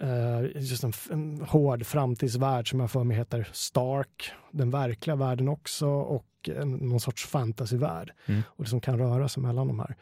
eh, 0.00 0.62
just 0.62 0.84
en, 0.84 0.92
en 1.10 1.40
hård 1.40 1.86
framtidsvärld 1.86 2.70
som 2.70 2.80
jag 2.80 2.90
för 2.90 3.04
mig 3.04 3.16
heter 3.16 3.48
Stark, 3.52 4.32
den 4.50 4.70
verkliga 4.70 5.16
världen 5.16 5.48
också 5.48 5.86
och 5.86 6.26
en, 6.48 6.72
någon 6.72 7.00
sorts 7.00 7.26
fantasyvärld. 7.26 8.12
Mm. 8.26 8.42
Och 8.46 8.64
det 8.64 8.70
som 8.70 8.80
kan 8.80 8.98
röra 8.98 9.28
sig 9.28 9.42
mellan 9.42 9.66
de 9.66 9.78
här. 9.80 9.96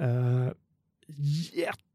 Eh, 0.00 0.52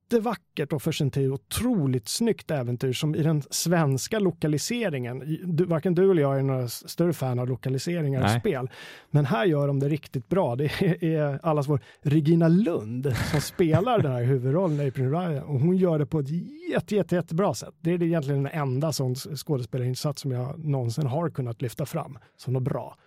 jättevackert 0.08 0.74
och 0.74 0.82
för 0.82 0.92
sin 0.92 1.12
tid 1.12 1.32
otroligt 1.32 2.08
snyggt 2.08 2.52
äventyr 2.52 2.94
som 2.94 3.16
i 3.16 3.24
den 3.24 3.44
svenska 3.50 4.20
lokaliseringen, 4.20 5.38
du, 5.44 5.66
varken 5.66 5.96
du 5.96 6.12
eller 6.12 6.22
jag 6.22 6.40
är 6.40 6.44
några 6.44 6.68
större 6.68 7.14
fan 7.14 7.40
av 7.40 7.48
lokaliseringar 7.48 8.22
Nej. 8.22 8.36
och 8.36 8.42
spel, 8.42 8.70
men 9.10 9.26
här 9.26 9.46
gör 9.46 9.68
de 9.68 9.80
det 9.80 9.90
riktigt 9.90 10.30
bra. 10.30 10.56
Det 10.56 10.66
är, 10.66 11.04
är 11.04 11.40
allas 11.44 11.68
vår 11.68 11.80
Regina 12.02 12.48
Lund 12.48 13.16
som 13.32 13.42
spelar 13.42 14.00
den 14.00 14.12
här 14.12 14.24
huvudrollen, 14.24 14.88
April 14.88 15.10
Ryan, 15.10 15.44
och 15.44 15.60
hon 15.60 15.78
gör 15.78 16.00
det 16.00 16.06
på 16.06 16.20
ett 16.20 16.30
jätte, 16.72 16.96
jätte, 16.96 17.16
jättebra 17.16 17.54
sätt. 17.54 17.74
Det 17.80 17.92
är 17.92 18.04
egentligen 18.04 18.44
den 18.44 18.54
enda 18.54 18.94
sån 18.94 19.16
skådespelarinsats 19.16 20.22
som 20.22 20.32
jag 20.32 20.66
någonsin 20.66 21.08
har 21.08 21.30
kunnat 21.30 21.62
lyfta 21.62 21.86
fram 21.86 22.18
som 22.38 22.54
något 22.54 22.64
bra. 22.64 22.98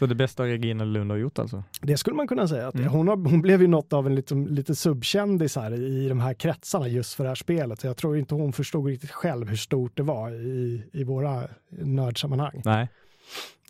Så 0.00 0.06
det 0.06 0.14
bästa 0.14 0.46
Regina 0.46 0.84
Lund 0.84 1.10
har 1.10 1.18
gjort 1.18 1.38
alltså? 1.38 1.64
Det 1.80 1.96
skulle 1.96 2.16
man 2.16 2.28
kunna 2.28 2.48
säga. 2.48 2.68
Att 2.68 2.74
Mm. 2.74 2.88
hon, 2.88 3.08
har, 3.08 3.16
hon 3.16 3.42
blev 3.42 3.60
ju 3.62 3.68
något 3.68 3.92
av 3.92 4.06
en 4.06 4.14
liten, 4.14 4.44
lite 4.44 4.74
subkändis 4.74 5.56
här 5.56 5.72
i 5.72 6.08
de 6.08 6.20
här 6.20 6.34
kretsarna 6.34 6.88
just 6.88 7.14
för 7.14 7.24
det 7.24 7.30
här 7.30 7.34
spelet. 7.34 7.84
Jag 7.84 7.96
tror 7.96 8.18
inte 8.18 8.34
hon 8.34 8.52
förstod 8.52 8.86
riktigt 8.86 9.10
själv 9.10 9.48
hur 9.48 9.56
stort 9.56 9.96
det 9.96 10.02
var 10.02 10.30
i, 10.30 10.84
i 10.92 11.04
våra 11.04 11.42
nördsammanhang. 11.70 12.62
Nej. 12.64 12.88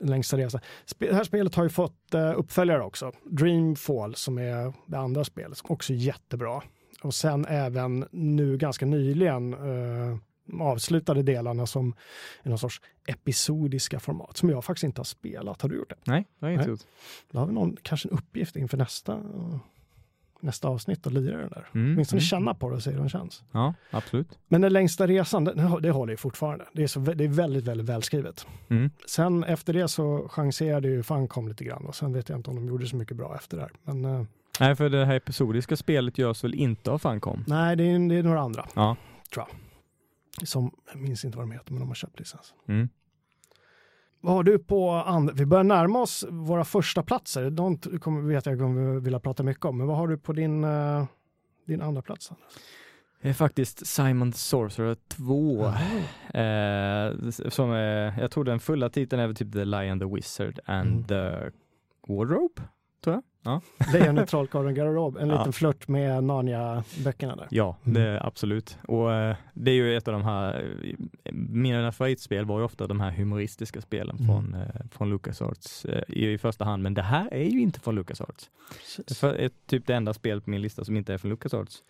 Längsta 0.00 0.36
resa. 0.36 0.60
Spe, 0.86 1.06
det 1.06 1.14
här 1.14 1.24
spelet 1.24 1.54
har 1.54 1.62
ju 1.62 1.68
fått 1.70 2.14
uh, 2.14 2.38
uppföljare 2.38 2.82
också. 2.82 3.12
Dreamfall 3.30 4.14
som 4.14 4.38
är 4.38 4.72
det 4.86 4.98
andra 4.98 5.24
spelet, 5.24 5.58
som 5.58 5.70
också 5.70 5.92
är 5.92 5.96
jättebra. 5.96 6.62
Och 7.02 7.14
sen 7.14 7.46
även 7.48 8.04
nu 8.10 8.56
ganska 8.56 8.86
nyligen 8.86 9.52
eh, 9.54 10.16
avslutade 10.60 11.22
delarna 11.22 11.66
som 11.66 11.94
i 12.42 12.48
någon 12.48 12.58
sorts 12.58 12.80
episodiska 13.06 14.00
format 14.00 14.36
som 14.36 14.50
jag 14.50 14.64
faktiskt 14.64 14.84
inte 14.84 15.00
har 15.00 15.04
spelat. 15.04 15.62
Har 15.62 15.68
du 15.68 15.76
gjort 15.76 15.90
det? 15.90 15.96
Nej, 16.04 16.26
det 16.38 16.46
har 16.46 16.52
jag 16.52 16.60
inte 16.60 16.70
gjort. 16.70 16.80
Då 17.30 17.38
har 17.38 17.46
vi 17.46 17.52
någon, 17.52 17.76
kanske 17.82 18.08
en 18.08 18.18
uppgift 18.18 18.56
inför 18.56 18.76
nästa, 18.76 19.22
nästa 20.40 20.68
avsnitt 20.68 21.06
att 21.06 21.12
lira 21.12 21.38
den 21.38 21.48
där. 21.48 21.66
Mm, 21.74 21.92
Åtminstone 21.92 22.18
mm. 22.18 22.26
känna 22.26 22.54
på 22.54 22.70
det 22.70 22.76
och 22.76 22.82
se 22.82 22.90
hur 22.90 22.98
den 22.98 23.08
känns. 23.08 23.42
Ja, 23.52 23.74
absolut. 23.90 24.38
Men 24.48 24.60
den 24.60 24.72
längsta 24.72 25.06
resan, 25.06 25.44
det, 25.44 25.80
det 25.80 25.90
håller 25.90 26.12
ju 26.12 26.16
fortfarande. 26.16 26.64
Det 26.72 26.82
är, 26.82 26.86
så, 26.86 27.00
det 27.00 27.24
är 27.24 27.28
väldigt, 27.28 27.64
väldigt 27.64 27.86
välskrivet. 27.86 28.46
Mm. 28.68 28.90
Sen 29.06 29.44
efter 29.44 29.72
det 29.72 29.88
så 29.88 30.28
chanserade 30.28 30.88
ju 30.88 31.02
Funcom 31.02 31.48
lite 31.48 31.64
grann 31.64 31.86
och 31.86 31.94
sen 31.94 32.12
vet 32.12 32.28
jag 32.28 32.38
inte 32.38 32.50
om 32.50 32.56
de 32.56 32.68
gjorde 32.68 32.86
så 32.86 32.96
mycket 32.96 33.16
bra 33.16 33.34
efter 33.36 33.56
det 33.56 33.62
här. 33.62 33.72
Men 33.82 34.04
eh, 34.04 34.24
Nej, 34.60 34.76
för 34.76 34.88
det 34.88 35.04
här 35.04 35.14
episodiska 35.14 35.76
spelet 35.76 36.18
görs 36.18 36.44
väl 36.44 36.54
inte 36.54 36.90
av 36.90 36.98
Funcom? 36.98 37.44
nej, 37.46 37.76
det 37.76 37.84
är, 37.84 38.08
det 38.08 38.14
är 38.14 38.22
några 38.22 38.40
andra. 38.40 38.66
Ja. 38.74 38.96
Tror 39.34 39.46
jag. 39.48 39.56
Som, 40.44 40.74
jag 40.92 41.00
minns 41.00 41.24
inte 41.24 41.38
vad 41.38 41.46
de 41.46 41.52
heter, 41.52 41.72
men 41.72 41.80
de 41.80 41.88
har 41.88 41.94
köpt 41.94 42.18
licens. 42.18 42.54
Mm. 42.68 42.88
Vad 44.20 44.34
har 44.34 44.42
du 44.42 44.58
på 44.58 44.90
andra? 44.90 45.34
Vi 45.34 45.46
börjar 45.46 45.64
närma 45.64 45.98
oss 45.98 46.24
våra 46.30 46.64
första 46.64 47.02
platser. 47.02 47.50
De 47.50 47.78
kommer, 47.78 48.20
vet 48.22 48.46
jag 48.46 48.58
kommer 48.58 49.00
vilja 49.00 49.20
prata 49.20 49.42
mycket 49.42 49.64
om, 49.64 49.78
men 49.78 49.86
vad 49.86 49.96
har 49.96 50.08
du 50.08 50.18
på 50.18 50.32
din, 50.32 50.64
eh, 50.64 51.04
din 51.66 51.82
andra 51.82 52.02
plats? 52.02 52.32
Det 53.22 53.28
är 53.28 53.32
faktiskt 53.34 53.86
Simon 53.86 54.32
Sorcerer 54.32 54.94
2. 55.08 55.64
Eh, 56.38 57.30
som 57.50 57.70
är, 57.70 58.20
jag 58.20 58.30
tror 58.30 58.44
den 58.44 58.60
fulla 58.60 58.90
titeln 58.90 59.22
är 59.22 59.34
typ 59.34 59.52
The 59.52 59.64
Lion, 59.64 59.98
the 60.00 60.06
Wizard 60.06 60.58
and 60.64 60.88
Mm. 60.88 61.04
the 61.04 61.50
Wardrobe, 62.12 62.62
tror 63.00 63.14
jag. 63.14 63.22
Ja, 63.42 63.60
Lejonet, 63.92 64.28
Trollkarlen, 64.28 64.74
Garderob. 64.74 65.16
En 65.16 65.28
Ja. 65.28 65.38
liten 65.38 65.52
flört 65.52 65.88
med 65.88 66.24
Narnia-böckerna 66.24 67.36
där. 67.36 67.46
ja 67.50 67.76
Mm. 67.84 67.94
det 67.94 68.08
är 68.08 68.26
absolut. 68.26 68.78
Och 68.88 69.12
eh, 69.12 69.36
det 69.54 69.70
är 69.70 69.74
ju 69.74 69.96
ett 69.96 70.08
av 70.08 70.12
de 70.14 70.22
här, 70.22 70.74
eh, 71.24 71.32
mina 71.48 71.92
favoritspel 71.92 72.44
var 72.44 72.58
ju 72.58 72.64
ofta 72.64 72.86
de 72.86 73.00
här 73.00 73.10
humoristiska 73.10 73.80
spelen 73.80 74.16
Mm. 74.16 74.26
från, 74.26 74.54
eh, 74.54 74.80
från 74.90 75.10
LucasArts 75.10 75.86
i, 76.08 76.32
i 76.32 76.38
första 76.38 76.64
hand, 76.64 76.82
men 76.82 76.94
det 76.94 77.02
här 77.02 77.34
är 77.34 77.44
ju 77.44 77.60
inte 77.60 77.80
från 77.80 77.94
LucasArts. 77.94 78.50
Det 79.06 79.22
är 79.44 79.50
typ 79.66 79.86
det 79.86 79.94
enda 79.94 80.14
spel 80.14 80.40
på 80.40 80.50
min 80.50 80.62
lista 80.62 80.84
som 80.84 80.96
inte 80.96 81.14
är 81.14 81.18
från 81.18 81.30
LucasArts. 81.30 81.82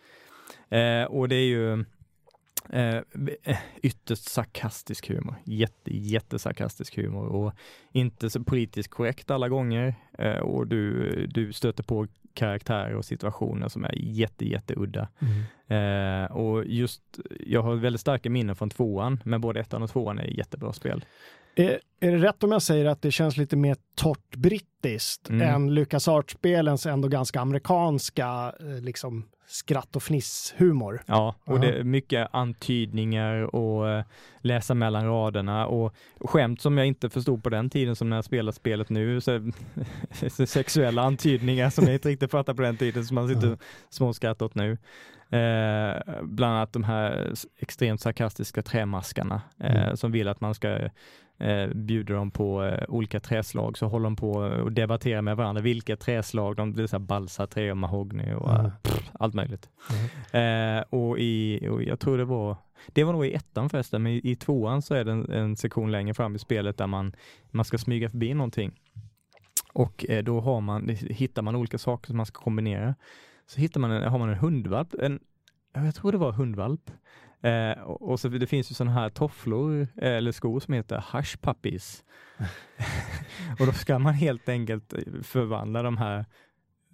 Och 1.08 1.28
det 1.28 1.36
är 1.36 1.46
ju 1.46 1.84
eh, 2.72 3.02
eh, 3.42 3.58
ytterst 3.82 4.28
sarkastisk 4.28 5.08
humor. 5.08 5.34
Jätte, 5.44 5.96
jättesarkastisk 5.96 6.96
humor 6.96 7.26
och 7.26 7.52
inte 7.92 8.30
så 8.30 8.44
politiskt 8.44 8.90
korrekt 8.90 9.30
alla 9.30 9.48
gånger. 9.48 9.94
Eh, 10.18 10.38
och 10.38 10.66
du, 10.66 11.26
du 11.26 11.52
stöter 11.52 11.82
på 11.82 12.06
karaktärer 12.34 12.94
och 12.94 13.04
situationer 13.04 13.68
som 13.68 13.84
är 13.84 13.94
jätte, 13.94 14.48
jätteudda. 14.48 15.08
Mm. 15.18 16.24
Eh, 16.24 16.32
och 16.32 16.64
just, 16.66 17.02
jag 17.46 17.62
har 17.62 17.74
väldigt 17.74 18.00
starka 18.00 18.30
minnen 18.30 18.56
från 18.56 18.70
tvåan, 18.70 19.20
men 19.24 19.40
både 19.40 19.60
ettan 19.60 19.82
och 19.82 19.90
tvåan 19.90 20.18
är 20.18 20.38
jättebra 20.38 20.72
spel. 20.72 21.04
Är, 21.64 21.80
är 22.00 22.10
det 22.12 22.18
rätt 22.18 22.42
om 22.44 22.52
jag 22.52 22.62
säger 22.62 22.84
att 22.86 23.02
det 23.02 23.10
känns 23.10 23.36
lite 23.36 23.56
mer 23.56 23.76
torrt 23.94 24.36
brittiskt 24.36 25.28
Mm. 25.30 25.48
än 25.54 25.70
LucasArts-spelens 25.78 26.86
ändå 26.90 27.08
ganska 27.08 27.40
amerikanska 27.40 28.52
eh, 28.60 28.66
liksom 28.82 29.24
skratt 29.46 29.96
och 29.96 30.02
fniss-humor? 30.02 31.02
Ja, 31.06 31.34
och 31.44 31.56
Ja. 31.56 31.60
det 31.60 31.78
är 31.78 31.82
mycket 31.84 32.28
antydningar 32.32 33.54
och 33.54 33.88
eh, 33.88 34.04
läsa 34.40 34.74
mellan 34.74 35.04
raderna 35.06 35.66
och 35.66 35.94
skämt 36.20 36.60
som 36.60 36.78
jag 36.78 36.86
inte 36.86 37.10
förstod 37.10 37.42
på 37.42 37.50
den 37.50 37.70
tiden 37.70 37.96
som 37.96 38.10
när 38.10 38.16
jag 38.16 38.24
spelat 38.24 38.54
spelet 38.54 38.88
nu. 38.90 39.20
Så, 39.20 39.52
sexuella 40.46 41.02
antydningar 41.02 41.70
som 41.70 41.84
jag 41.84 41.94
inte 41.94 42.08
riktigt 42.08 42.30
fattade 42.30 42.56
på 42.56 42.62
den 42.62 42.76
tiden 42.76 43.04
som 43.04 43.14
man 43.14 43.28
sitter 43.28 43.48
Ja. 43.50 43.56
småskrattar 43.90 44.46
åt 44.46 44.54
nu. 44.54 44.78
Eh, 45.32 46.00
bland 46.22 46.54
annat 46.54 46.72
de 46.72 46.84
här 46.84 47.32
extremt 47.58 48.00
sarkastiska 48.00 48.62
trämaskarna 48.62 49.42
eh, 49.60 49.82
Mm. 49.82 49.96
som 49.96 50.12
vill 50.12 50.28
att 50.28 50.40
man 50.40 50.54
ska 50.54 50.78
eh, 51.40 51.68
bjuda 51.74 52.14
dem 52.14 52.30
på 52.30 52.64
eh, 52.64 52.84
olika 52.88 53.20
träslag 53.20 53.78
så 53.78 53.86
håller 53.86 54.04
de 54.04 54.16
på 54.16 54.30
och 54.30 54.72
debatterar 54.72 55.22
med 55.22 55.36
varandra 55.36 55.62
vilka 55.62 55.96
träslag, 55.96 56.56
de 56.56 56.72
det 56.72 56.82
är 56.82 56.86
så 56.86 56.96
här 56.96 57.04
balsaträd 57.04 57.70
och 57.70 57.76
mahogny 57.76 58.32
och 58.34 58.50
Mm. 58.50 58.70
pff, 58.82 59.10
allt 59.12 59.34
möjligt. 59.34 59.68
Eh, 60.32 60.80
och, 60.90 61.18
i, 61.18 61.68
och 61.68 61.82
jag 61.82 62.00
tror 62.00 62.18
det 62.18 62.24
var, 62.24 62.56
det 62.86 63.04
var 63.04 63.12
nog 63.12 63.26
i 63.26 63.32
ettan 63.32 63.70
förresten, 63.70 64.02
men 64.02 64.12
i, 64.12 64.20
i 64.24 64.36
tvåan 64.36 64.82
så 64.82 64.94
är 64.94 65.04
det 65.04 65.12
en, 65.12 65.32
en 65.32 65.56
sektion 65.56 65.90
längre 65.92 66.14
fram 66.14 66.36
i 66.36 66.38
spelet 66.38 66.78
där 66.78 66.86
man, 66.86 67.12
man 67.50 67.64
ska 67.64 67.78
smyga 67.78 68.10
förbi 68.10 68.34
någonting. 68.34 68.72
Och 69.72 70.06
eh, 70.08 70.24
då 70.24 70.40
har 70.40 70.60
man, 70.60 70.88
hittar 70.88 71.42
man 71.42 71.56
olika 71.56 71.78
saker 71.78 72.06
som 72.06 72.16
man 72.16 72.26
ska 72.26 72.40
kombinera. 72.42 72.94
Så 73.46 73.60
hittar 73.60 73.80
man 73.80 73.90
en, 73.90 74.10
har 74.10 74.18
man 74.18 74.28
en 74.28 74.38
hundvalp, 74.38 74.94
en, 74.94 75.20
ja, 75.74 75.84
jag 75.84 75.94
tror 75.94 76.12
det 76.12 76.18
var 76.18 76.32
hundvalp. 76.32 76.90
Eh, 77.42 77.82
och, 77.82 78.10
och 78.10 78.20
så 78.20 78.28
det 78.28 78.46
finns 78.46 78.70
ju 78.70 78.74
sådana 78.74 78.92
här 78.92 79.10
tofflor 79.10 79.80
eh, 79.80 80.12
eller 80.12 80.32
skor 80.32 80.60
som 80.60 80.74
heter 80.74 81.04
hush 81.12 81.36
puppies. 81.40 82.04
och 83.60 83.66
då 83.66 83.72
ska 83.72 83.98
man 83.98 84.14
helt 84.14 84.48
enkelt 84.48 84.94
förvandla 85.22 85.82
de 85.82 85.96
här 85.96 86.24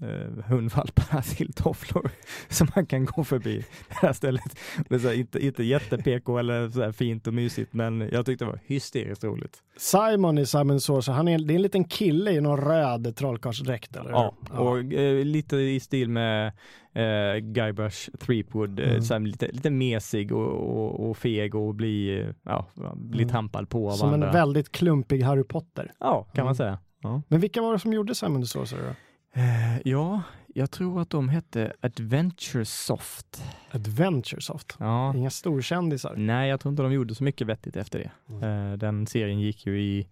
eh, 0.03 0.45
hundvalparna 0.45 1.23
till 1.37 1.53
tofflor 1.53 2.11
som 2.49 2.69
man 2.77 2.87
kan 2.87 3.05
gå 3.05 3.25
förbi 3.25 3.65
det 3.89 3.95
här 4.07 4.13
stället. 4.13 4.59
Det 4.89 4.95
är 4.95 4.99
så 4.99 5.09
här, 5.09 5.15
inte, 5.15 5.47
inte 5.47 5.65
jätte-PK 5.65 6.39
eller 6.39 6.69
så 6.69 6.83
här 6.83 6.93
fint 6.93 7.27
och 7.27 7.35
mysigt, 7.35 7.73
men 7.75 8.09
jag 8.13 8.27
tyckte 8.27 8.45
det 8.45 8.51
var 8.51 8.61
hysteriskt 8.67 9.25
roligt. 9.25 9.63
Simon 9.77 10.39
i 10.39 10.47
Simon 10.47 10.81
Sorcerer, 10.81 11.17
han 11.17 11.29
är, 11.29 11.39
det 11.39 11.55
är 11.55 11.57
en 11.57 11.63
liten 11.63 11.85
kille 11.85 12.31
i 12.31 12.41
någon 12.41 12.61
röd 12.61 13.17
trollkarlsdräkt, 13.17 13.97
eller 13.97 14.05
hur? 14.11 14.17
Ja, 14.17 14.35
och 14.51 14.79
eh, 14.93 15.25
lite 15.25 15.57
i 15.57 15.81
stil 15.81 16.09
med 16.09 16.47
eh, 16.95 17.37
Guybrush 17.41 18.11
Threepwood, 18.19 18.81
eh, 18.81 18.89
Mm. 18.91 19.03
så 19.03 19.15
här, 19.15 19.21
lite, 19.21 19.47
lite 19.49 19.71
mesig 19.71 20.33
och, 20.33 20.53
och, 20.53 21.11
och 21.11 21.17
feg 21.17 21.55
och 21.55 21.75
bli, 21.75 22.21
eh, 22.21 22.27
ja, 22.45 22.67
bli 22.95 23.23
Mm. 23.23 23.33
trampad 23.33 23.69
på 23.69 23.91
av 23.91 23.93
Som 23.97 24.13
andra. 24.13 24.27
en 24.27 24.33
väldigt 24.33 24.73
klumpig 24.73 25.23
Harry 25.23 25.45
Potter. 25.45 25.93
Ja, 26.01 26.23
kan 26.25 26.33
Mm. 26.35 26.45
man 26.45 26.55
säga. 26.55 26.79
Ja. 27.03 27.23
Men 27.29 27.41
vilka 27.41 27.63
var 27.63 27.73
det 27.73 27.79
som 27.79 27.93
gjorde 27.93 28.15
Simon 28.15 28.43
the 28.43 28.47
Sorcerer? 28.47 28.95
Eh, 29.37 29.79
ja, 29.85 30.23
jag 30.47 30.71
tror 30.71 31.01
att 31.01 31.11
de 31.11 31.29
hette 31.29 31.73
Adventure 31.81 32.65
Soft. 32.65 33.43
Adventuresoft. 33.71 34.77
Ja. 34.79 35.15
Inga 35.17 35.31
storkändisar. 35.31 36.15
Nej, 36.17 36.49
jag 36.49 36.61
tror 36.61 36.73
inte 36.73 36.83
de 36.83 36.93
gjorde 36.93 37.15
så 37.15 37.25
mycket 37.25 37.47
vettigt 37.47 37.77
efter 37.77 37.99
det. 37.99 38.11
Mm. 38.29 38.73
Eh, 38.73 38.79
den 38.79 39.07
serien 39.07 39.41
gick 39.41 39.67
ju 39.67 39.81
i, 39.81 40.09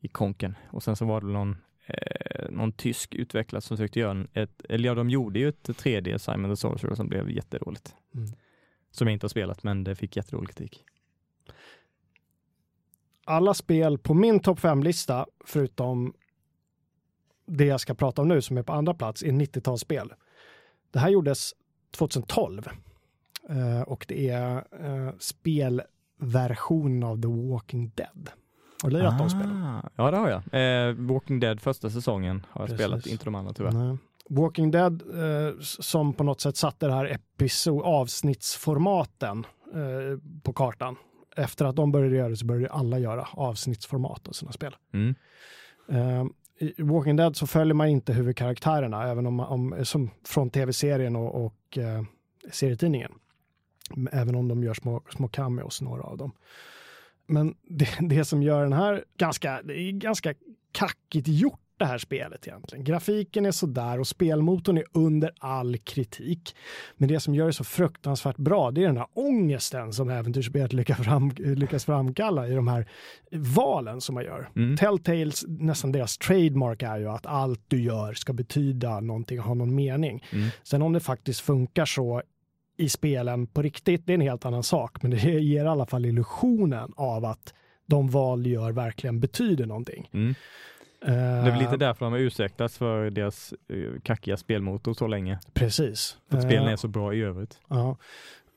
i 0.00 0.08
konken 0.08 0.54
och 0.70 0.82
sen 0.82 0.96
så 0.96 1.04
var 1.04 1.20
det 1.20 1.26
någon, 1.26 1.56
eh, 1.86 2.50
någon 2.50 2.72
tysk 2.72 3.14
utvecklare 3.14 3.62
som 3.62 3.76
försökte 3.76 4.00
göra 4.00 4.10
en, 4.10 4.28
ett, 4.34 4.62
eller 4.68 4.88
ja, 4.88 4.94
de 4.94 5.10
gjorde 5.10 5.38
ju 5.38 5.48
ett 5.48 5.68
3D 5.68 6.18
Simon 6.18 6.50
the 6.50 6.56
Sorcerer 6.56 6.94
som 6.94 7.08
blev 7.08 7.30
jättedåligt. 7.30 7.94
Mm. 8.14 8.32
Som 8.90 9.06
jag 9.06 9.12
inte 9.12 9.24
har 9.24 9.28
spelat, 9.28 9.62
men 9.62 9.84
det 9.84 9.94
fick 9.94 10.16
jättedålig 10.16 10.48
kritik. 10.48 10.84
Alla 13.24 13.54
spel 13.54 13.98
på 13.98 14.14
min 14.14 14.40
topp 14.40 14.58
5-lista, 14.58 15.26
förutom 15.44 16.14
det 17.50 17.64
jag 17.64 17.80
ska 17.80 17.94
prata 17.94 18.22
om 18.22 18.28
nu 18.28 18.42
som 18.42 18.58
är 18.58 18.62
på 18.62 18.72
andra 18.72 18.94
plats 18.94 19.22
är 19.22 19.26
90-talsspel. 19.32 20.10
Det 20.90 20.98
här 20.98 21.08
gjordes 21.08 21.52
2012 21.96 22.68
eh, 23.48 23.80
och 23.80 24.04
det 24.08 24.28
är 24.28 24.56
eh, 24.56 25.12
spelversionen 25.18 27.02
av 27.02 27.22
The 27.22 27.28
Walking 27.28 27.92
Dead. 27.94 28.30
Har 28.82 28.90
du 28.90 28.96
lirat 28.96 29.18
de 29.18 29.30
spelen? 29.30 29.62
Ah, 29.62 29.90
Ja, 29.96 30.10
det 30.10 30.16
har 30.16 30.28
jag. 30.52 30.88
Eh, 30.88 30.94
Walking 30.94 31.40
Dead 31.40 31.60
första 31.60 31.90
säsongen 31.90 32.46
har 32.50 32.60
jag 32.62 32.68
Precis. 32.68 32.86
spelat, 32.86 33.06
inte 33.06 33.24
de 33.24 33.34
andra 33.34 33.52
tyvärr. 33.52 33.72
Nej. 33.72 33.96
Walking 34.28 34.70
Dead 34.70 35.02
eh, 35.14 35.54
som 35.60 36.12
på 36.12 36.24
något 36.24 36.40
sätt 36.40 36.56
satte 36.56 36.86
det 36.86 36.92
här 36.92 37.04
episod 37.04 37.82
avsnittsformaten 37.82 39.46
eh, 39.74 40.18
på 40.42 40.52
kartan. 40.52 40.96
Efter 41.36 41.64
att 41.64 41.76
de 41.76 41.92
började 41.92 42.16
göra 42.16 42.28
det 42.28 42.36
så 42.36 42.46
började 42.46 42.74
alla 42.74 42.98
göra 42.98 43.28
avsnittsformat 43.32 44.28
av 44.28 44.32
sina 44.32 44.52
spel. 44.52 44.76
Mm. 44.94 45.14
I 46.60 46.82
Walking 46.82 47.16
Dead 47.16 47.36
så 47.36 47.46
följer 47.46 47.74
man 47.74 47.88
inte 47.88 48.12
huvudkaraktärerna, 48.12 49.08
även 49.08 49.26
om, 49.26 49.40
om 49.40 49.84
som 49.84 50.10
från 50.24 50.50
tv-serien 50.50 51.16
och, 51.16 51.44
och 51.44 51.78
eh, 51.78 52.02
serietidningen. 52.50 53.12
Även 54.12 54.34
om 54.34 54.48
de 54.48 54.62
gör 54.64 54.74
små, 54.74 55.02
små 55.16 55.28
cameos, 55.28 55.80
några 55.80 56.02
av 56.02 56.16
dem. 56.16 56.32
Men 57.26 57.54
det, 57.62 57.88
det 58.00 58.24
som 58.24 58.42
gör 58.42 58.62
den 58.62 58.72
här 58.72 59.04
ganska, 59.16 59.62
det 59.62 59.80
är 59.80 59.92
ganska 59.92 60.34
kackigt 60.72 61.28
gjort 61.28 61.60
det 61.80 61.86
här 61.86 61.98
spelet 61.98 62.46
egentligen. 62.46 62.84
Grafiken 62.84 63.46
är 63.46 63.50
sådär 63.50 64.00
och 64.00 64.06
spelmotorn 64.06 64.78
är 64.78 64.84
under 64.92 65.32
all 65.38 65.78
kritik. 65.78 66.56
Men 66.96 67.08
det 67.08 67.20
som 67.20 67.34
gör 67.34 67.46
det 67.46 67.52
så 67.52 67.64
fruktansvärt 67.64 68.36
bra, 68.36 68.70
det 68.70 68.82
är 68.82 68.86
den 68.86 68.96
här 68.96 69.06
ångesten 69.14 69.92
som 69.92 70.08
äventyrsspelet 70.08 70.72
lyckas, 70.72 70.98
fram, 70.98 71.30
lyckas 71.36 71.84
framkalla 71.84 72.48
i 72.48 72.54
de 72.54 72.68
här 72.68 72.88
valen 73.30 74.00
som 74.00 74.14
man 74.14 74.24
gör. 74.24 74.50
Mm. 74.56 74.76
Telltales, 74.76 75.44
nästan 75.48 75.92
deras 75.92 76.18
trademark 76.18 76.82
är 76.82 76.98
ju 76.98 77.08
att 77.08 77.26
allt 77.26 77.60
du 77.68 77.82
gör 77.82 78.14
ska 78.14 78.32
betyda 78.32 79.00
någonting 79.00 79.40
och 79.40 79.46
ha 79.46 79.54
någon 79.54 79.74
mening. 79.74 80.24
Mm. 80.32 80.48
Sen 80.62 80.82
om 80.82 80.92
det 80.92 81.00
faktiskt 81.00 81.40
funkar 81.40 81.84
så 81.84 82.22
i 82.76 82.88
spelen 82.88 83.46
på 83.46 83.62
riktigt, 83.62 84.06
det 84.06 84.12
är 84.12 84.14
en 84.14 84.20
helt 84.20 84.44
annan 84.44 84.62
sak. 84.62 85.02
Men 85.02 85.10
det 85.10 85.16
ger 85.16 85.64
i 85.64 85.68
alla 85.68 85.86
fall 85.86 86.06
illusionen 86.06 86.92
av 86.96 87.24
att 87.24 87.54
de 87.86 88.10
val 88.10 88.42
du 88.42 88.50
gör 88.50 88.72
verkligen 88.72 89.20
betyder 89.20 89.66
någonting. 89.66 90.10
Mm. 90.12 90.34
Det 91.00 91.10
är 91.12 91.50
väl 91.50 91.58
lite 91.58 91.76
därför 91.76 92.04
de 92.06 92.12
har 92.12 92.20
ursäktats 92.20 92.78
för 92.78 93.10
deras 93.10 93.54
uh, 93.72 94.00
kackiga 94.00 94.36
spelmotor 94.36 94.94
så 94.94 95.06
länge. 95.06 95.38
Precis. 95.52 96.18
För 96.30 96.36
att 96.36 96.42
spelen 96.44 96.66
Eh, 96.66 96.72
är 96.72 96.76
så 96.76 96.88
bra 96.88 97.14
i 97.14 97.20
övrigt. 97.22 97.60
Ja. 97.68 97.96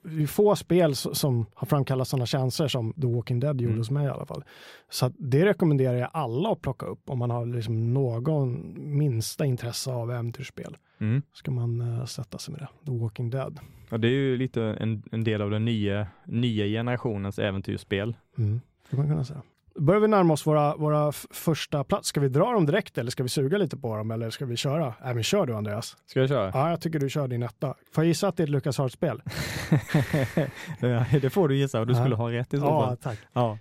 Det 0.06 0.24
är 0.24 0.28
få 0.28 0.56
spel 0.56 0.96
som 0.96 1.46
har 1.54 1.68
framkallat 1.68 2.08
sådana 2.08 2.26
känslor 2.26 2.68
som 2.68 2.94
The 2.94 3.08
Walking 3.08 3.40
Dead 3.40 3.62
gjorde 3.62 3.72
Mm. 3.72 3.78
hos 3.78 3.92
mig 3.92 4.06
i 4.06 4.10
alla 4.10 4.26
fall. 4.26 4.44
Så 4.90 5.12
det 5.18 5.46
rekommenderar 5.46 5.98
jag 5.98 6.10
alla 6.14 6.50
att 6.52 6.62
plocka 6.62 6.86
upp 6.86 7.10
om 7.10 7.20
man 7.20 7.30
har 7.30 7.46
liksom 7.46 7.94
någon 7.94 8.74
minsta 8.98 9.46
intresse 9.46 9.92
av 9.92 10.12
äventyrsspel. 10.12 10.78
Mm. 11.00 11.22
Ska 11.34 11.52
man 11.52 11.82
eh, 11.82 12.06
sätta 12.06 12.38
sig 12.38 12.52
med 12.52 12.62
det. 12.62 12.92
The 12.92 12.98
Walking 12.98 13.30
Dead. 13.30 13.60
Och 13.92 14.00
det 14.00 14.08
är 14.08 14.12
ju 14.12 14.38
lite 14.38 14.64
en, 14.64 15.04
en 15.12 15.24
del 15.24 15.42
av 15.42 15.50
den 15.50 15.66
nya, 15.66 16.08
nya 16.26 16.66
generationens 16.66 17.40
äventyrsspel. 17.40 18.16
Mm. 18.38 18.62
Ska 18.88 18.98
man 18.98 19.08
kunna 19.08 19.24
säga. 19.26 19.42
Börjar 19.80 20.02
vi 20.02 20.08
närma 20.08 20.34
oss 20.34 20.48
våra, 20.48 20.76
våra 20.76 21.12
första 21.32 21.84
plats. 21.84 22.08
Ska 22.08 22.20
vi 22.20 22.30
dra 22.30 22.52
dem 22.52 22.66
direkt 22.66 22.98
eller 22.98 23.12
ska 23.12 23.24
vi 23.24 23.30
suga 23.30 23.58
lite 23.58 23.78
på 23.78 23.96
dem 23.98 24.12
eller 24.12 24.30
ska 24.30 24.46
vi 24.46 24.58
köra? 24.58 24.94
Nej 25.04 25.14
men 25.14 25.24
kör 25.24 25.46
du 25.46 25.56
Andreas. 25.56 25.98
Ska 26.06 26.20
jag 26.20 26.30
köra? 26.30 26.52
Ja, 26.54 26.70
jag 26.70 26.82
tycker 26.82 27.00
du 27.00 27.10
kör 27.10 27.28
din 27.28 27.44
etta. 27.44 27.68
Får 27.92 28.04
jag 28.04 28.08
gissa 28.08 28.28
att 28.28 28.38
det 28.38 28.44
är 28.44 28.46
ett 28.46 28.50
Lucas 28.50 28.94
spel 28.94 29.22
Ja, 30.80 31.06
det 31.22 31.30
får 31.30 31.48
du 31.48 31.58
gissa 31.58 31.80
och 31.80 31.88
du 31.88 31.94
Ja. 31.94 32.00
skulle 32.00 32.16
ha 32.16 32.32
rätt 32.32 32.54
i 32.54 32.58
så 32.58 32.66
Ja, 32.66 32.86
fall. 32.86 32.98
tack. 32.98 33.20
Ja. 33.34 33.58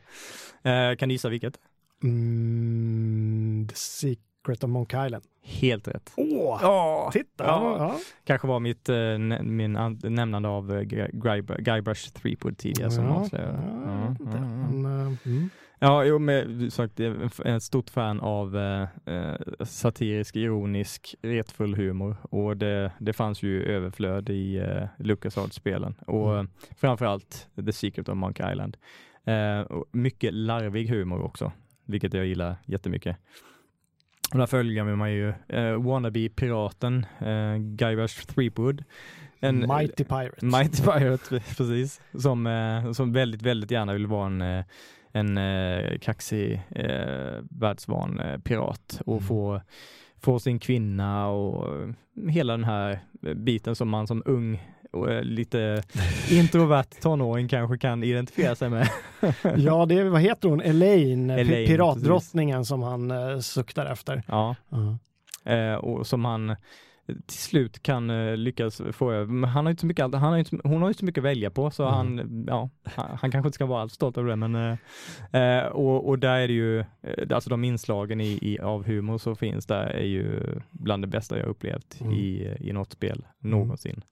Eh, 0.71 0.97
kan 0.97 1.09
du 1.09 1.15
gissa 1.15 1.29
vilket? 1.29 1.55
Mm, 2.03 3.67
The 3.69 3.75
Secret 3.77 4.65
of 4.65 4.71
Monk 4.71 4.89
Island. 5.07 5.25
Helt 5.45 5.89
rätt. 5.89 6.13
Åh, 6.17 6.59
Ja, 6.63 7.11
titta! 7.13 7.45
Ja. 7.45 7.77
Ja. 7.79 7.97
Kanske 8.25 8.47
var 8.49 8.61
mitt 8.61 8.89
eh, 8.89 9.19
min 9.43 9.77
an- 9.77 10.01
nämnande 10.03 10.49
av 10.49 10.73
eh, 10.77 10.81
Guy- 10.83 11.63
Guybrush 11.63 12.13
Threepwood 12.13 12.59
tidigare 12.59 12.91
som 12.91 13.05
Ja, 13.05 13.11
avslöjade. 13.11 13.59
Ja, 15.83 16.03
eh, 16.03 16.09
jo, 16.09 16.19
men 16.19 16.71
sagt, 16.71 16.99
jag 16.99 17.15
är 17.17 17.47
en- 17.47 17.57
ett 17.57 17.63
stort 17.63 17.91
fan 17.91 18.21
av 18.21 18.57
eh, 18.57 18.89
eh, 19.07 19.35
satirisk, 19.65 20.37
ironisk, 20.37 21.15
retfull 21.23 21.75
humor 21.75 22.17
och 22.23 22.57
det, 22.57 22.93
det 22.99 23.13
fanns 23.13 23.43
ju 23.43 23.63
överflöd 23.65 24.31
i 24.31 24.57
eh, 24.57 24.85
LucasArts-spelen 24.99 25.95
och 26.07 26.33
Mm. 26.35 26.47
eh, 26.47 26.75
framförallt 26.77 27.49
The 27.67 27.73
Secret 27.73 28.09
of 28.09 28.17
Monk 28.17 28.41
Island. 28.53 28.77
Eh, 29.25 29.67
mycket 29.93 30.35
larvig 30.35 30.89
humor 30.89 31.23
också, 31.23 31.53
vilket 31.85 32.15
jag 32.15 32.27
gillar 32.27 32.57
jättemycket. 32.67 33.17
Och 34.33 34.39
där 34.39 34.47
följer 34.47 34.85
man 34.85 35.13
ju 35.13 35.29
eh, 35.49 35.83
wannabe-piraten 35.83 37.07
eh, 37.21 37.57
Guybrush 37.59 38.27
Threepwood. 38.27 38.85
En, 39.41 39.59
Mighty 39.59 40.05
Pirate. 40.05 40.47
Mighty 40.47 40.83
Pirate, 40.83 41.41
precis. 41.57 42.01
Som, 42.19 42.47
eh, 42.47 42.93
som 42.93 43.13
väldigt, 43.13 43.43
väldigt 43.43 43.71
gärna 43.71 43.93
vill 43.93 44.07
vara 44.07 44.27
en, 44.27 44.43
eh, 44.43 44.65
en 45.13 45.39
eh, 45.39 45.99
kaxig, 45.99 46.63
eh, 46.71 47.39
världsvan 47.51 48.21
eh, 48.21 48.39
pirat 48.39 49.01
och 49.07 49.13
Mm. 49.17 49.25
få, 49.27 49.61
få 50.21 50.39
sin 50.41 50.59
kvinna 50.59 51.29
och 51.29 51.83
eh, 51.83 51.89
hela 52.31 52.53
den 52.53 52.65
här 52.65 52.99
biten 53.35 53.75
som 53.77 53.89
man 53.89 54.07
som 54.07 54.23
ung 54.27 54.63
och 54.93 55.11
eh, 55.13 55.23
lite 55.23 55.83
introvert 56.31 57.01
tonåring 57.03 57.49
kanske 57.49 57.79
kan 57.79 58.03
identifiera 58.05 58.55
sig 58.55 58.71
med. 58.71 58.89
ja, 59.57 59.87
det 59.87 59.95
är, 59.99 60.05
vad 60.05 60.21
heter 60.21 60.49
hon? 60.49 60.61
Elaine, 60.61 61.31
Elaine, 61.31 61.67
piratdrottningen 61.67 62.65
som 62.65 62.83
han 62.83 63.11
eh, 63.11 63.39
suktar 63.39 63.87
efter. 63.87 64.23
Ja, 64.27 64.57
Ja. 64.69 64.99
eh, 65.53 65.75
och 65.75 66.07
som 66.07 66.25
han 66.25 66.57
till 67.07 67.39
slut 67.39 67.83
kan 67.83 68.11
eh, 68.11 68.37
lyckas 68.37 68.83
få 68.93 69.13
över. 69.13 69.33
Men 69.33 69.51
han 69.51 69.65
har 69.67 69.71
ju 69.71 69.73
inte 69.73 69.81
så 69.81 69.87
mycket, 69.87 70.03
han 70.15 70.15
har 70.23 70.37
inte, 70.39 70.59
hon 70.65 70.83
har 70.83 70.89
inte 70.89 70.99
så 71.01 71.05
mycket 71.05 71.21
att 71.21 71.25
välja 71.25 71.51
på 71.51 71.71
så 71.71 71.83
Mm. 71.83 71.95
han, 71.95 72.45
ja, 72.49 72.71
han, 72.85 73.17
han 73.21 73.31
kanske 73.31 73.49
inte 73.49 73.55
ska 73.55 73.67
vara 73.67 73.83
alls 73.83 73.93
stolt 73.93 74.19
över 74.19 74.29
det 74.31 74.37
men 74.37 74.79
eh, 75.33 75.67
och, 75.67 76.09
och 76.09 76.19
där 76.19 76.39
är 76.39 76.49
det 76.49 76.55
ju, 76.55 76.85
alltså 77.31 77.51
de 77.51 77.65
inslagen 77.65 78.21
i, 78.21 78.39
i, 78.43 78.59
av 78.59 78.87
humor 78.87 79.19
som 79.19 79.37
finns 79.37 79.67
där 79.67 79.87
är 79.87 80.07
ju 80.07 80.41
bland 80.71 81.03
det 81.03 81.09
bästa 81.09 81.39
jag 81.39 81.49
upplevt 81.49 82.01
Mm. 82.01 82.13
i, 82.13 82.57
i 82.61 82.73
något 82.73 82.93
spel 82.93 83.25
någonsin. 83.39 84.03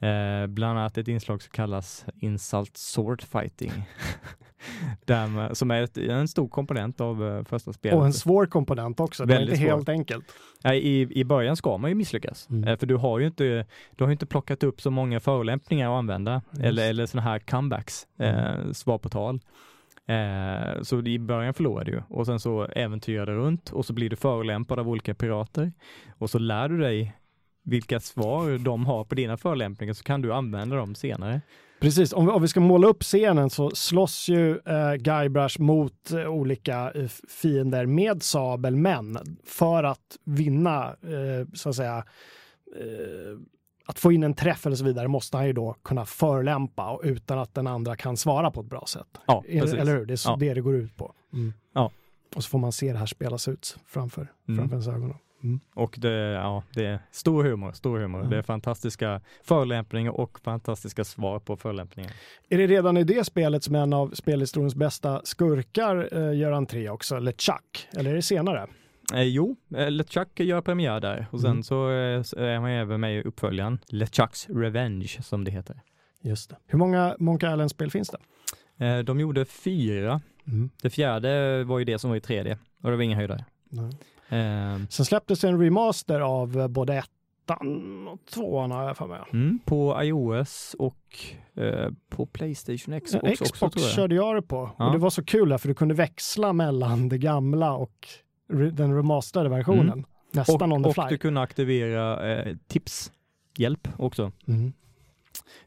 Eh, 0.00 0.46
bland 0.46 0.78
annat 0.78 0.98
ett 0.98 1.08
inslag 1.08 1.42
som 1.42 1.50
kallas 1.52 2.04
Insult 2.20 2.76
Sword 2.76 3.22
Fighting. 3.22 3.72
där, 5.04 5.26
man- 5.26 5.54
som 5.54 5.70
är 5.70 5.82
ett, 5.82 5.96
en 5.98 6.28
stor 6.28 6.48
komponent 6.48 7.00
av 7.00 7.24
eh, 7.28 7.44
första 7.44 7.72
spelet. 7.72 7.98
Och 7.98 8.04
en 8.06 8.12
svår 8.12 8.46
komponent 8.46 9.00
också. 9.00 9.24
Det 9.24 9.34
är 9.36 9.40
inte 9.40 9.56
svår. 9.56 9.66
helt 9.66 9.88
enkelt. 9.88 10.24
I, 10.72 11.20
I 11.20 11.24
början 11.24 11.56
ska 11.56 11.76
man 11.78 11.90
ju 11.90 11.94
misslyckas, 11.94 12.46
Mm. 12.50 12.68
Eh, 12.68 12.76
för 12.78 12.86
du 12.86 12.96
har 12.96 13.18
ju 13.18 13.26
inte, 13.26 13.66
du 13.96 14.04
har 14.04 14.10
inte 14.12 14.26
plockat 14.26 14.62
upp 14.62 14.80
så 14.80 14.90
många 14.90 15.20
förolämpningar 15.20 15.90
att 15.90 15.98
använda, 15.98 16.42
Just. 16.50 16.64
eller, 16.64 16.88
eller 16.90 17.06
sådana 17.06 17.30
här 17.30 17.38
comebacks, 17.38 18.06
eh, 18.18 18.54
Mm. 18.54 18.74
svar 18.74 18.98
på 18.98 19.08
tal. 19.08 19.40
Eh, 20.06 20.82
så 20.82 21.00
i 21.02 21.18
början 21.18 21.54
förlorar 21.54 21.84
du 21.84 22.02
och 22.08 22.26
sen 22.26 22.40
så 22.40 22.64
äventyrar 22.64 23.26
du 23.26 23.32
runt 23.32 23.70
och 23.72 23.84
så 23.86 23.92
blir 23.92 24.10
du 24.10 24.16
förolämpad 24.16 24.78
av 24.78 24.88
olika 24.88 25.14
pirater 25.14 25.72
och 26.18 26.30
så 26.30 26.38
lär 26.38 26.68
du 26.68 26.78
dig 26.78 27.16
vilka 27.64 28.00
svar 28.00 28.58
de 28.58 28.86
har 28.86 29.04
på 29.04 29.14
dina 29.14 29.36
förolämpningar 29.36 29.94
så 29.94 30.04
kan 30.04 30.22
du 30.22 30.32
använda 30.34 30.76
dem 30.76 30.94
senare. 30.94 31.40
Precis, 31.80 32.12
om 32.12 32.26
vi, 32.26 32.32
om 32.32 32.42
vi 32.42 32.48
ska 32.48 32.60
måla 32.60 32.86
upp 32.86 33.02
scenen 33.02 33.50
så 33.50 33.70
slåss 33.70 34.28
ju 34.28 34.58
eh, 34.58 34.94
Guybrush 34.94 35.60
mot 35.60 36.10
eh, 36.10 36.26
olika 36.26 36.90
eh, 36.94 37.08
fiender 37.28 37.86
med 37.86 38.22
sabel, 38.22 38.76
men 38.76 39.18
för 39.44 39.84
att 39.84 40.16
vinna, 40.24 40.86
eh, 40.88 41.46
så 41.54 41.68
att 41.68 41.76
säga, 41.76 42.04
eh, 42.80 43.38
att 43.86 43.98
få 43.98 44.12
in 44.12 44.22
en 44.22 44.34
träff 44.34 44.66
eller 44.66 44.76
så 44.76 44.84
vidare 44.84 45.08
måste 45.08 45.36
han 45.36 45.46
ju 45.46 45.52
då 45.52 45.76
kunna 45.82 46.04
förlämpa 46.04 46.90
och 46.90 47.00
utan 47.04 47.38
att 47.38 47.54
den 47.54 47.66
andra 47.66 47.96
kan 47.96 48.16
svara 48.16 48.50
på 48.50 48.60
ett 48.60 48.66
bra 48.66 48.84
sätt. 48.86 49.06
Ja, 49.26 49.44
Eller, 49.48 49.60
precis. 49.60 49.78
eller 49.78 49.92
hur? 49.98 50.06
Det 50.06 50.14
är 50.14 50.16
så 50.16 50.30
Ja. 50.30 50.36
det 50.40 50.54
det 50.54 50.60
går 50.60 50.74
ut 50.74 50.96
på. 50.96 51.14
Ja. 51.74 51.90
Och 52.36 52.44
så 52.44 52.50
får 52.50 52.58
man 52.58 52.72
se 52.72 52.92
det 52.92 52.98
här 52.98 53.06
spelas 53.06 53.48
ut 53.48 53.76
framför, 53.86 54.32
Mm. 54.48 54.58
framför 54.58 54.74
ens 54.74 54.88
ögon. 54.88 55.14
Mm. 55.42 55.60
Och 55.74 55.94
det, 55.98 56.10
ja, 56.18 56.62
det 56.74 56.86
är 56.86 56.98
stor 57.10 57.44
humor, 57.44 57.72
stor 57.72 57.98
humor. 57.98 58.18
Mm. 58.18 58.30
Det 58.30 58.36
är 58.38 58.42
fantastiska 58.42 59.20
förolämpningar 59.44 60.10
och 60.12 60.40
fantastiska 60.40 61.04
svar 61.04 61.38
på 61.38 61.56
förolämpningar. 61.56 62.12
Är 62.48 62.58
det 62.58 62.66
redan 62.66 62.96
i 62.96 63.04
det 63.04 63.24
spelet 63.24 63.64
som 63.64 63.74
en 63.74 63.92
av 63.92 64.08
spelhistoriens 64.14 64.74
bästa 64.74 65.20
skurkar 65.24 66.08
eh, 66.12 66.38
gör 66.38 66.52
entré 66.52 66.88
också, 66.90 67.16
eller 67.16 67.32
Chuck? 67.32 67.88
Eller 67.96 68.10
är 68.10 68.14
det 68.14 68.22
senare? 68.22 68.66
Eh, 69.14 69.22
jo, 69.22 69.56
eh, 69.76 69.90
LeChuck 69.90 70.40
gör 70.40 70.60
premiär 70.60 71.00
där 71.00 71.26
och 71.30 71.40
sen 71.40 71.50
Mm. 71.50 71.62
så 71.62 71.90
eh, 71.90 72.44
är 72.44 72.60
man 72.60 72.70
även 72.70 73.00
med 73.00 73.16
i 73.18 73.22
uppföljaren 73.22 73.78
LeChucks 73.88 74.48
Revenge 74.48 75.16
som 75.22 75.44
det 75.44 75.50
heter. 75.50 75.80
Just 76.22 76.50
det. 76.50 76.56
Hur 76.66 76.78
många 76.78 77.16
Monkey 77.18 77.50
Island-spel 77.52 77.90
finns 77.90 78.10
det? 78.10 78.86
Eh, 78.86 78.98
de 78.98 79.20
gjorde 79.20 79.44
fyra. 79.44 80.20
Mm. 80.46 80.70
Det 80.82 80.90
fjärde 80.90 81.64
var 81.64 81.78
ju 81.78 81.84
det 81.84 81.98
som 81.98 82.10
var 82.10 82.16
i 82.16 82.20
3D 82.20 82.56
och 82.82 82.90
det 82.90 82.96
var 82.96 83.02
inga 83.02 83.16
höjdare. 83.16 83.44
Nej. 83.70 83.90
Eh, 84.30 84.78
Sen 84.88 85.04
släpptes 85.06 85.44
en 85.44 85.60
remaster 85.60 86.20
av 86.20 86.60
eh, 86.60 86.68
både 86.68 86.94
ettan 86.94 88.08
och 88.08 88.18
tvåan 88.34 88.70
har 88.70 88.82
jag 88.84 88.96
för 88.96 89.06
mig. 89.06 89.20
mm, 89.32 89.58
på 89.64 90.02
iOS 90.02 90.76
och 90.78 90.96
eh, 91.62 91.88
på 92.08 92.26
Playstation 92.26 93.00
Xbox, 93.00 93.12
Ja, 93.24 93.30
också 93.32 93.44
Xbox 93.44 93.72
tror 93.74 93.84
jag. 93.86 93.94
körde 93.94 94.14
jag 94.14 94.34
det 94.36 94.42
på. 94.42 94.70
Ja. 94.78 94.86
Och 94.86 94.92
det 94.92 94.98
var 94.98 95.10
så 95.10 95.24
kul 95.24 95.48
där, 95.48 95.58
för 95.58 95.68
du 95.68 95.74
kunde 95.74 95.94
växla 95.94 96.52
mellan 96.52 97.08
det 97.08 97.18
gamla 97.18 97.72
och 97.72 98.08
re- 98.52 98.70
den 98.70 98.96
remasterade 98.96 99.48
versionen. 99.50 99.88
Mm. 99.92 100.04
Nästan 100.32 100.72
on 100.72 100.84
Och, 100.84 100.94
the 100.94 101.00
och 101.00 101.06
fly. 101.08 101.14
du 101.14 101.18
kunde 101.18 101.40
aktivera 101.40 102.32
eh, 102.32 102.56
tipshjälp 102.68 103.88
också. 103.98 104.32
Mm. 104.48 104.72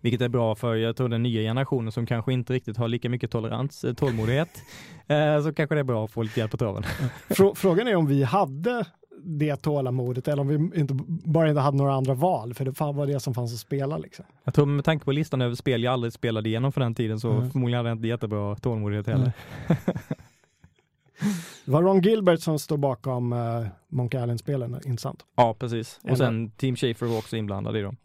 Vilket 0.02 0.22
är 0.22 0.30
bra 0.30 0.56
för 0.56 0.76
jag 0.76 0.96
tror 0.96 1.10
den 1.10 1.24
nya 1.24 1.42
generationen 1.42 1.92
som 1.92 2.06
kanske 2.06 2.34
inte 2.34 2.54
riktigt 2.54 2.78
har 2.78 2.88
lika 2.88 3.10
mycket 3.10 3.32
tolerans, 3.32 3.84
eh, 3.84 3.94
tålmodighet. 3.94 4.50
eh, 5.08 5.44
så 5.44 5.54
kanske 5.54 5.76
det 5.76 5.80
är 5.80 5.84
bra 5.84 6.06
att 6.06 6.12
få 6.12 6.24
lite 6.24 6.40
hjälp 6.40 6.52
på 6.52 6.58
traven. 6.58 6.84
Frå- 7.30 7.56
Frågan 7.56 7.88
är 7.88 7.96
om 7.96 8.08
vi 8.08 8.24
hade 8.24 8.86
det 9.26 9.56
tålamodet 9.56 10.28
eller 10.28 10.42
om 10.42 10.48
vi 10.48 10.80
inte, 10.80 10.94
bara 11.08 11.50
inte 11.50 11.62
hade 11.62 11.78
några 11.78 11.94
andra 11.94 12.14
val, 12.14 12.54
för 12.54 12.66
det 12.66 12.80
var 12.80 13.08
det 13.08 13.20
som 13.20 13.34
fanns 13.34 13.54
att 13.54 13.60
spela. 13.60 13.98
Liksom. 13.98 14.26
Jag 14.44 14.54
tror 14.54 14.66
med 14.66 14.86
tanke 14.86 15.06
på 15.06 15.12
listan 15.12 15.42
över 15.42 15.56
spel 15.56 15.84
jag 15.84 15.94
aldrig 15.94 16.14
spelade 16.14 16.50
igenom 16.50 16.72
för 16.72 16.82
den 16.82 16.96
tiden 16.96 17.20
så 17.20 17.32
Mm. 17.32 17.52
förmodligen 17.52 17.78
hade 17.78 17.90
jag 17.90 17.98
inte 17.98 18.08
jättebra 18.08 18.56
tålmodighet 18.56 19.08
heller. 19.08 19.32
Det 21.66 21.72
var 21.72 21.82
Ron 21.84 22.02
Gilbert 22.02 22.40
som 22.40 22.60
står 22.60 22.78
bakom 22.78 23.34
uh, 23.34 23.68
Monkey 23.90 24.22
Island-spelen, 24.22 24.74
intressant. 24.86 25.26
Ja, 25.36 25.56
precis. 25.60 26.00
Och 26.04 26.18
sen 26.18 26.52
Team 26.52 26.76
Schafer 26.76 27.06
var 27.06 27.18
också 27.18 27.38
inblandad 27.38 27.78
i 27.78 27.82
dem. 27.82 27.98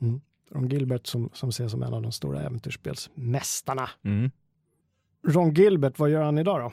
Ron 0.55 0.69
Gilbert 0.69 1.07
som, 1.07 1.31
som 1.33 1.49
ses 1.49 1.71
som 1.71 1.83
en 1.83 1.95
av 1.95 2.03
de 2.03 2.13
stora 2.13 2.41
äventyrsspelsmästarna. 2.43 3.91
Mm. 4.05 4.31
Ron 5.29 5.55
Gilbert, 5.55 5.99
vad 5.99 6.11
gör 6.11 6.23
han 6.23 6.39
idag 6.39 6.61
då? 6.61 6.73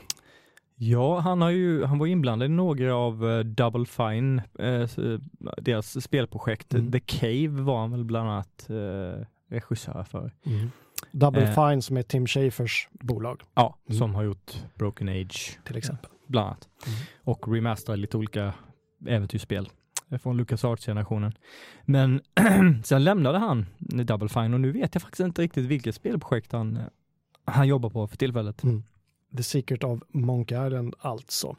Ja, 0.78 1.19
han, 1.19 1.41
har 1.41 1.49
ju, 1.49 1.84
han 1.84 1.99
var 1.99 2.07
inblandad 2.07 2.45
i 2.45 2.49
några 2.49 2.95
av 2.95 3.30
eh, 3.32 3.39
Double 3.39 3.86
Fine, 3.86 4.41
eh, 4.59 4.67
eh, 4.67 5.19
deras 5.57 6.03
spelprojekt. 6.03 6.73
Mm. 6.73 6.91
The 6.91 6.99
Cave 6.99 7.47
var 7.61 7.80
han 7.80 7.91
väl 7.91 8.03
bland 8.03 8.30
annat 8.30 8.69
eh, 8.69 9.26
regissör 9.49 10.03
för. 10.03 10.32
Double 11.11 11.41
Eh. 11.49 11.69
Fine 11.69 11.82
som 11.82 11.97
är 11.97 12.03
Tim 12.03 12.28
Schafers 12.28 12.89
bolag 12.91 13.41
Ja, 13.53 13.78
Mm. 13.89 13.97
som 13.99 14.15
har 14.15 14.23
gjort 14.23 14.63
Broken 14.76 15.09
Age 15.09 15.59
till 15.65 15.78
exempel. 15.78 16.09
bland 16.28 16.47
annat. 16.47 16.69
Mm. 16.88 16.97
Och 17.23 17.47
remasterat 17.53 17.99
lite 17.99 18.17
olika 18.17 18.53
äventyrsspel 19.07 19.69
från 20.21 20.37
LucasArts-generationen. 20.37 21.37
Men 21.85 22.21
sen 22.83 23.03
lämnade 23.03 23.37
han 23.37 23.65
Double 23.79 24.29
Fine 24.29 24.53
och 24.53 24.61
nu 24.61 24.71
vet 24.71 24.95
jag 24.95 25.01
faktiskt 25.01 25.19
inte 25.25 25.41
riktigt 25.41 25.65
vilket 25.65 25.95
spelprojekt 25.95 26.51
han, 26.51 26.77
eh, 26.77 26.83
han 27.45 27.67
jobbar 27.67 27.89
på 27.89 28.07
för 28.07 28.17
tillfället. 28.17 28.63
Mm. 28.63 28.83
The 29.37 29.43
Secret 29.43 29.83
of 29.83 29.99
Monkey 30.09 30.67
Island 30.67 30.95
alltså. 30.99 31.55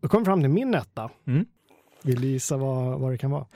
Då 0.00 0.08
kommer 0.08 0.20
vi 0.20 0.24
fram 0.24 0.40
till 0.40 0.50
min 0.50 0.74
etta. 0.74 1.10
Mm. 1.24 1.46
Vill 2.02 2.20
du 2.20 2.26
gissa 2.28 2.56
vad, 2.56 3.00
vad 3.00 3.12
det 3.12 3.18
kan 3.18 3.30
vara? 3.30 3.46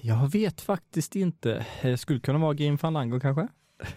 Jag 0.00 0.32
vet 0.32 0.60
faktiskt 0.60 1.16
inte. 1.16 1.66
Eh, 1.82 1.96
Skulle 1.96 2.20
kunna 2.20 2.38
vara 2.38 2.54
Grim 2.54 2.78
Fandango 2.78 3.20
kanske? 3.20 3.48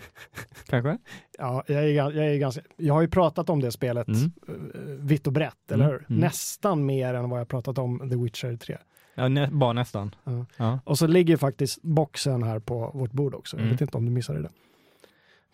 kanske? 0.68 0.98
Ja, 1.38 1.64
jag, 1.68 1.84
är, 1.84 1.88
jag, 1.88 2.16
är 2.16 2.38
ganska, 2.38 2.62
jag 2.78 2.94
har 2.94 3.02
ju 3.02 3.08
pratat 3.08 3.50
om 3.50 3.60
det 3.62 3.72
spelet 3.72 4.08
Mm. 4.08 4.32
eh, 4.48 4.82
vitt 4.82 5.28
och 5.28 5.34
brett, 5.34 5.72
eller 5.72 5.84
Mm, 5.86 5.92
hur? 6.00 6.06
mm. 6.10 6.22
Nästan 6.22 6.86
mer 6.86 7.14
än 7.14 7.30
vad 7.30 7.40
jag 7.40 7.48
pratat 7.48 7.78
om 7.78 8.10
The 8.10 8.16
Witcher 8.16 8.58
3. 8.58 8.78
Ja, 9.16 9.28
nä, 9.28 9.48
bara 9.52 9.74
nästan. 9.74 10.16
Ja. 10.24 10.46
Ja. 10.58 10.80
Och 10.84 10.98
så 10.98 11.08
ligger 11.08 11.38
faktiskt 11.38 11.82
boxen 11.82 12.44
här 12.44 12.60
på 12.60 12.92
vårt 12.94 13.12
bord 13.12 13.36
också. 13.36 13.58
Jag 13.58 13.62
Mm. 13.62 13.72
vet 13.72 13.82
inte 13.82 13.98
om 13.98 14.06
du 14.06 14.12
missade 14.12 14.42
det. 14.42 14.50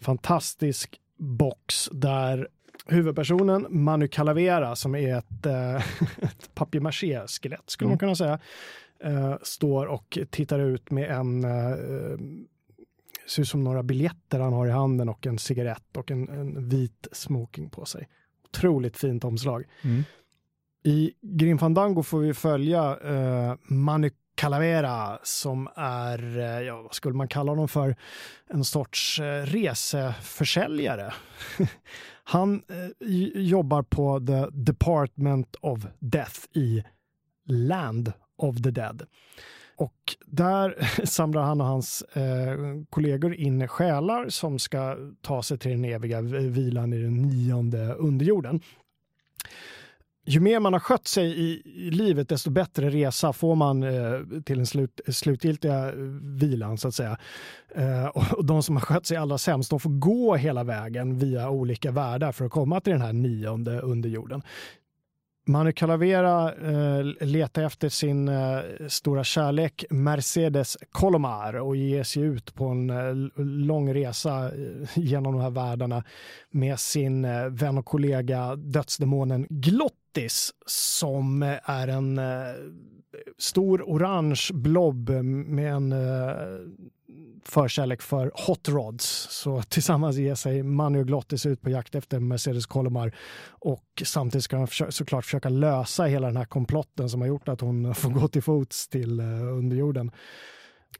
Fantastisk 0.02 1.00
box 1.18 1.90
där 1.92 2.48
huvudpersonen 2.86 3.66
Manu 3.70 4.08
Calavera 4.08 4.76
som 4.76 4.96
är 4.96 5.18
ett, 5.18 5.46
eh, 5.46 5.76
ett 6.24 6.50
papier-maché-skelett 6.56 7.70
skulle 7.70 7.88
man 7.88 7.92
Mm. 7.92 8.00
kunna 8.00 8.16
säga. 8.16 8.40
Eh, 9.04 9.36
står 9.42 9.86
och 9.86 10.18
tittar 10.30 10.60
ut 10.60 10.92
med 10.92 11.12
en 11.12 11.44
eh, 11.44 11.78
ser 13.28 13.42
ut 13.42 13.48
som 13.48 13.64
några 13.64 13.84
biljetter 13.84 14.40
han 14.40 14.54
har 14.54 14.68
i 14.68 14.72
handen 14.72 15.10
och 15.10 15.28
en 15.28 15.40
cigarett 15.40 15.98
och 15.98 16.12
en, 16.12 16.30
en 16.30 16.70
vit 16.70 17.08
smoking 17.12 17.70
på 17.70 17.86
sig. 17.86 18.08
Otroligt 18.46 18.98
fint 18.98 19.24
omslag. 19.24 19.64
Mm. 19.84 20.04
I 20.84 21.14
Grim 21.22 21.58
Fandango 21.58 22.04
får 22.04 22.20
vi 22.20 22.34
följa 22.34 22.98
eh, 23.04 23.56
Manu 23.64 24.10
Calavera 24.36 25.20
som 25.24 25.70
är, 25.76 26.38
eh, 26.38 26.62
ja 26.62 26.82
vad 26.82 26.94
skulle 26.94 27.16
man 27.16 27.28
kalla 27.28 27.52
honom 27.52 27.68
för, 27.68 27.96
en 28.50 28.64
sorts 28.64 29.20
eh, 29.20 29.46
reseförsäljare. 29.46 31.14
Han 32.24 32.62
eh, 32.70 33.42
jobbar 33.42 33.84
på 33.84 34.20
The 34.20 34.46
Department 34.52 35.56
of 35.62 35.86
Death 36.00 36.40
i 36.54 36.84
Land 37.46 38.14
of 38.38 38.62
the 38.62 38.72
Dead. 38.72 39.06
Och 39.76 40.16
där 40.26 40.90
samlar 41.06 41.42
han 41.42 41.62
och 41.62 41.68
hans 41.68 42.02
eh, 42.02 42.58
kollegor 42.90 43.34
in 43.34 43.68
själar 43.68 44.30
som 44.30 44.60
ska 44.60 44.98
ta 45.22 45.44
sig 45.44 45.58
till 45.58 45.72
den 45.72 45.86
eviga 45.86 46.22
vilan 46.22 46.94
i 46.94 47.02
den 47.02 47.22
nionde 47.22 47.94
underjorden 47.94 48.62
ju 50.28 50.40
mer 50.40 50.60
man 50.60 50.74
har 50.74 50.80
skött 50.80 51.08
sig 51.08 51.40
i, 51.40 51.62
i 51.66 51.92
livet, 51.92 52.30
desto 52.30 52.50
bättre 52.50 52.90
resa 52.90 53.34
får 53.34 53.56
man 53.56 53.84
eh, 53.84 54.42
till 54.46 54.58
den 54.58 54.66
slut, 54.66 55.02
slutgiltiga 55.08 55.88
eh, 55.88 55.94
vilan 56.22 56.78
så 56.78 56.88
att 56.88 56.96
säga. 56.96 57.18
Eh, 57.76 58.06
och, 58.06 58.34
och 58.38 58.46
de 58.46 58.64
som 58.64 58.76
har 58.76 58.82
skött 58.82 59.06
sig 59.06 59.18
allra 59.18 59.38
sämst, 59.38 59.70
de 59.70 59.80
får 59.80 59.90
gå 59.90 60.36
hela 60.36 60.64
vägen 60.64 61.18
via 61.18 61.50
olika 61.50 61.92
världar 61.92 62.32
för 62.32 62.46
att 62.46 62.52
komma 62.52 62.82
till 62.82 62.94
den 62.94 63.02
här 63.02 63.14
nionde 63.14 63.80
underjorden. 63.82 64.42
Manu 65.48 65.72
Calavera 65.72 66.54
eh, 66.54 67.06
letar 67.28 67.64
efter 67.64 67.90
sin 67.90 68.28
eh, 68.28 68.60
stora 68.88 69.24
kärlek 69.24 69.86
Mercedes 69.90 70.78
Colomar 70.92 71.54
och 71.54 71.76
ger 71.76 72.04
sig 72.04 72.24
ut 72.24 72.56
på 72.56 72.66
en 72.66 72.90
eh, 72.90 73.44
lång 73.46 73.94
resa 73.94 74.46
eh, 74.46 74.88
genom 74.96 75.34
de 75.34 75.42
här 75.42 75.50
världarna 75.50 76.04
med 76.52 76.80
sin 76.80 77.26
eh, 77.26 77.46
vän 77.46 77.78
och 77.78 77.86
kollega 77.86 78.56
dödsdemonen 78.56 79.48
Glottis 79.50 80.52
som 80.66 81.44
eh, 81.44 81.58
är 81.64 81.88
en 81.88 82.18
eh, 82.18 82.54
stor 83.38 83.84
orange 83.88 84.50
blob 84.54 85.10
med 85.10 85.74
en 85.74 85.92
eh, 85.92 86.36
förkärlek 87.44 88.02
för 88.02 88.32
hot 88.48 88.70
rods. 88.70 89.28
Så 89.32 89.62
tillsammans 89.62 90.18
ger 90.18 90.36
sig 90.36 90.64
Manu 90.64 91.00
och 91.00 91.08
Glottis 91.08 91.46
ut 91.46 91.62
på 91.62 91.70
jakt 91.70 91.96
efter 91.96 92.20
Mercedes 92.20 92.66
Colomar 92.66 93.16
och 93.50 94.04
samtidigt 94.06 94.44
ska 94.44 94.58
han 94.58 94.68
såklart 94.90 95.26
försöka 95.26 95.50
lösa 95.50 96.04
hela 96.04 96.28
den 96.28 96.38
här 96.38 96.46
komplotten 96.46 97.10
som 97.10 97.22
har 97.22 97.28
gjort 97.28 97.48
att 97.48 97.62
hon 97.62 97.96
får 97.96 98.10
gå 98.10 98.28
till 98.28 98.44
fots 98.44 98.88
till 98.88 99.20
eh, 99.20 99.26
underjorden. 99.58 100.12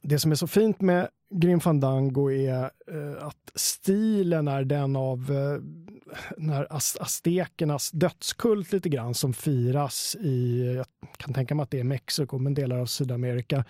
Det 0.02 0.20
som 0.20 0.32
är 0.32 0.36
så 0.36 0.48
fint 0.48 0.82
med 0.82 1.10
Grim 1.30 1.60
Fandango 1.60 2.32
är 2.32 2.64
eh, 2.64 3.28
att 3.28 3.52
stilen 3.56 4.48
är 4.48 4.64
den 4.64 4.96
av 4.96 5.32
eh, 5.32 5.62
när 6.38 6.68
aztekernas 6.72 7.92
dödskult 7.92 8.72
lite 8.72 8.90
grann 8.90 9.14
som 9.14 9.34
firas 9.34 10.16
i, 10.20 10.66
jag 10.76 10.86
kan 11.18 11.34
tänka 11.34 11.56
mig 11.56 11.64
att 11.64 11.72
det 11.72 11.80
är 11.80 11.84
Mexiko, 11.84 12.38
men 12.38 12.54
delar 12.54 12.80
av 12.80 12.86
Sydamerika 12.86 13.66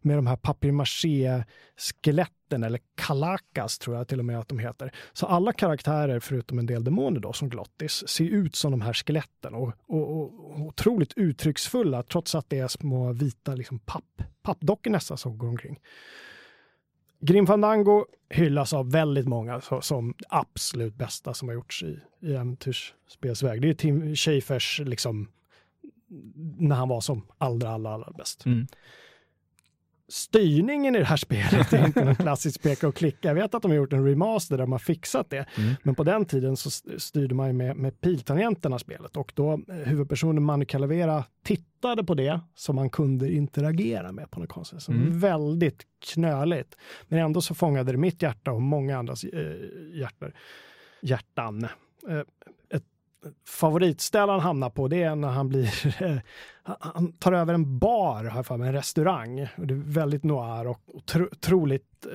med 0.00 0.18
de 0.18 0.26
här 0.26 0.36
papier-maché-skeletten 0.36 2.64
eller 2.64 2.80
kalacas 2.96 3.78
tror 3.78 3.96
jag 3.96 4.08
till 4.08 4.18
och 4.18 4.24
med 4.24 4.38
att 4.38 4.48
de 4.48 4.58
heter. 4.58 4.92
Så 5.12 5.26
alla 5.26 5.52
karaktärer 5.52 6.20
förutom 6.20 6.58
en 6.58 6.66
del 6.66 6.84
demoner 6.84 7.20
då 7.20 7.32
som 7.32 7.48
Glottis 7.48 8.08
ser 8.08 8.24
ut 8.24 8.56
som 8.56 8.70
de 8.70 8.80
här 8.80 8.92
skeletten 8.92 9.54
och, 9.54 9.72
och, 9.86 10.16
och, 10.16 10.50
och 10.50 10.60
otroligt 10.60 11.12
uttrycksfulla 11.16 12.02
trots 12.02 12.34
att 12.34 12.50
det 12.50 12.58
är 12.58 12.68
små 12.68 13.12
vita 13.12 13.54
liksom 13.54 13.78
papp, 13.78 14.22
pappdockor 14.42 14.90
nästan 14.90 15.18
som 15.18 15.38
går 15.38 15.48
omkring. 15.48 15.78
Grim 17.20 17.46
Fandango 17.46 18.06
hyllas 18.30 18.72
av 18.72 18.90
väldigt 18.90 19.28
många 19.28 19.60
så, 19.60 19.80
som 19.80 20.14
absolut 20.28 20.94
bästa 20.94 21.34
som 21.34 21.48
har 21.48 21.54
gjorts 21.54 21.82
i, 21.82 22.00
i 22.20 22.34
äventyrsspelsväg. 22.34 23.62
Det 23.62 23.68
är 23.68 23.74
Tim 23.74 24.16
Schafers, 24.16 24.80
liksom, 24.84 25.28
när 26.58 26.76
han 26.76 26.88
var 26.88 27.00
som 27.00 27.26
allra, 27.38 27.70
allra, 27.70 27.90
allra 27.90 28.12
bäst. 28.18 28.46
Mm. 28.46 28.66
Styrningen 30.10 30.96
i 30.96 30.98
det 30.98 31.04
här 31.04 31.16
spelet 31.16 31.72
är 31.72 31.86
inte 31.86 32.04
någon 32.04 32.14
klassisk 32.14 32.62
peka 32.62 32.88
och 32.88 32.94
klicka. 32.94 33.28
Jag 33.28 33.34
vet 33.34 33.54
att 33.54 33.62
de 33.62 33.70
har 33.70 33.76
gjort 33.76 33.92
en 33.92 34.06
remaster 34.06 34.56
där 34.56 34.64
de 34.64 34.72
har 34.72 34.78
fixat 34.78 35.30
det. 35.30 35.46
Mm. 35.58 35.74
Men 35.82 35.94
på 35.94 36.04
den 36.04 36.24
tiden 36.24 36.56
så 36.56 36.68
st- 36.68 37.00
styrde 37.00 37.34
man 37.34 37.46
ju 37.46 37.52
med, 37.52 37.76
med 37.76 38.00
piltangenterna 38.00 38.78
spelet 38.78 39.16
och 39.16 39.32
då 39.34 39.52
eh, 39.52 39.74
huvudpersonen 39.74 40.42
Manu 40.42 40.64
Calavera 40.64 41.24
tittade 41.44 42.04
på 42.04 42.14
det 42.14 42.40
som 42.54 42.76
man 42.76 42.90
kunde 42.90 43.32
interagera 43.32 44.12
med 44.12 44.30
på 44.30 44.40
något 44.40 44.48
konstigt 44.48 44.82
sätt. 44.82 44.94
Mm. 44.94 45.18
Väldigt 45.20 45.82
knöligt. 46.14 46.76
Men 47.08 47.18
ändå 47.18 47.40
så 47.40 47.54
fångade 47.54 47.92
det 47.92 47.98
mitt 47.98 48.22
hjärta 48.22 48.52
och 48.52 48.62
många 48.62 48.98
andras 48.98 49.24
eh, 49.24 49.40
hjärtan. 49.94 50.32
hjärtan. 51.02 51.64
Eh, 52.08 52.20
ett 52.76 52.84
favoritställe 53.48 54.32
han 54.32 54.40
hamnar 54.40 54.70
på 54.70 54.88
det 54.88 55.02
är 55.02 55.14
när 55.16 55.28
han 55.28 55.48
blir 55.48 56.02
eh, 56.02 56.16
han 56.80 57.12
tar 57.12 57.32
över 57.32 57.54
en 57.54 57.78
bar, 57.78 58.24
jag 58.24 58.46
för 58.46 58.56
mig, 58.56 58.68
en 58.68 58.74
restaurang. 58.74 59.36
Det 59.36 59.74
är 59.74 59.92
väldigt 59.92 60.24
noir 60.24 60.66
och 60.66 60.80
otro, 60.86 61.28
otroligt 61.32 62.06
eh, 62.06 62.12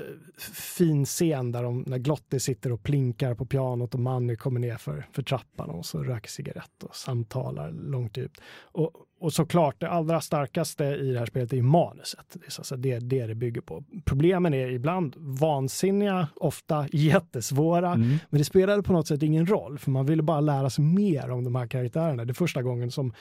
fin 0.54 1.06
scen 1.06 1.52
där 1.52 1.64
de, 1.64 1.84
när 1.88 1.98
Glotti 1.98 2.40
sitter 2.40 2.72
och 2.72 2.84
plinkar 2.84 3.36
på 3.36 3.46
pianot 3.46 3.94
och 3.94 4.00
Manny 4.00 4.36
kommer 4.36 4.60
ner 4.60 4.78
för, 4.78 5.06
för 5.12 5.22
trappan 5.24 5.70
och 5.70 5.86
så 5.86 6.04
röker 6.04 6.30
cigarett 6.30 6.84
och 6.84 6.96
samtalar 6.96 7.72
långt 7.72 8.18
ut. 8.18 8.42
Och, 8.62 8.92
och 9.20 9.34
såklart, 9.34 9.80
det 9.80 9.90
allra 9.90 10.22
starkaste 10.22 10.84
i 10.84 11.12
det 11.12 11.20
här 11.20 11.26
spelet 11.26 11.54
är 11.54 11.62
manuset. 11.62 12.26
Det 12.34 12.46
är 12.46 12.52
så 12.52 12.64
säga 12.64 12.78
det, 12.78 13.00
det 13.00 13.28
det 13.28 13.36
bygger 13.36 13.62
på. 13.62 13.84
Problemen 14.06 14.54
är 14.54 14.68
ibland 14.68 15.16
vansinniga, 15.18 16.28
ofta 16.36 16.88
jättesvåra, 16.92 17.92
Mm. 17.94 18.18
men 18.30 18.38
det 18.38 18.46
spelade 18.46 18.84
på 18.84 18.94
något 18.94 19.08
sätt 19.08 19.24
ingen 19.24 19.46
roll, 19.46 19.78
för 19.80 19.92
man 19.92 20.06
ville 20.06 20.24
bara 20.24 20.40
lära 20.42 20.70
sig 20.70 20.86
mer 20.86 21.30
om 21.30 21.44
de 21.44 21.56
här 21.56 21.68
karaktärerna. 21.68 22.26
Det 22.26 22.32
är 22.32 22.34
första 22.34 22.62
gången 22.62 22.92
som 22.92 23.14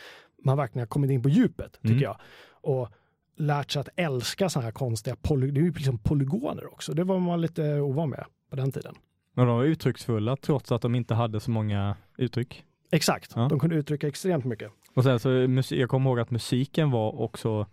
man 0.44 0.56
verkligen 0.56 0.80
har 0.80 0.86
kommit 0.86 1.10
in 1.10 1.22
på 1.22 1.28
djupet, 1.28 1.72
tycker 1.72 1.88
Mm. 1.90 2.02
jag. 2.02 2.16
Och 2.50 2.88
lärt 3.36 3.70
sig 3.70 3.80
att 3.80 3.88
älska 3.96 4.48
sådana 4.48 4.64
här 4.64 4.72
konstiga 4.72 5.16
poly, 5.22 5.50
det 5.50 5.60
är 5.60 5.64
ju 5.64 5.72
liksom 5.72 5.98
polygoner 5.98 6.72
också. 6.72 6.92
Det 6.94 7.04
var 7.04 7.18
man 7.18 7.40
lite 7.40 7.80
ovan 7.80 8.10
med 8.10 8.24
på 8.50 8.56
den 8.56 8.72
tiden. 8.72 8.94
Men 9.34 9.46
de 9.46 9.56
var 9.56 9.64
uttrycksfulla 9.64 10.36
trots 10.36 10.72
att 10.72 10.82
de 10.82 10.94
inte 10.94 11.14
hade 11.14 11.40
så 11.40 11.50
många 11.50 11.96
uttryck. 12.18 12.64
Exakt, 12.92 13.32
Ja. 13.36 13.46
de 13.50 13.58
kunde 13.60 13.76
uttrycka 13.76 14.08
extremt 14.08 14.44
mycket. 14.44 14.70
Och 14.94 15.02
sen 15.04 15.18
så, 15.20 15.30
jag 15.74 15.88
kommer 15.88 16.10
ihåg 16.10 16.20
att 16.20 16.30
musiken 16.30 16.90
var 16.90 17.20
också 17.20 17.66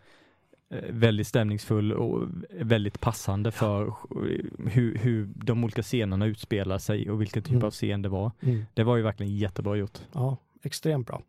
eh, 0.69 0.83
väldigt 0.89 1.27
stämningsfull 1.27 1.93
och 1.93 2.27
väldigt 2.59 2.99
passande 2.99 3.51
för 3.51 3.93
hur, 4.69 4.97
hur 4.97 5.29
de 5.35 5.63
olika 5.63 5.81
scenerna 5.83 6.25
utspelar 6.25 6.77
sig 6.77 7.09
och 7.11 7.21
vilken 7.21 7.43
typ 7.43 7.51
Mm. 7.53 7.63
av 7.65 7.71
scen 7.71 8.01
det 8.01 8.09
var. 8.09 8.31
Det 8.73 8.83
var 8.83 8.97
ju 8.97 9.03
verkligen 9.03 9.37
jättebra 9.37 9.75
gjort. 9.75 9.99
Ja, 10.13 10.37
extremt 10.63 11.07
bra. 11.07 11.21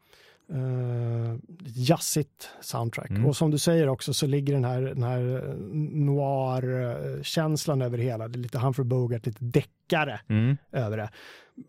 Uh, 0.55 1.37
jazzigt 1.65 2.51
soundtrack. 2.61 3.11
Mm. 3.11 3.27
Och 3.27 3.37
som 3.37 3.51
du 3.51 3.59
säger 3.59 3.89
också 3.89 4.15
så 4.15 4.27
ligger 4.27 4.55
den 4.55 4.65
här, 4.65 4.83
den 4.83 5.03
här 5.03 5.55
noir-känslan 5.93 7.83
över 7.83 7.99
hela. 7.99 8.29
Det 8.29 8.39
är 8.39 8.41
lite 8.41 8.59
Humphrey 8.59 8.85
Bogart, 8.85 9.27
lite 9.27 9.45
deckare 9.45 10.21
Mm. 10.29 10.57
över 10.73 10.97
det. 10.97 11.11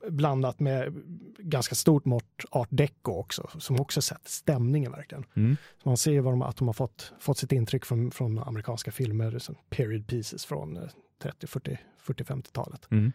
Blandat 0.09 0.59
med 0.59 0.93
ganska 1.37 1.75
stort 1.75 2.05
mått 2.05 2.45
art 2.51 2.67
deco 2.71 3.11
också, 3.11 3.49
som 3.59 3.79
också 3.81 4.01
sätter 4.01 4.29
stämningen 4.29 4.91
verkligen. 4.91 5.25
Mm. 5.35 5.57
Så 5.83 5.89
man 5.89 5.97
ser 5.97 6.21
vad 6.21 6.33
de, 6.33 6.41
att 6.41 6.57
de 6.57 6.67
har 6.67 6.73
fått, 6.73 7.13
fått 7.19 7.37
sitt 7.37 7.51
intryck 7.51 7.85
från, 7.85 8.11
från 8.11 8.39
amerikanska 8.39 8.91
filmer, 8.91 9.39
som 9.39 9.55
period 9.69 10.07
pieces 10.07 10.45
från 10.45 10.77
eh, 10.77 10.83
30, 11.21 11.47
40, 11.47 11.77
40, 11.99 12.23
50-talet. 12.23 12.87
Mm. 12.91 13.13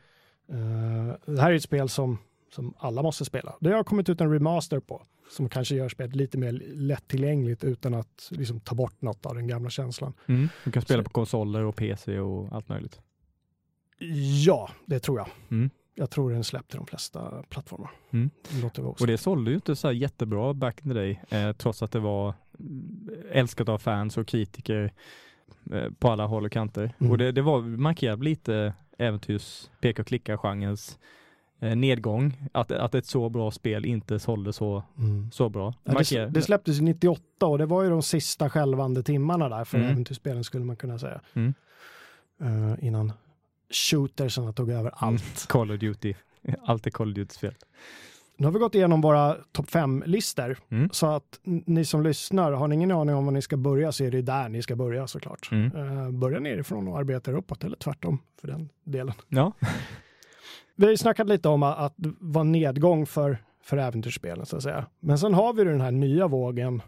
Eh, 0.52 1.14
det 1.26 1.40
här 1.40 1.50
är 1.50 1.56
ett 1.56 1.62
spel 1.62 1.88
som, 1.88 2.18
som 2.54 2.74
alla 2.78 3.02
måste 3.02 3.24
spela. 3.24 3.54
Det 3.60 3.70
har 3.72 3.84
kommit 3.84 4.08
ut 4.08 4.20
en 4.20 4.32
remaster 4.32 4.80
på, 4.80 5.02
som 5.30 5.48
kanske 5.48 5.74
gör 5.74 5.88
spelet 5.88 6.16
lite 6.16 6.38
mer 6.38 6.52
lättillgängligt 6.74 7.64
utan 7.64 7.94
att 7.94 8.28
liksom, 8.30 8.60
ta 8.60 8.74
bort 8.74 9.02
något 9.02 9.26
av 9.26 9.34
den 9.34 9.46
gamla 9.46 9.70
känslan. 9.70 10.12
Mm. 10.26 10.48
Du 10.64 10.72
kan 10.72 10.82
spela 10.82 11.02
Så- 11.02 11.04
på 11.04 11.10
konsoler 11.10 11.62
och 11.62 11.76
PC 11.76 12.18
och 12.18 12.52
allt 12.52 12.68
möjligt. 12.68 13.00
Ja, 14.44 14.70
det 14.86 15.00
tror 15.00 15.18
jag. 15.18 15.28
Mm. 15.50 15.70
Jag 15.94 16.10
tror 16.10 16.30
den 16.30 16.44
släppte 16.44 16.76
de 16.76 16.86
flesta 16.86 17.42
plattformar. 17.48 17.90
Mm. 18.10 18.30
Det 18.74 18.82
Och 18.82 19.06
det 19.06 19.18
sålde 19.18 19.50
ju 19.50 19.54
inte 19.54 19.76
så 19.76 19.92
jättebra 19.92 20.54
back 20.54 20.80
in 20.84 20.90
the 20.90 20.94
day, 20.94 21.20
eh, 21.28 21.52
trots 21.52 21.82
att 21.82 21.92
det 21.92 22.00
var 22.00 22.34
mm, 22.60 23.10
älskat 23.30 23.68
av 23.68 23.78
fans 23.78 24.16
och 24.18 24.26
kritiker 24.28 24.92
eh, 25.72 25.90
på 25.98 26.10
alla 26.10 26.26
håll 26.26 26.44
och 26.44 26.52
kanter. 26.52 26.94
Mm. 26.98 27.12
Och 27.12 27.18
det, 27.18 27.32
det 27.32 27.42
var 27.42 27.60
markerat 27.60 28.24
lite 28.24 28.74
äventyrs 28.98 29.70
peka 29.80 30.02
och 30.02 30.08
klicka-genrens 30.08 30.90
eh, 30.92 30.98
nedgång, 31.60 32.48
att, 32.52 32.72
att 32.72 32.94
ett 32.94 33.06
så 33.06 33.28
bra 33.28 33.50
spel 33.50 33.84
inte 33.84 34.18
sålde 34.18 34.52
så, 34.52 34.82
Mm. 34.98 35.30
så 35.32 35.48
bra. 35.48 35.74
Ja, 35.84 35.94
det, 36.10 36.26
det 36.26 36.42
släpptes 36.42 36.78
ju 36.78 36.82
98 36.82 37.46
och 37.46 37.58
det 37.58 37.66
var 37.66 37.82
ju 37.82 37.90
de 37.90 38.02
sista 38.02 38.50
skälvande 38.50 39.02
timmarna 39.02 39.48
där 39.48 39.64
för 39.64 39.78
Mm. 39.78 39.90
äventyrsspelen 39.90 40.44
skulle 40.44 40.64
man 40.64 40.76
kunna 40.76 40.98
säga. 40.98 41.20
Mm. 41.34 41.54
Eh, 42.42 42.84
innan 42.86 43.12
shootersarna 43.70 44.52
tog 44.52 44.70
över 44.70 44.80
Mm. 44.80 44.92
allt. 44.94 45.46
Call 45.48 45.70
of 45.70 45.80
Duty. 45.80 46.14
Allt 46.62 46.86
är 46.86 46.90
Call 46.90 47.08
of 47.10 47.14
Duty-spel. 47.14 47.54
Nu 48.36 48.46
har 48.46 48.52
vi 48.52 48.58
gått 48.58 48.74
igenom 48.74 49.00
våra 49.00 49.36
topp 49.52 49.66
5-listor 49.70 50.56
Mm. 50.70 50.88
så 50.92 51.06
att 51.06 51.40
ni 51.44 51.84
som 51.84 52.02
lyssnar, 52.02 52.52
har 52.52 52.68
ni 52.68 52.74
ingen 52.74 52.90
aning 52.92 53.14
om 53.14 53.24
var 53.24 53.32
ni 53.32 53.42
ska 53.42 53.56
börja 53.56 53.92
så 53.92 54.04
är 54.04 54.10
det 54.10 54.22
där 54.22 54.48
ni 54.48 54.62
ska 54.62 54.76
börja 54.76 55.06
såklart. 55.06 55.48
Mm. 55.52 55.72
Uh, 55.76 56.10
börja 56.10 56.40
nerifrån 56.40 56.88
och 56.88 56.98
arbeta 56.98 57.30
er 57.30 57.34
uppåt 57.36 57.64
eller 57.64 57.76
tvärtom 57.76 58.18
för 58.40 58.48
den 58.48 58.68
delen. 58.84 59.14
Ja. 59.28 59.52
Vi 60.78 60.84
har 60.84 60.90
ju 60.90 60.96
snackat 60.96 61.28
lite 61.28 61.48
om 61.48 61.62
att 61.62 61.94
det 61.96 62.12
var 62.20 62.44
nedgång 62.44 63.06
för, 63.06 63.38
för 63.62 63.76
äventyrsspelen 63.76 64.46
så 64.46 64.56
att 64.56 64.62
säga. 64.62 64.86
Men 65.00 65.18
sen 65.18 65.34
har 65.34 65.52
vi 65.52 65.64
den 65.64 65.80
här 65.80 65.90
nya 65.90 66.26
vågen 66.28 66.82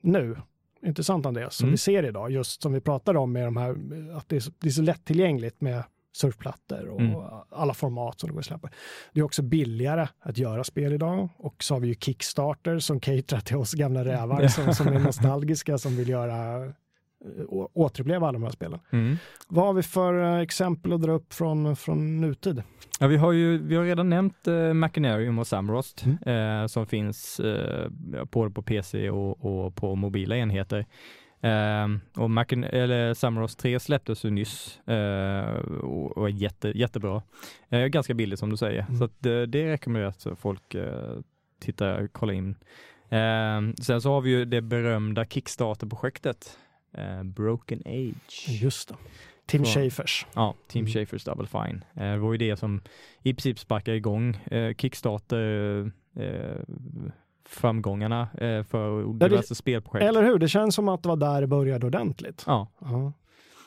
nu. 0.00 0.36
Intressant 0.82 1.26
Andreas, 1.26 1.56
som 1.56 1.64
Mm. 1.64 1.72
vi 1.72 1.78
ser 1.78 2.02
idag, 2.04 2.30
just 2.30 2.62
som 2.62 2.72
vi 2.72 2.80
pratade 2.80 3.18
om 3.18 3.32
med 3.32 3.44
de 3.44 3.56
här, 3.56 3.70
att 4.16 4.28
det 4.28 4.36
är 4.36 4.40
så, 4.40 4.52
det 4.58 4.68
är 4.68 4.70
så 4.72 4.82
lättillgängligt 4.82 5.60
med 5.60 5.82
surfplattor 6.12 6.88
och 6.88 7.00
Mm. 7.00 7.16
alla 7.50 7.74
format 7.74 8.20
som 8.20 8.28
det 8.28 8.32
går 8.32 8.40
att 8.40 8.46
släppa. 8.46 8.68
Det 9.12 9.20
är 9.20 9.24
också 9.24 9.42
billigare 9.42 10.08
att 10.20 10.38
göra 10.38 10.64
spel 10.64 10.92
idag 10.92 11.28
och 11.36 11.64
så 11.64 11.74
har 11.74 11.80
vi 11.80 11.88
ju 11.88 11.94
Kickstarter 11.94 12.78
som 12.78 13.00
caterar 13.00 13.40
till 13.40 13.56
oss 13.56 13.72
gamla 13.74 14.04
rävar 14.04 14.46
som, 14.48 14.74
som 14.74 14.86
är 14.88 14.98
nostalgiska 14.98 15.78
som 15.78 15.96
vill 15.96 16.08
göra 16.08 16.72
återuppleva 17.74 18.26
alla 18.28 18.32
de 18.38 18.42
här 18.42 18.50
spelen. 18.50 18.80
Mm. 18.90 19.16
Vad 19.48 19.66
har 19.66 19.72
vi 19.72 19.82
för 19.82 20.22
eh, 20.36 20.40
exempel 20.40 20.92
att 20.92 21.02
dra 21.02 21.12
upp 21.12 21.32
från, 21.32 21.76
från 21.76 22.20
nutid? 22.20 22.62
Ja, 23.00 23.06
vi 23.06 23.16
har 23.16 23.32
ju 23.32 23.58
vi 23.58 23.76
har 23.76 23.84
redan 23.84 24.08
nämnt 24.10 24.48
eh, 24.48 24.72
Machinarium 24.74 25.38
och 25.38 25.46
Samrost 25.46 26.04
Mm. 26.06 26.62
eh, 26.62 26.66
som 26.66 26.86
finns 26.86 27.40
eh, 27.40 27.88
både 28.30 28.50
på 28.50 28.62
PC 28.62 29.10
och, 29.10 29.44
och 29.66 29.74
på 29.76 29.94
mobila 29.94 30.36
enheter. 30.36 30.86
Eh, 31.40 31.88
och 32.16 32.30
Machin 32.30 32.64
eller 32.64 33.14
Samrost 33.14 33.58
3 33.58 33.80
släpptes 33.80 34.24
ju 34.24 34.30
nyss 34.30 34.80
eh, 34.88 35.54
och, 35.82 36.18
och 36.18 36.28
är 36.28 36.32
jätte, 36.32 36.68
jättebra. 36.78 37.22
Eh, 37.68 37.86
ganska 37.86 38.14
billigt 38.14 38.38
som 38.38 38.50
du 38.50 38.56
säger, 38.56 38.80
Mm. 38.88 38.98
så 38.98 39.04
att 39.04 39.12
det, 39.18 39.46
rekommenderas 39.72 40.26
att 40.26 40.38
folk 40.38 40.74
eh, 40.74 41.18
tittar, 41.60 42.06
kollar 42.06 42.34
in. 42.34 42.50
Eh, 43.08 43.74
sen 43.82 44.00
så 44.00 44.10
har 44.12 44.20
vi 44.20 44.30
ju 44.30 44.44
det 44.44 44.60
berömda 44.62 45.24
Kickstarter-projektet 45.24 46.58
eh, 46.72 46.73
Broken 47.24 47.82
Age. 47.86 48.48
Just 48.48 48.88
det. 48.88 48.94
Tim 49.46 49.64
Schafers. 49.64 50.26
Ja, 50.34 50.54
Team 50.68 50.84
Mm. 50.84 50.92
Schafers 50.92 51.24
Double 51.24 51.46
Fine. 51.46 51.84
Eh, 51.94 52.12
det 52.12 52.18
var 52.18 52.32
ju 52.32 52.38
det 52.38 52.56
som 52.56 52.80
i 53.22 53.34
princip 53.34 53.58
sparkade 53.58 53.96
igång 53.96 54.36
eh, 54.50 54.74
Kickstarter 54.74 55.92
eh, 56.16 56.62
framgångarna 57.48 58.22
eh, 58.22 58.62
för 58.62 59.12
det- 59.18 59.28
diverse 59.28 59.54
spelprojekt. 59.54 60.08
Eller 60.08 60.22
hur? 60.22 60.38
Det 60.38 60.48
känns 60.48 60.74
som 60.74 60.88
att 60.88 61.02
det 61.02 61.08
var 61.08 61.16
där 61.16 61.40
det 61.40 61.46
började 61.46 61.86
ordentligt. 61.86 62.44
Ja. 62.46 62.68
Ja. 62.80 63.12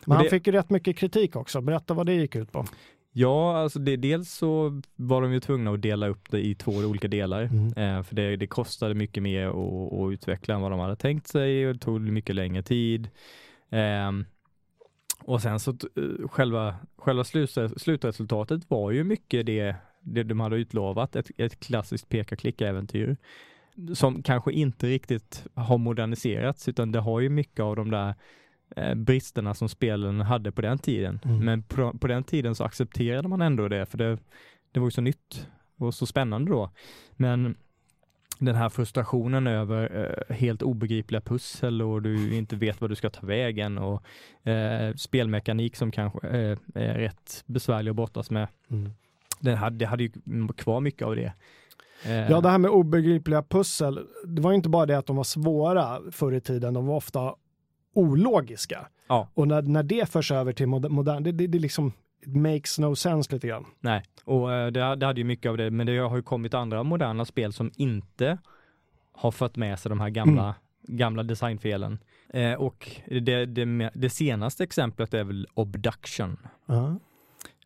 Men 0.06 0.16
han 0.16 0.24
det- 0.24 0.30
fick 0.30 0.48
ju 0.48 0.54
rätt 0.54 0.70
mycket 0.70 0.98
kritik 0.98 1.36
också. 1.36 1.62
Berätta 1.62 1.94
vad 1.94 2.06
det 2.06 2.14
gick 2.14 2.36
ut 2.36 2.52
på. 2.52 2.66
Ja, 3.12 3.58
alltså 3.58 3.80
det, 3.80 3.96
dels 3.96 4.32
så 4.32 4.82
var 4.96 5.22
de 5.22 5.34
ju 5.34 5.40
tvungna 5.40 5.72
att 5.72 5.82
dela 5.82 6.08
upp 6.08 6.32
det 6.32 6.46
i 6.46 6.56
två 6.56 6.72
olika 6.72 7.08
delar. 7.08 7.42
Mm. 7.42 7.68
Eh, 7.68 8.04
för 8.04 8.16
det, 8.16 8.36
det 8.36 8.48
kostade 8.48 8.94
mycket 8.94 9.24
mer 9.24 9.48
att, 9.48 9.94
att 9.94 10.14
utveckla 10.14 10.56
än 10.56 10.62
vad 10.62 10.72
de 10.72 10.80
hade 10.80 10.96
tänkt 10.96 11.28
sig 11.28 11.68
och 11.68 11.74
det 11.74 11.80
tog 11.80 12.02
mycket 12.02 12.36
längre 12.36 12.64
tid. 12.64 13.10
Ehm, 13.70 14.26
och 15.24 15.42
sen 15.42 15.60
så 15.60 15.72
eh, 15.72 16.28
själva, 16.28 16.76
själva 16.98 17.24
slut, 17.24 17.58
slutresultatet 17.78 18.70
var 18.70 18.92
ju 18.92 19.04
mycket 19.04 19.46
det, 19.46 19.76
det 20.02 20.24
de 20.24 20.40
hade 20.40 20.56
utlovat, 20.56 21.16
ett, 21.16 21.32
ett 21.38 21.60
klassiskt 21.60 22.10
peka-klicka-äventyr 22.10 23.18
som 23.94 24.24
kanske 24.24 24.52
inte 24.52 24.88
riktigt 24.88 25.46
har 25.54 25.78
moderniserats 25.78 26.68
utan 26.68 26.92
det 26.92 27.00
har 27.00 27.20
ju 27.20 27.30
mycket 27.30 27.60
av 27.60 27.76
de 27.76 27.92
där 27.92 28.16
eh, 28.76 28.94
bristerna 28.94 29.54
som 29.54 29.70
spelen 29.70 30.22
hade 30.22 30.52
på 30.52 30.62
den 30.62 30.80
tiden. 30.80 31.20
Mm. 31.26 31.46
Men 31.46 31.64
på, 31.64 31.94
på 31.98 32.08
den 32.08 32.24
tiden 32.24 32.56
så 32.56 32.64
accepterade 32.64 33.28
man 33.28 33.42
ändå 33.42 33.68
det 33.68 33.86
för 33.86 33.98
det, 33.98 34.18
det 34.72 34.80
var 34.80 34.88
ju 34.88 34.92
så 34.92 35.02
nytt 35.02 35.48
och 35.78 35.94
så 35.94 36.06
spännande 36.06 36.52
då. 36.52 36.70
Men 37.12 37.56
den 38.40 38.56
här 38.56 38.70
frustrationen 38.70 39.48
över 39.48 40.12
eh, 40.30 40.36
helt 40.36 40.62
obegripliga 40.62 41.22
pussel 41.22 41.82
och 41.82 42.02
du 42.02 42.36
inte 42.36 42.56
vet 42.56 42.82
vad 42.82 42.90
du 42.90 42.96
ska 42.96 43.10
ta 43.10 43.28
vägen 43.28 43.78
och 43.78 44.04
eh, 44.50 44.94
spelmekanik 44.96 45.76
som 45.76 45.92
kanske 45.92 46.28
eh, 46.28 46.58
är 46.74 46.94
rätt 46.94 47.44
besvärlig 47.46 47.90
att 47.90 47.96
brottas 47.96 48.32
med. 48.32 48.48
Mm. 48.70 48.92
Det 49.40 49.56
hade, 49.56 49.78
det 49.78 49.86
hade 49.86 50.04
ju 50.04 50.12
kvar 50.58 50.82
mycket 50.82 51.08
av 51.08 51.16
det. 51.16 51.34
Eh, 52.06 52.32
Ja, 52.32 52.42
det 52.42 52.50
här 52.50 52.58
med 52.58 52.72
obegripliga 52.72 53.44
pussel. 53.44 54.00
Det 54.26 54.42
var 54.42 54.52
ju 54.52 54.56
inte 54.56 54.70
bara 54.70 54.86
det 54.86 54.98
att 54.98 55.06
de 55.06 55.16
var 55.16 55.24
svåra 55.24 56.02
förr 56.12 56.34
i 56.34 56.42
tiden. 56.42 56.74
De 56.74 56.86
var 56.86 56.96
ofta 56.96 57.36
ologiska. 57.98 58.88
Ja. 59.08 59.28
Och 59.34 59.48
när, 59.48 59.62
när 59.62 59.84
det 59.84 60.10
förs 60.10 60.32
över 60.32 60.54
till 60.54 60.68
moder- 60.68 60.90
modern, 60.90 61.24
det, 61.24 61.32
det, 61.32 61.48
det 61.48 61.60
liksom 61.60 61.92
it 62.26 62.36
makes 62.36 62.80
no 62.80 62.96
sense 62.96 63.34
lite 63.34 63.48
grann. 63.48 63.66
Nej, 63.80 64.04
och 64.26 64.54
eh, 64.54 64.68
det, 64.72 64.96
det 64.96 65.06
hade 65.06 65.20
ju 65.22 65.26
mycket 65.26 65.50
av 65.50 65.58
det, 65.58 65.72
men 65.72 65.88
det 65.88 65.98
har 65.98 66.16
ju 66.16 66.22
kommit 66.24 66.54
andra 66.54 66.84
moderna 66.84 67.26
spel 67.26 67.54
som 67.54 67.72
inte 67.76 68.38
har 69.14 69.32
fört 69.32 69.56
med 69.56 69.80
sig 69.80 69.90
de 69.90 70.00
här 70.00 70.10
gamla, 70.10 70.56
gamla 70.88 71.24
designfelen. 71.24 72.00
Eh, 72.34 72.54
och 72.54 72.90
det, 73.08 73.46
det, 73.46 73.92
det 73.94 74.10
senaste 74.10 74.64
exemplet 74.64 75.14
är 75.14 75.24
väl 75.24 75.48
Obduction. 75.54 76.38
Ja, 76.66 76.96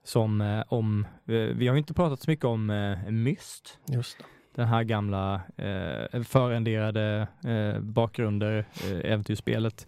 Som 0.03 0.41
eh, 0.41 0.63
om, 0.67 1.05
eh, 1.27 1.33
vi 1.33 1.67
har 1.67 1.75
ju 1.75 1.79
inte 1.79 1.93
pratat 1.93 2.19
så 2.19 2.31
mycket 2.31 2.45
om 2.45 2.69
eh, 2.69 3.11
Myst, 3.11 3.79
just 3.87 4.17
det. 4.17 4.23
den 4.55 4.67
här 4.67 4.83
gamla 4.83 5.33
eh, 5.57 6.21
förrenderade 6.23 7.27
eh, 7.45 7.81
bakgrunder, 7.81 8.65
äventyrsspelet, 9.03 9.87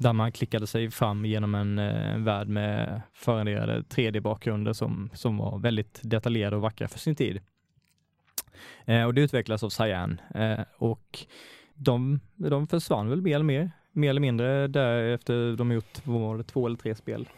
där 0.00 0.12
man 0.12 0.32
klickade 0.32 0.66
sig 0.66 0.90
fram 0.90 1.24
genom 1.24 1.54
en, 1.54 1.78
en 1.78 2.24
värld 2.24 2.48
med 2.48 3.02
förrenderade 3.12 3.80
3D-bakgrunder 3.80 4.72
som, 4.72 5.10
som 5.14 5.36
var 5.36 5.58
väldigt 5.58 6.00
detaljerade 6.02 6.56
och 6.56 6.62
vackra 6.62 6.88
för 6.88 6.98
sin 6.98 7.14
tid. 7.14 7.40
Eh, 8.84 9.04
och 9.04 9.14
det 9.14 9.20
utvecklades 9.20 9.62
av 9.62 9.68
Cyan 9.68 10.20
eh, 10.34 10.60
och 10.76 11.26
de, 11.74 12.20
de 12.36 12.66
försvann 12.66 13.08
väl 13.08 13.22
mer 13.22 13.34
eller 13.34 13.44
mer, 13.44 13.70
mer 13.92 14.10
eller 14.10 14.20
mindre 14.20 14.68
därefter 14.68 15.56
de 15.56 15.72
gjort 15.72 16.06
var 16.06 16.38
det, 16.38 16.44
två 16.44 16.66
eller 16.66 16.76
tre 16.76 16.94
spel. 16.94 17.28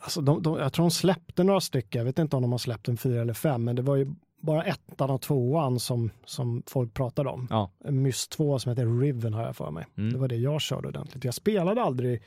Alltså 0.00 0.20
de, 0.20 0.42
de, 0.42 0.58
jag 0.58 0.72
tror 0.72 0.82
de 0.84 0.90
släppte 0.90 1.44
några 1.44 1.60
stycken. 1.60 1.98
Jag 1.98 2.06
vet 2.06 2.18
inte 2.18 2.36
om 2.36 2.42
de 2.42 2.52
har 2.52 2.58
släppt 2.58 2.88
en 2.88 2.96
fyra 2.96 3.20
eller 3.20 3.34
fem, 3.34 3.64
men 3.64 3.76
det 3.76 3.82
var 3.82 3.96
ju 3.96 4.14
bara 4.40 4.64
ettan 4.64 5.10
och 5.10 5.22
tvåan 5.22 5.80
som, 5.80 6.10
som 6.24 6.62
folk 6.66 6.94
pratade 6.94 7.30
om. 7.30 7.46
Ja. 7.50 7.70
En 7.84 8.02
Mys 8.02 8.28
2 8.28 8.58
som 8.58 8.70
heter 8.70 9.00
Riven 9.00 9.34
har 9.34 9.42
jag 9.42 9.56
för 9.56 9.70
mig. 9.70 9.86
Mm. 9.98 10.12
Det 10.12 10.18
var 10.18 10.28
det 10.28 10.36
jag 10.36 10.60
körde 10.60 10.88
ordentligt. 10.88 11.24
Jag 11.24 11.34
spelade 11.34 11.82
aldrig 11.82 12.22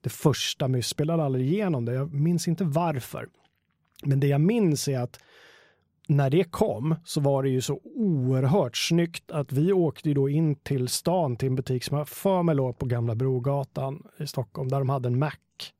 det 0.00 0.10
första 0.10 0.68
Mys, 0.68 0.86
spelade 0.86 1.24
aldrig 1.24 1.52
igenom 1.52 1.84
det. 1.84 1.92
Jag 1.92 2.12
minns 2.14 2.48
inte 2.48 2.64
varför. 2.64 3.28
Men 4.04 4.20
det 4.20 4.26
jag 4.26 4.40
minns 4.40 4.88
är 4.88 4.98
att 4.98 5.20
när 6.08 6.30
det 6.30 6.44
kom 6.44 6.94
så 7.04 7.20
var 7.20 7.42
det 7.42 7.48
ju 7.48 7.60
så 7.60 7.80
oerhört 7.84 8.76
snyggt 8.76 9.30
att 9.30 9.52
vi 9.52 9.72
åkte 9.72 10.08
ju 10.08 10.14
då 10.14 10.28
in 10.28 10.54
till 10.54 10.88
stan 10.88 11.36
till 11.36 11.48
en 11.48 11.54
butik 11.54 11.84
som 11.84 11.98
jag 11.98 12.08
för 12.08 12.42
mig 12.42 12.54
låg 12.54 12.78
på 12.78 12.86
Gamla 12.86 13.14
Brogatan 13.14 14.02
i 14.18 14.26
Stockholm 14.26 14.68
där 14.68 14.78
de 14.78 14.88
hade 14.88 15.08
en 15.08 15.18
Mac 15.18 15.32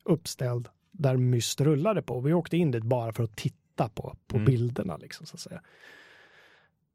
uppställd 0.04 0.68
där 0.90 1.16
Myst 1.16 1.60
rullade 1.60 2.02
på. 2.02 2.20
Vi 2.20 2.32
åkte 2.32 2.56
in 2.56 2.70
dit 2.70 2.84
bara 2.84 3.12
för 3.12 3.24
att 3.24 3.36
titta 3.36 3.59
på, 3.88 4.16
på 4.26 4.36
Mm. 4.36 4.44
bilderna 4.46 4.96
liksom 4.96 5.26
så 5.26 5.34
att 5.36 5.40
säga. 5.40 5.60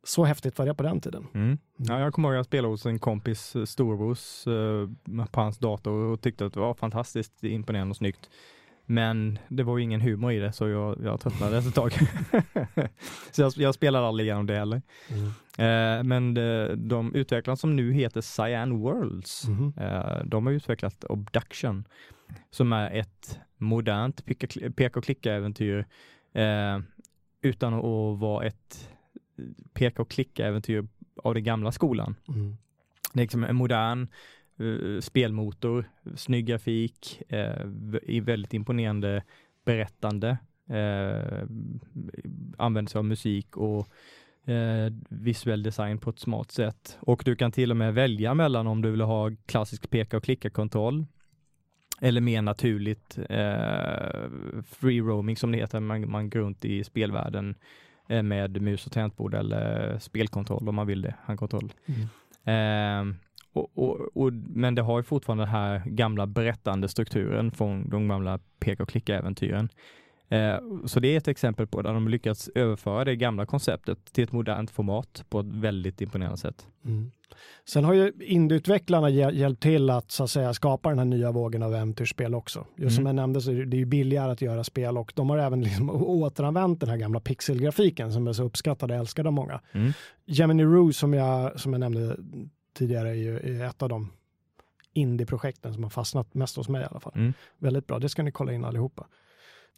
Så 0.04 0.24
häftigt 0.24 0.58
var 0.58 0.66
det 0.66 0.76
på 0.76 0.84
den 0.84 1.02
tiden. 1.02 1.28
Mm. 1.34 1.58
Ja, 1.78 2.00
jag 2.00 2.14
kommer 2.14 2.28
ihåg 2.30 2.36
att 2.36 2.38
jag 2.40 2.46
spelade 2.46 2.74
hos 2.74 2.86
en 2.86 3.00
kompis 3.00 3.56
eh, 3.56 3.64
storbrors 3.66 4.48
eh, 4.48 5.26
på 5.28 5.42
hans 5.42 5.58
dator 5.58 5.94
och 5.94 6.22
tyckte 6.22 6.46
att 6.46 6.54
det 6.54 6.60
var 6.60 6.74
fantastiskt 6.74 7.44
imponerande 7.44 7.90
och 7.92 7.98
snyggt. 7.98 8.30
Men 8.88 9.40
det 9.48 9.64
var 9.64 9.78
ju 9.78 9.84
ingen 9.84 10.02
humor 10.02 10.32
i 10.32 10.40
det 10.40 10.52
så 10.52 10.68
jag, 10.70 11.04
jag 11.04 11.20
tröttnade 11.22 11.58
ett 11.58 11.76
tag. 11.76 11.92
så 13.32 13.42
jag, 13.42 13.54
jag 13.56 13.76
spelade 13.76 14.08
aldrig 14.08 14.28
igenom 14.28 14.46
det 14.46 14.56
heller. 14.56 14.82
Eh, 15.58 16.04
men 16.04 16.34
de, 16.34 16.76
de 16.76 17.16
utvecklarna 17.16 17.56
som 17.58 17.76
nu 17.76 17.94
heter 17.94 18.22
Cyan 18.22 18.80
Worlds, 18.80 19.48
Mhm. 19.48 19.74
eh, 19.78 20.24
de 20.26 20.46
har 20.46 20.54
utvecklat 20.54 21.04
Obduction 21.04 21.88
som 22.52 22.74
är 22.74 22.92
ett 22.92 23.40
modernt 23.58 24.26
peka- 24.26 24.74
peka 24.74 25.00
och 25.00 25.06
klicka-äventyr 25.06 25.86
eh, 26.36 26.80
utan 27.42 27.74
att 27.74 28.20
vara 28.20 28.46
ett 28.46 28.90
peka 29.74 30.02
och 30.02 30.10
klicka-äventyr 30.10 30.88
av 31.24 31.34
den 31.34 31.44
gamla 31.44 31.72
skolan. 31.72 32.16
Mm. 32.28 32.58
Det 33.14 33.20
är 33.20 33.24
liksom 33.24 33.44
en 33.44 33.56
modern 33.56 34.08
eh, 34.60 35.02
spelmotor, 35.02 35.90
snygg 36.16 36.46
grafik, 36.46 37.22
i 38.02 38.20
väldigt 38.20 38.54
imponerande 38.54 39.24
berättande, 39.66 40.38
eh, 40.70 41.48
använder 42.58 42.90
sig 42.90 43.00
av 43.00 43.06
musik 43.06 43.58
och 43.58 43.90
eh, 44.50 44.94
visuell 45.10 45.64
design 45.64 45.98
på 45.98 46.10
ett 46.10 46.20
smart 46.20 46.52
sätt. 46.52 46.98
Och 47.00 47.22
du 47.26 47.36
kan 47.36 47.52
till 47.52 47.72
och 47.72 47.78
med 47.78 47.94
välja 47.94 48.34
mellan 48.34 48.68
om 48.68 48.82
du 48.82 48.92
vill 48.92 49.02
ha 49.02 49.32
klassisk 49.46 49.90
peka 49.90 50.18
och 50.18 50.24
klicka-kontroll 50.24 51.06
eller 52.06 52.22
mer 52.22 52.42
naturligt 52.42 53.18
eh, 53.30 54.30
free 54.68 55.02
roaming 55.02 55.38
som 55.38 55.52
det 55.52 55.58
heter, 55.58 55.80
man, 55.80 56.12
man 56.12 56.30
går 56.30 56.40
runt 56.40 56.66
i 56.66 56.84
spelvärlden 56.84 57.56
eh, 58.10 58.24
med 58.24 58.62
mus 58.62 58.86
och 58.86 58.92
tangentbord 58.92 59.34
eller 59.34 59.98
spelkontroll 60.00 60.70
om 60.70 60.76
man 60.76 60.88
vill 60.88 61.02
det, 61.02 61.16
handkontroll. 61.24 61.74
Mm. 61.86 63.10
Eh, 63.10 63.16
och, 63.54 63.78
och, 63.78 64.18
och, 64.18 64.34
men 64.34 64.76
det 64.76 64.82
har 64.82 65.00
ju 65.00 65.04
fortfarande 65.04 65.44
den 65.44 65.52
här 65.52 65.82
gamla 65.86 66.28
berättande 66.28 66.88
strukturen 66.88 67.52
från 67.52 67.90
de 67.90 68.08
gamla 68.08 68.40
peka 68.60 68.84
och 68.84 68.90
klicka-äventyren. 68.90 69.70
Eh, 70.30 70.58
så 70.86 71.00
det 71.00 71.08
är 71.08 71.18
ett 71.18 71.28
exempel 71.28 71.68
på 71.68 71.82
där 71.82 71.94
de 71.94 72.08
lyckats 72.08 72.50
överföra 72.56 73.06
det 73.06 73.16
gamla 73.16 73.46
konceptet 73.46 74.14
till 74.14 74.24
ett 74.24 74.32
modernt 74.32 74.72
format 74.72 75.26
på 75.30 75.40
ett 75.40 75.46
väldigt 75.46 76.02
imponerande 76.02 76.38
sätt. 76.38 76.68
Mm. 76.86 77.12
Sen 77.68 77.84
har 77.84 77.94
ju 77.94 78.12
indieutvecklarna 78.20 79.10
hjäl- 79.10 79.36
hjälpt 79.36 79.62
till 79.64 79.90
att 79.90 80.12
så 80.12 80.24
att 80.24 80.30
säga 80.30 80.54
skapa 80.54 80.90
den 80.90 80.98
här 80.98 81.06
nya 81.06 81.32
vågen 81.32 81.64
av 81.64 81.74
äventyrsspel 81.76 82.36
också. 82.36 82.66
Just 82.78 82.96
som 82.96 83.02
Mm. 83.08 83.18
jag 83.18 83.24
nämnde 83.24 83.42
så 83.42 83.52
är 83.52 83.66
det 83.66 83.78
ju 83.78 83.86
billigare 83.86 84.32
att 84.32 84.42
göra 84.42 84.64
spel 84.64 84.98
och 84.98 85.12
de 85.16 85.30
har 85.30 85.38
även 85.38 85.62
liksom 85.62 85.90
återanvänt 85.90 86.80
den 86.80 86.90
här 86.90 86.98
gamla 86.98 87.20
pixelgrafiken 87.20 88.14
som 88.14 88.28
är 88.28 88.34
så 88.34 88.44
uppskattad 88.44 88.92
och 88.92 88.98
älskad 88.98 89.28
av 89.28 89.34
många. 89.34 89.62
Mm. 89.72 89.92
Gemini 90.26 90.64
Rue 90.66 90.94
som 90.94 91.14
jag, 91.14 91.60
som 91.60 91.74
jag 91.74 91.80
nämnde 91.80 92.18
tidigare 92.78 93.10
är 93.10 93.14
ju 93.14 93.38
är 93.38 93.66
ett 93.66 93.82
av 93.82 93.90
de 93.90 94.12
indie-projekten 94.94 95.74
som 95.74 95.84
har 95.84 95.90
fastnat 95.90 96.34
mest 96.34 96.56
hos 96.56 96.70
mig 96.70 96.82
i 96.82 96.86
alla 96.86 97.00
fall. 97.00 97.14
Mm. 97.16 97.34
Väldigt 97.58 97.88
bra, 97.88 98.00
det 98.00 98.10
ska 98.10 98.24
ni 98.24 98.32
kolla 98.32 98.54
in 98.54 98.66
allihopa. 98.66 99.08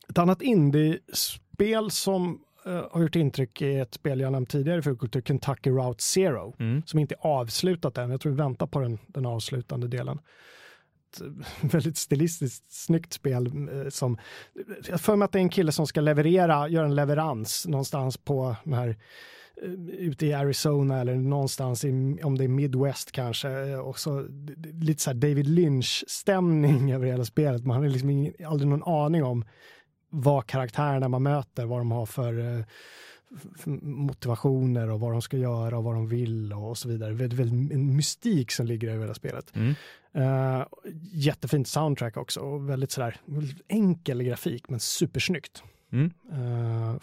Ett 0.10 0.18
annat 0.18 0.41
indie-spel 0.41 1.91
som 1.91 2.41
eh, 2.66 2.84
har 2.91 3.02
gjort 3.02 3.16
intryck 3.16 3.62
är 3.62 3.82
ett 3.82 3.93
spel 3.93 4.20
jag 4.20 4.32
nämnt 4.32 4.50
tidigare 4.50 4.82
för 4.82 4.95
kultur, 4.95 5.22
Kentucky 5.22 5.70
Route 5.70 6.04
Zero 6.04 6.56
Mm. 6.60 6.82
som 6.86 7.00
inte 7.00 7.16
är 7.16 7.28
avslutat 7.28 7.98
än. 7.98 8.10
Jag 8.10 8.22
tror 8.22 8.32
vi 8.32 8.38
väntar 8.38 8.68
på 8.68 8.80
den, 8.80 8.98
den 9.08 9.26
avslutande 9.26 9.88
delen. 9.88 10.20
Ett 11.14 11.22
eh, 11.22 11.28
väldigt 11.72 11.98
stilistiskt 11.98 12.72
snyggt 12.72 13.14
spel 13.14 13.45
eh, 13.45 13.89
som, 13.89 14.18
jag 14.89 15.02
för 15.02 15.16
mig 15.16 15.26
att 15.26 15.32
det 15.32 15.39
är 15.39 15.43
en 15.43 15.50
kille 15.50 15.72
som 15.72 15.88
ska 15.88 16.02
leverera, 16.02 16.68
göra 16.68 16.86
en 16.86 16.95
leverans 16.95 17.66
någonstans 17.68 18.18
på 18.18 18.56
den 18.64 18.74
här 18.74 18.98
ute 19.98 20.26
i 20.26 20.34
Arizona 20.34 21.00
eller 21.02 21.16
någonstans 21.16 21.86
i, 21.86 22.20
om 22.24 22.38
det 22.38 22.43
är 22.43 22.48
Midwest 22.48 23.12
kanske. 23.12 23.76
Och 23.76 24.00
så 24.00 24.28
lite 24.82 25.02
så 25.02 25.14
David 25.14 25.48
Lynch-stämning 25.48 26.91
över 26.95 27.08
hela 27.08 27.26
spelet. 27.26 27.66
Man 27.66 27.78
har 27.78 27.88
liksom 27.89 28.10
ingen, 28.10 28.34
aldrig 28.48 28.70
någon 28.70 28.84
aning 28.84 29.24
om 29.24 29.45
vad 30.10 30.47
karaktärerna 30.47 31.08
man 31.08 31.24
möter, 31.24 31.66
vad 31.66 31.80
de 31.80 31.91
har 31.91 32.05
för 32.05 32.39
eh, 32.39 32.64
f- 33.36 33.64
motivationer 33.82 34.89
och 34.89 34.99
vad 34.99 35.12
de 35.12 35.22
ska 35.22 35.38
göra 35.38 35.78
och 35.78 35.84
vad 35.84 35.95
de 35.95 36.08
vill 36.08 36.53
och 36.53 36.78
så 36.78 36.89
vidare. 36.89 37.14
Väldigt, 37.14 37.39
väldigt, 37.39 37.72
en 37.72 37.95
mystik 37.95 38.51
som 38.51 38.66
ligger 38.66 38.89
över 38.89 39.01
hela 39.01 39.14
spelet. 39.14 39.53
Mm. 39.55 39.76
Uh, 40.18 40.66
jättefint 41.14 41.68
soundtrack 41.68 42.18
också 42.18 42.39
och 42.39 42.70
väldigt 42.70 42.91
sådär 42.91 43.16
enkel 43.68 44.24
grafik 44.24 44.70
men 44.70 44.80
supersnyggt. 44.80 45.64
Mm. 45.91 46.12
Uh, 46.34 46.95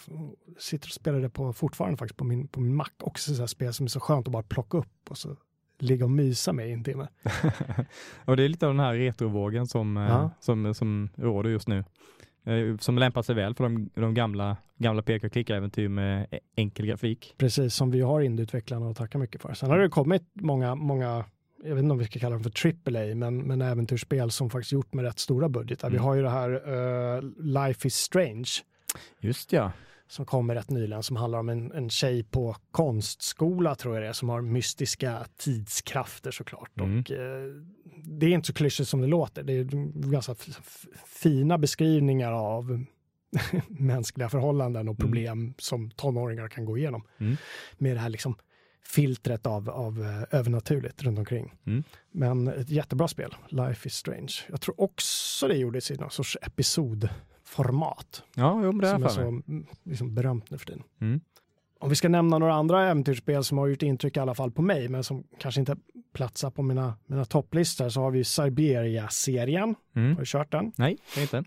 sitter 0.58 0.88
och 0.88 0.92
spelar 0.92 1.20
det 1.20 1.30
på, 1.30 1.52
fortfarande 1.52 1.96
faktiskt 1.96 2.16
på 2.16 2.24
min, 2.24 2.48
på 2.48 2.60
min 2.60 2.74
Mac. 2.76 2.86
Också 3.02 3.34
sådär 3.34 3.46
spel 3.46 3.72
som 3.74 3.84
är 3.84 3.88
så 3.90 4.00
skönt 4.00 4.26
att 4.28 4.32
bara 4.32 4.42
plocka 4.42 4.78
upp 4.78 5.10
och 5.10 5.18
så 5.18 5.36
ligga 5.78 6.04
och 6.04 6.10
mysa 6.10 6.52
med 6.52 6.68
i 6.68 6.72
en 6.72 6.84
timme. 6.84 7.08
och 8.24 8.36
det 8.36 8.42
är 8.44 8.48
lite 8.48 8.66
av 8.66 8.72
den 8.72 8.80
här 8.84 8.94
retrovågen 8.94 9.66
som, 9.66 9.96
Ja. 9.96 10.30
som, 10.40 10.74
som 10.74 11.08
råder 11.16 11.50
just 11.50 11.68
nu. 11.68 11.84
Eh, 12.44 12.76
Som 12.76 12.98
lämpar 12.98 13.22
sig 13.22 13.34
väl 13.34 13.54
för 13.54 13.64
de, 13.64 13.90
de 13.94 14.14
gamla, 14.14 14.56
gamla 14.78 15.02
peka 15.02 15.26
och 15.26 15.32
klicka-äventyr 15.32 15.88
med 15.88 16.26
e- 16.30 16.38
enkel 16.56 16.86
grafik. 16.86 17.34
Precis 17.38 17.74
som 17.74 17.90
vi 17.90 18.00
har 18.00 18.20
indieutvecklarna 18.20 18.90
att 18.90 18.96
tacka 18.96 19.18
mycket 19.18 19.42
för. 19.42 19.54
Sen 19.54 19.70
har 19.70 19.78
det 19.78 19.88
kommit 19.88 20.22
många, 20.34 20.74
många 20.74 21.24
jag 21.64 21.74
vet 21.74 21.82
inte 21.82 21.92
om 21.92 21.98
vi 21.98 22.04
ska 22.04 22.18
kalla 22.20 22.34
dem 22.36 22.42
för 22.44 22.68
AAA, 22.68 23.14
men, 23.14 23.38
men 23.38 23.62
äventyrsspel 23.62 24.30
som 24.30 24.50
faktiskt 24.50 24.72
gjort 24.72 24.94
med 24.94 25.04
rätt 25.04 25.18
stora 25.18 25.48
budgetar. 25.48 25.90
Vi 25.90 25.96
Mm. 25.96 26.04
har 26.04 26.14
ju 26.14 26.22
det 26.22 26.30
här 26.30 26.50
eh, 27.16 27.22
Life 27.38 27.86
is 27.88 27.94
Strange 27.94 28.48
Just 29.20 29.52
ja. 29.52 29.72
Som 30.08 30.26
kommer 30.26 30.54
rätt 30.54 30.70
nyligen 30.70 31.02
som 31.02 31.16
handlar 31.16 31.38
om 31.38 31.48
en, 31.48 31.72
en 31.72 31.90
tjej 31.90 32.24
på 32.24 32.56
konstskola 32.70 33.74
tror 33.74 33.94
jag 33.94 34.02
det 34.02 34.08
är 34.08 34.12
som 34.12 34.28
har 34.28 34.40
mystiska 34.40 35.26
tidskrafter 35.36 36.30
såklart. 36.30 36.80
Mm. 36.80 37.00
Och, 37.00 37.10
eh, 37.10 37.50
det 38.04 38.26
är 38.26 38.30
inte 38.30 38.46
så 38.46 38.52
klyschigt 38.52 38.88
som 38.88 39.00
det 39.00 39.06
låter. 39.06 39.42
Det 39.42 39.52
är 39.52 39.64
ganska 40.10 40.34
fina 41.06 41.58
beskrivningar 41.58 42.32
av 42.32 42.84
mänskliga 43.68 44.28
förhållanden 44.28 44.88
och 44.88 44.94
Mm. 45.00 45.06
problem 45.06 45.54
som 45.58 45.90
tonåringar 45.90 46.48
kan 46.48 46.64
gå 46.64 46.78
igenom. 46.78 47.02
Mm. 47.18 47.36
Med 47.78 47.96
det 47.96 48.00
här 48.00 48.08
liksom 48.08 48.36
filtret 48.86 49.46
av, 49.46 49.70
av 49.70 50.02
eh, 50.02 50.38
övernaturligt 50.38 51.02
runt 51.02 51.18
omkring. 51.18 51.54
Mm. 51.66 51.84
Men 52.10 52.48
ett 52.48 52.70
jättebra 52.70 53.08
spel, 53.08 53.34
Life 53.48 53.88
is 53.88 53.94
Strange. 53.94 54.32
Jag 54.50 54.60
tror 54.60 54.80
också 54.80 55.48
det 55.48 55.56
gjordes 55.56 55.90
i 55.90 55.94
någon 55.96 56.10
sorts 56.10 56.36
episodformat 57.44 58.22
Ja, 58.34 58.60
jo, 58.64 58.72
det 58.72 58.90
som 58.90 59.02
är 59.02 59.06
är 59.06 59.08
för 59.08 59.14
så 59.14 59.20
mm, 59.20 59.66
liksom 59.84 60.14
berömt 60.14 60.50
nu 60.50 60.58
för 60.58 60.66
tiden. 60.66 60.82
Mm. 61.00 61.20
Om 61.78 61.88
vi 61.88 61.96
ska 61.96 62.08
nämna 62.08 62.38
några 62.38 62.54
andra 62.54 62.88
äventyrsspel 62.90 63.44
som 63.44 63.58
har 63.58 63.66
gjort 63.66 63.82
intryck 63.82 64.16
i 64.16 64.20
alla 64.20 64.34
fall 64.34 64.50
på 64.50 64.62
mig, 64.62 64.88
men 64.88 65.04
som 65.04 65.24
kanske 65.38 65.60
inte 65.60 65.76
platsar 66.12 66.50
på 66.50 66.62
mina, 66.62 66.96
mina 67.06 67.24
topplistor, 67.24 67.88
så 67.88 68.00
har 68.00 68.10
vi 68.10 68.24
Siberia-serien. 68.24 69.74
Mm. 69.96 70.12
Har 70.12 70.20
du 70.20 70.26
kört 70.26 70.52
den? 70.52 70.72
Nej, 70.76 70.98
är 71.16 71.22
inte. 71.22 71.44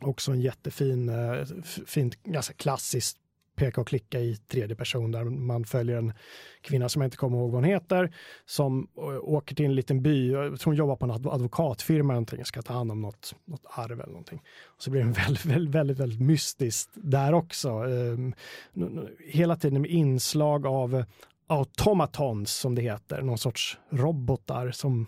Också 0.00 0.32
en 0.32 0.40
jättefin, 0.40 1.08
eh, 1.08 1.44
fint, 1.86 2.22
ganska 2.22 2.54
klassiskt 2.54 3.18
peka 3.56 3.80
och 3.80 3.86
klicka 3.88 4.20
i 4.20 4.36
tredje 4.36 4.76
person 4.76 5.12
där 5.12 5.24
man 5.24 5.64
följer 5.64 5.96
en 5.96 6.12
kvinna 6.60 6.88
som 6.88 7.02
jag 7.02 7.06
inte 7.06 7.16
kommer 7.16 7.38
ihåg 7.38 7.50
vad 7.50 7.62
hon 7.62 7.70
heter 7.70 8.14
som 8.46 8.88
åker 9.22 9.54
till 9.54 9.64
en 9.64 9.74
liten 9.74 10.02
by, 10.02 10.30
jag 10.30 10.60
tror 10.60 10.70
hon 10.72 10.76
jobbar 10.76 10.96
på 10.96 11.04
en 11.04 11.12
adv- 11.12 11.34
advokatfirma 11.34 12.04
eller 12.12 12.14
någonting, 12.14 12.44
ska 12.44 12.62
ta 12.62 12.72
hand 12.72 12.90
om 12.90 13.00
något, 13.02 13.34
något 13.44 13.66
arv 13.70 14.00
eller 14.00 14.12
någonting. 14.12 14.42
Och 14.64 14.82
så 14.82 14.90
blir 14.90 15.04
det 15.04 15.10
väldigt, 15.10 15.44
väldigt, 15.46 15.74
väldigt, 15.74 15.98
väldigt 15.98 16.20
mystiskt 16.20 16.90
där 16.94 17.32
också. 17.32 17.68
Ehm, 17.70 18.34
hela 19.28 19.56
tiden 19.56 19.82
med 19.82 19.90
inslag 19.90 20.66
av 20.66 21.04
automatons 21.46 22.52
som 22.52 22.74
det 22.74 22.82
heter, 22.82 23.22
någon 23.22 23.38
sorts 23.38 23.78
robotar 23.90 24.70
som 24.70 25.06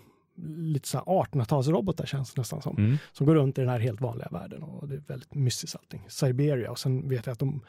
lite 0.57 0.87
så 0.87 0.97
här 0.97 1.05
1800-talsrobotar 1.05 2.05
känns 2.05 2.33
det 2.33 2.41
nästan 2.41 2.61
som 2.61 2.77
Mm. 2.77 2.97
som 3.11 3.25
går 3.25 3.35
runt 3.35 3.57
i 3.57 3.61
den 3.61 3.69
här 3.69 3.79
helt 3.79 4.01
vanliga 4.01 4.27
världen 4.31 4.63
och 4.63 4.87
det 4.87 4.95
är 4.95 5.03
väldigt 5.07 5.33
mystiskt 5.35 5.75
allting. 5.75 6.05
Siberia 6.07 6.71
och 6.71 6.79
sen 6.79 7.09
vet 7.09 7.25
jag 7.25 7.33
att 7.33 7.39
de 7.39 7.61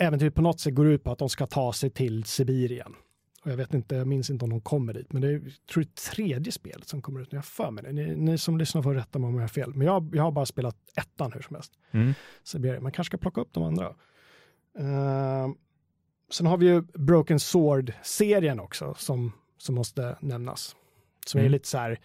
äventyret 0.00 0.34
på 0.34 0.42
något 0.42 0.60
sätt 0.60 0.74
går 0.74 0.86
ut 0.86 1.04
på 1.04 1.12
att 1.12 1.18
de 1.18 1.28
ska 1.28 1.46
ta 1.46 1.72
sig 1.72 1.90
till 1.90 2.24
Sibirien. 2.24 2.94
Och 3.44 3.50
jag 3.50 3.56
vet 3.56 3.74
inte, 3.74 3.94
jag 3.94 4.06
minns 4.06 4.30
inte 4.30 4.44
om 4.44 4.50
de 4.50 4.60
kommer 4.60 4.94
dit, 4.94 5.12
men 5.12 5.22
det 5.22 5.28
är 5.28 5.32
jag 5.32 5.52
tror 5.72 5.82
är 5.84 5.86
tredje 5.86 6.52
spelet 6.52 6.88
som 6.88 7.02
kommer 7.02 7.20
ut. 7.20 7.32
Jag 7.32 7.44
för 7.44 7.70
mig 7.70 7.84
det. 7.84 7.92
Ni, 7.92 8.16
ni 8.16 8.38
som 8.38 8.58
lyssnar 8.58 8.82
får 8.82 8.94
rätta 8.94 9.18
mig 9.18 9.28
om 9.28 9.34
jag 9.34 9.42
har 9.42 9.48
fel. 9.48 9.74
Men 9.74 9.86
jag, 9.86 10.14
jag 10.14 10.22
har 10.22 10.32
bara 10.32 10.46
spelat 10.46 10.76
ettan 10.96 11.32
hur 11.32 11.40
som 11.42 11.56
helst. 11.56 11.72
Mm. 11.90 12.82
Man 12.82 12.92
kanske 12.92 13.10
ska 13.10 13.18
plocka 13.18 13.40
upp 13.40 13.52
de 13.52 13.62
andra. 13.62 13.86
Eh, 14.78 15.48
sen 16.30 16.46
har 16.46 16.56
vi 16.56 16.66
ju 16.66 16.82
Broken 16.82 17.40
Sword-serien 17.40 18.60
också 18.60 18.94
som, 18.98 19.32
som 19.58 19.74
måste 19.74 20.16
nämnas. 20.20 20.76
Som 21.26 21.38
är 21.38 21.42
Mm. 21.42 21.52
lite 21.52 21.68
så 21.68 21.78
här, 21.78 22.00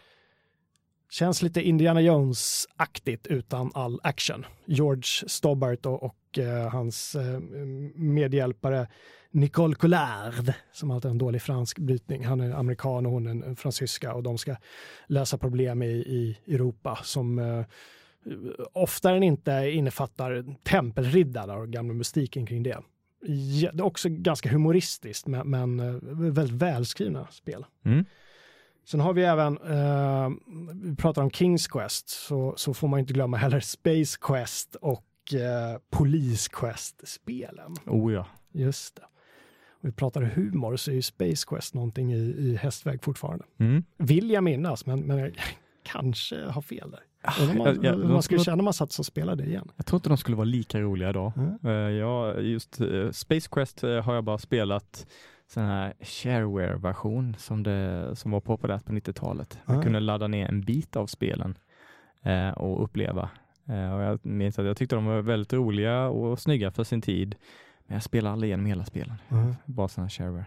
känns 1.09 1.41
lite 1.41 1.61
Indiana 1.61 2.01
Jones-aktigt 2.01 3.27
utan 3.27 3.71
all 3.73 3.99
action. 4.03 4.45
George 4.65 5.03
Stobart 5.27 5.85
och, 5.85 6.03
och 6.03 6.39
eh, 6.39 6.69
hans 6.69 7.15
eh, 7.15 7.39
medhjälpare 7.95 8.87
Nicole 9.31 9.75
Collard, 9.75 10.53
som 10.71 10.91
alltid 10.91 11.09
har 11.09 11.13
en 11.13 11.17
dålig 11.17 11.41
fransk 11.41 11.79
brytning. 11.79 12.25
Han 12.25 12.41
är 12.41 12.51
amerikan 12.51 13.05
och 13.05 13.11
hon 13.11 13.27
är 13.27 13.47
en, 13.47 13.55
fransyska 13.55 14.13
och 14.13 14.23
de 14.23 14.37
ska 14.37 14.55
lösa 15.07 15.37
problem 15.37 15.81
i, 15.81 15.87
i 15.91 16.37
Europa 16.47 16.99
som 17.03 17.39
eh, 17.39 17.65
oftare 18.73 19.17
än 19.17 19.23
inte 19.23 19.51
innefattar 19.51 20.55
tempelriddare 20.63 21.57
och 21.57 21.69
gamla 21.69 21.93
mystiken 21.93 22.45
kring 22.45 22.63
det. 22.63 22.77
Ja, 23.61 23.71
det 23.71 23.81
är 23.81 23.85
också 23.85 24.09
ganska 24.09 24.49
humoristiskt 24.49 25.27
men, 25.27 25.49
men 25.49 25.79
eh, 25.79 25.95
väldigt 26.31 26.61
välskrivna 26.61 27.27
spel. 27.31 27.65
Mm. 27.85 28.05
Sen 28.85 28.99
har 28.99 29.13
vi 29.13 29.23
även, 29.23 29.57
eh, 29.57 30.29
vi 30.73 30.95
pratar 30.95 31.21
om 31.21 31.31
Kings 31.31 31.67
Quest, 31.67 32.09
så, 32.09 32.53
så 32.57 32.73
får 32.73 32.87
man 32.87 32.99
inte 32.99 33.13
glömma 33.13 33.37
heller 33.37 33.59
Space 33.59 34.17
Quest 34.21 34.75
och 34.75 35.33
eh, 35.33 35.79
Police 35.89 36.49
Quest-spelen. 36.53 37.75
Oh 37.85 38.13
ja. 38.13 38.27
Just 38.51 38.95
det. 38.95 39.01
Och 39.71 39.87
vi 39.87 39.91
pratar 39.91 40.21
humor 40.21 40.75
så 40.75 40.91
är 40.91 40.95
ju 40.95 41.01
Space 41.01 41.45
Quest 41.47 41.73
någonting 41.73 42.13
i, 42.13 42.17
i 42.17 42.55
hästväg 42.55 43.03
fortfarande. 43.03 43.45
Mm. 43.59 43.83
Vill 43.97 44.31
jag 44.31 44.43
minnas, 44.43 44.85
men, 44.85 44.99
men 44.99 45.17
jag 45.17 45.31
kanske 45.83 46.45
har 46.45 46.61
fel 46.61 46.91
där. 46.91 46.99
Om 47.41 47.57
Ja, 47.57 47.63
man, 47.63 47.79
ja, 47.83 47.93
hur 47.93 48.01
de 48.01 48.13
man 48.13 48.23
skulle 48.23 48.43
känna 48.43 48.57
om 48.57 48.65
man 48.65 48.73
satt 48.73 48.99
och 48.99 49.05
spelade 49.05 49.45
igen. 49.45 49.71
Jag 49.75 49.85
tror 49.85 49.97
inte 49.97 50.09
de 50.09 50.17
skulle 50.17 50.37
vara 50.37 50.45
lika 50.45 50.79
roliga 50.81 51.09
idag. 51.09 51.31
Mm. 51.37 51.57
Eh, 51.63 51.71
ja, 51.71 52.39
just 52.39 52.81
eh, 52.81 53.11
Space 53.11 53.49
Quest 53.51 53.83
eh, 53.83 54.01
har 54.01 54.15
jag 54.15 54.23
bara 54.23 54.37
spelat 54.37 55.07
sån 55.47 55.63
här 55.63 55.93
shareware-version 56.01 57.35
som, 57.37 57.63
det, 57.63 58.11
som 58.15 58.31
var 58.31 58.41
populärt 58.41 58.85
på 58.85 58.91
90-talet. 58.91 59.59
Ah. 59.65 59.73
Jag 59.73 59.83
kunde 59.83 59.99
ladda 59.99 60.27
ner 60.27 60.47
en 60.47 60.61
bit 60.61 60.95
av 60.95 61.07
spelen 61.07 61.57
eh, 62.23 62.49
och 62.49 62.83
uppleva. 62.83 63.29
Eh, 63.65 63.93
och 63.93 64.01
jag 64.01 64.25
minns 64.25 64.59
att 64.59 64.65
jag 64.65 64.77
tyckte 64.77 64.95
de 64.95 65.05
var 65.05 65.21
väldigt 65.21 65.53
roliga 65.53 66.07
och 66.07 66.39
snygga 66.39 66.71
för 66.71 66.83
sin 66.83 67.01
tid. 67.01 67.35
Men 67.87 67.95
jag 67.95 68.03
spelade 68.03 68.33
aldrig 68.33 68.49
igenom 68.49 68.65
hela 68.65 68.85
spelen. 68.85 69.15
Bara 69.65 69.87
sån 69.87 70.01
här 70.03 70.09
shareware. 70.09 70.45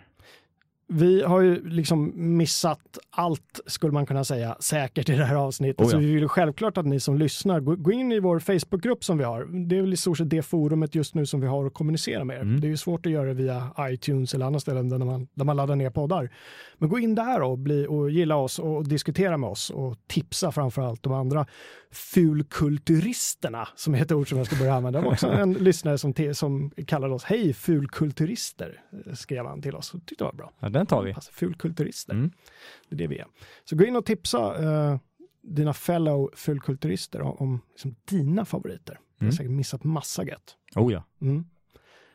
Vi 0.90 1.22
har 1.22 1.40
ju 1.40 1.68
liksom 1.68 2.12
missat 2.36 2.98
allt, 3.10 3.60
skulle 3.66 3.92
man 3.92 4.06
kunna 4.06 4.24
säga, 4.24 4.56
säkert 4.60 5.08
i 5.08 5.16
det 5.16 5.24
här 5.24 5.34
avsnittet. 5.34 5.80
Oh 5.80 5.86
ja. 5.86 5.90
Så 5.90 5.98
vi 5.98 6.14
vill 6.14 6.28
självklart 6.28 6.78
att 6.78 6.86
ni 6.86 7.00
som 7.00 7.18
lyssnar, 7.18 7.60
gå, 7.60 7.92
in 7.92 8.12
i 8.12 8.20
vår 8.20 8.38
Facebookgrupp 8.38 9.04
som 9.04 9.18
vi 9.18 9.24
har. 9.24 9.44
Det 9.68 9.76
är 9.76 9.80
väl 9.80 9.92
i 9.92 9.96
stort 9.96 10.18
sett 10.18 10.30
det 10.30 10.42
forumet 10.42 10.94
just 10.94 11.14
nu 11.14 11.26
som 11.26 11.40
vi 11.40 11.46
har 11.46 11.66
att 11.66 11.74
kommunicera 11.74 12.24
med 12.24 12.36
er. 12.36 12.40
Mm. 12.40 12.60
Det 12.60 12.66
är 12.66 12.68
ju 12.68 12.76
svårt 12.76 13.06
att 13.06 13.12
göra 13.12 13.26
det 13.26 13.34
via 13.34 13.70
iTunes 13.80 14.34
eller 14.34 14.46
andra 14.46 14.60
ställen 14.60 14.88
där 14.88 14.98
man, 14.98 15.28
där 15.34 15.44
man 15.44 15.56
laddar 15.56 15.76
ner 15.76 15.90
poddar. 15.90 16.30
Men 16.78 16.88
gå 16.88 16.98
in 16.98 17.14
där 17.14 17.42
och, 17.42 17.58
bli, 17.58 17.86
och 17.86 18.10
gilla 18.10 18.36
oss 18.36 18.58
och 18.58 18.88
diskutera 18.88 19.36
med 19.36 19.50
oss 19.50 19.70
och 19.70 19.96
tipsa 20.06 20.52
framför 20.52 20.82
allt 20.82 21.02
de 21.02 21.12
andra 21.12 21.46
fulkulturisterna, 21.90 23.68
som 23.74 23.94
är 23.94 24.02
ett 24.02 24.12
ord 24.12 24.28
som 24.28 24.38
jag 24.38 24.46
ska 24.46 24.56
börja 24.56 24.74
använda. 24.74 24.98
Det 24.98 25.04
var 25.04 25.12
också 25.12 25.26
en 25.32 25.52
lyssnare 25.52 25.98
som, 25.98 26.14
som 26.34 26.70
kallade 26.86 27.14
oss, 27.14 27.24
hej 27.24 27.52
fulkulturister, 27.52 28.80
skrev 29.14 29.46
han 29.46 29.62
till 29.62 29.74
oss. 29.74 29.90
Det 29.90 30.00
tyckte 30.06 30.24
jag 30.24 30.28
var 30.28 30.36
bra. 30.36 30.52
Ja, 30.60 30.68
den 30.78 30.86
tar 30.86 31.02
vi. 31.02 31.12
Alltså, 31.12 31.32
fulkulturister. 31.32 32.12
Mm. 32.12 32.30
Det 32.88 32.94
är 32.94 32.98
det 32.98 33.06
vi 33.06 33.18
är. 33.18 33.26
Så 33.64 33.76
gå 33.76 33.84
in 33.84 33.96
och 33.96 34.04
tipsa 34.04 34.62
eh, 34.64 34.98
dina 35.42 35.72
fellow 35.72 36.30
fulkulturister 36.34 37.20
om, 37.22 37.36
om 37.38 37.60
liksom, 37.70 37.94
dina 38.04 38.44
favoriter. 38.44 38.98
Jag 39.18 39.24
har 39.24 39.26
Mm. 39.26 39.32
säkert 39.32 39.50
missat 39.52 39.84
massa 39.84 40.24
gött. 40.24 40.56
Oh 40.76 40.92
ja. 40.92 41.04
Mm. 41.20 41.44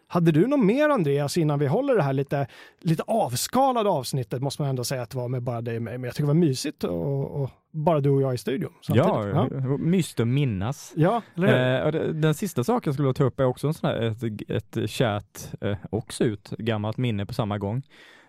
Hade 0.08 0.32
du 0.32 0.48
något 0.48 0.66
mer 0.66 0.90
Andreas 0.90 1.38
innan 1.38 1.60
vi 1.60 1.68
håller 1.68 1.96
det 1.96 2.04
här 2.04 2.14
lite, 2.14 2.48
lite 2.80 3.04
avskalade 3.08 3.90
avsnittet 3.90 4.42
måste 4.42 4.62
man 4.62 4.70
ändå 4.70 4.84
säga 4.84 5.02
att 5.02 5.10
det 5.10 5.18
var 5.18 5.28
med 5.28 5.44
bara 5.44 5.62
dig 5.62 5.76
och 5.76 5.82
mig. 5.82 5.98
Men 5.98 6.04
jag 6.04 6.16
tycker 6.16 6.24
det 6.24 6.28
var 6.28 6.34
mysigt 6.34 6.84
och, 6.84 7.42
och 7.42 7.50
bara 7.72 8.00
du 8.00 8.10
och 8.10 8.22
jag 8.22 8.34
i 8.34 8.38
studion. 8.38 8.74
Ja, 8.88 9.28
ja. 9.28 9.78
mysigt 9.78 10.20
att 10.20 10.28
minnas. 10.28 10.94
ja? 10.96 11.22
Eh, 11.38 11.92
den 12.14 12.34
sista 12.34 12.64
saken 12.64 12.90
jag 12.90 12.94
skulle 12.96 13.14
ta 13.14 13.24
upp 13.24 13.40
är 13.40 13.46
också 13.46 13.68
en 13.68 13.74
sån 13.74 13.90
här, 13.90 14.02
ett, 14.02 14.50
ett 14.78 14.90
kärt 14.90 15.40
eh, 15.62 15.78
och 15.90 16.14
surt 16.14 16.50
gammalt 16.50 16.98
minne 16.98 17.26
på 17.26 17.34
samma 17.34 17.58
gång. 17.58 17.84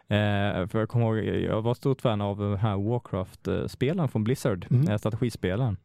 Eh, 0.09 0.67
för 0.67 0.79
jag 0.79 0.89
kommer 0.89 1.07
ihåg, 1.17 1.41
jag 1.43 1.63
var 1.63 1.75
stort 1.75 2.01
fan 2.01 2.21
av 2.21 2.39
den 2.39 2.57
här 2.57 2.77
Warcraft-spelen 2.77 4.09
från 4.09 4.25
Blizzard, 4.25 4.67
Mm. 4.71 4.83
mm. 4.87 4.99
strategispelen. 4.99 5.77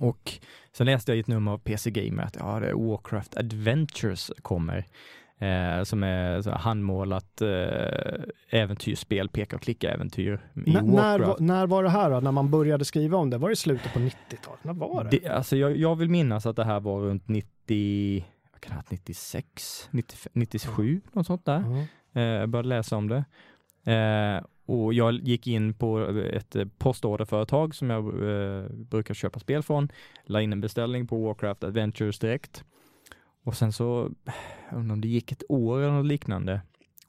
Och 0.00 0.32
sen 0.72 0.86
läste 0.86 1.10
jag 1.12 1.16
i 1.16 1.20
ett 1.20 1.26
nummer 1.26 1.52
av 1.52 1.58
PC 1.58 1.90
Gamer 1.90 2.22
att 2.22 2.36
ja, 2.40 2.60
det 2.60 2.74
Warcraft 2.74 3.36
Adventures 3.36 4.30
kommer. 4.42 4.84
Eh, 5.38 5.82
som 5.84 6.02
är 6.02 6.42
så 6.42 6.50
handmålat 6.50 7.42
eh, 7.42 7.48
äventyrsspel, 8.50 9.28
peka 9.28 9.56
och 9.56 9.62
klicka-äventyr 9.62 10.40
i 10.66 10.76
N- 10.76 10.86
när, 10.86 11.18
var- 11.18 11.36
när 11.40 11.66
var 11.66 11.82
det 11.82 11.90
här 11.90 12.10
då? 12.10 12.20
När 12.20 12.32
man 12.32 12.50
började 12.50 12.84
skriva 12.84 13.18
om 13.18 13.30
det? 13.30 13.38
Var 13.38 13.48
det 13.50 13.56
slutet 13.56 13.92
på 13.92 13.98
90-talet? 13.98 14.64
När 14.64 14.72
var 14.72 15.04
det? 15.04 15.10
Det, 15.10 15.28
alltså 15.28 15.56
jag, 15.56 15.76
jag 15.76 15.96
vill 15.96 16.08
minnas 16.10 16.46
att 16.46 16.56
det 16.56 16.64
här 16.64 16.80
var 16.80 17.00
runt 17.00 17.28
90, 17.28 18.24
vad 18.52 18.60
kan 18.60 18.70
det 18.70 18.74
ha 18.74 18.80
varit, 18.82 18.90
96, 18.90 19.88
95, 19.90 20.30
97, 20.34 21.00
något 21.12 21.26
sånt 21.26 21.44
där. 21.44 21.64
Ja. 21.66 21.86
Eh, 22.12 22.22
jag 22.22 22.48
började 22.48 22.68
läsa 22.68 22.96
om 22.96 23.08
det. 23.08 23.24
Eh, 23.92 24.44
och 24.66 24.94
jag 24.94 25.14
gick 25.14 25.46
in 25.46 25.74
på 25.74 26.00
ett 26.32 26.56
postorderföretag 26.78 27.74
som 27.74 27.90
jag 27.90 28.06
eh, 28.06 28.64
brukar 28.70 29.14
köpa 29.14 29.40
spel 29.40 29.62
från. 29.62 29.88
La 30.24 30.40
in 30.40 30.52
en 30.52 30.60
beställning 30.60 31.06
på 31.06 31.26
Warcraft 31.26 31.64
Adventures 31.64 32.18
direkt. 32.18 32.64
Och 33.44 33.56
sen 33.56 33.72
så, 33.72 34.10
undrar 34.72 34.94
om 34.94 35.00
det 35.00 35.08
gick 35.08 35.32
ett 35.32 35.42
år 35.48 35.78
eller 35.78 35.92
något 35.92 36.06
liknande. 36.06 36.60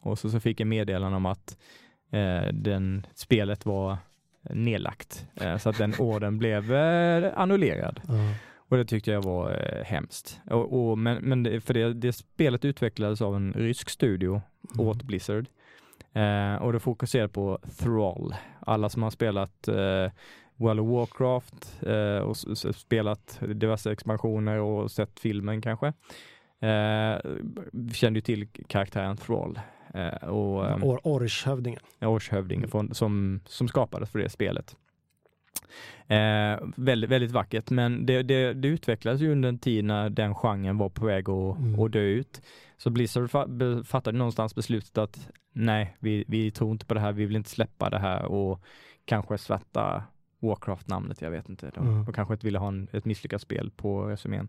Och 0.01 0.19
så, 0.19 0.29
så 0.29 0.39
fick 0.39 0.59
jag 0.59 0.67
meddelande 0.67 1.17
om 1.17 1.25
att 1.25 1.57
eh, 2.11 2.47
den 2.53 3.07
spelet 3.15 3.65
var 3.65 3.97
nedlagt. 4.49 5.25
Eh, 5.35 5.57
så 5.57 5.69
att 5.69 5.77
den 5.77 5.93
ordern 5.99 6.37
blev 6.37 6.73
eh, 6.73 7.31
annullerad. 7.35 8.01
Ja. 8.07 8.13
Och 8.55 8.77
det 8.77 8.85
tyckte 8.85 9.11
jag 9.11 9.23
var 9.23 9.51
eh, 9.51 9.83
hemskt. 9.83 10.39
Och, 10.49 10.89
och, 10.89 10.97
men 10.97 11.17
men 11.17 11.43
det, 11.43 11.61
för 11.61 11.73
det, 11.73 11.93
det 11.93 12.13
spelet 12.13 12.65
utvecklades 12.65 13.21
av 13.21 13.35
en 13.35 13.53
rysk 13.53 13.89
studio 13.89 14.41
Mm. 14.73 14.87
åt 14.87 15.03
Blizzard. 15.03 15.45
Eh, 16.13 16.55
och 16.55 16.73
det 16.73 16.79
fokuserade 16.79 17.29
på 17.29 17.59
Thrall. 17.79 18.35
Alla 18.59 18.89
som 18.89 19.03
har 19.03 19.09
spelat 19.09 19.67
eh, 19.67 20.11
World 20.55 20.79
of 20.79 20.87
Warcraft 20.89 21.81
eh, 21.87 22.17
och 22.17 22.37
spelat 22.75 23.39
diverse 23.47 23.91
expansioner 23.91 24.57
och 24.57 24.91
sett 24.91 25.19
filmen 25.19 25.61
kanske. 25.61 25.87
Eh, 26.59 27.17
kände 27.93 28.17
ju 28.17 28.21
till 28.21 28.47
karaktären 28.67 29.17
Thrall. 29.17 29.59
Eh, 29.93 30.27
och, 30.29 30.65
ehm, 30.69 30.83
Or- 30.83 30.99
Orrshövdingen. 31.03 31.79
årshövding 32.01 32.67
från, 32.67 32.93
som, 32.93 33.39
som 33.45 33.67
skapades 33.67 34.09
för 34.09 34.19
det 34.19 34.29
spelet. 34.29 34.75
Eh, 36.07 36.59
väldigt, 36.75 37.09
väldigt 37.09 37.31
vackert, 37.31 37.69
men 37.69 38.05
det, 38.05 38.23
det, 38.23 38.53
det 38.53 38.67
utvecklades 38.67 39.21
ju 39.21 39.31
under 39.31 39.49
en 39.49 39.59
tid 39.59 39.85
när 39.85 40.09
den 40.09 40.35
genren 40.35 40.77
var 40.77 40.89
på 40.89 41.05
väg 41.05 41.29
att, 41.29 41.57
Mm. 41.57 41.79
att 41.79 41.91
dö 41.91 41.99
ut. 41.99 42.41
Så 42.83 42.89
Blizzard 42.89 43.29
fattade 43.85 44.17
någonstans 44.17 44.55
beslutet 44.55 44.97
att 44.97 45.29
nej, 45.53 45.95
vi, 45.99 46.25
vi 46.27 46.51
tror 46.51 46.71
inte 46.71 46.85
på 46.85 46.93
det 46.93 46.99
här, 46.99 47.11
vi 47.11 47.25
vill 47.25 47.35
inte 47.35 47.49
släppa 47.49 47.89
det 47.89 47.99
här 47.99 48.23
och 48.25 48.61
kanske 49.05 49.37
svärta 49.37 50.03
Warcraft-namnet, 50.39 51.21
jag 51.21 51.31
vet 51.31 51.49
inte. 51.49 51.71
De, 51.75 51.87
Mm. 51.87 52.05
de 52.05 52.13
kanske 52.13 52.33
inte 52.33 52.45
ville 52.45 52.59
ha 52.59 52.67
en, 52.67 52.87
ett 52.91 53.05
misslyckat 53.05 53.41
spel 53.41 53.71
på 53.75 54.05
resumén. 54.05 54.47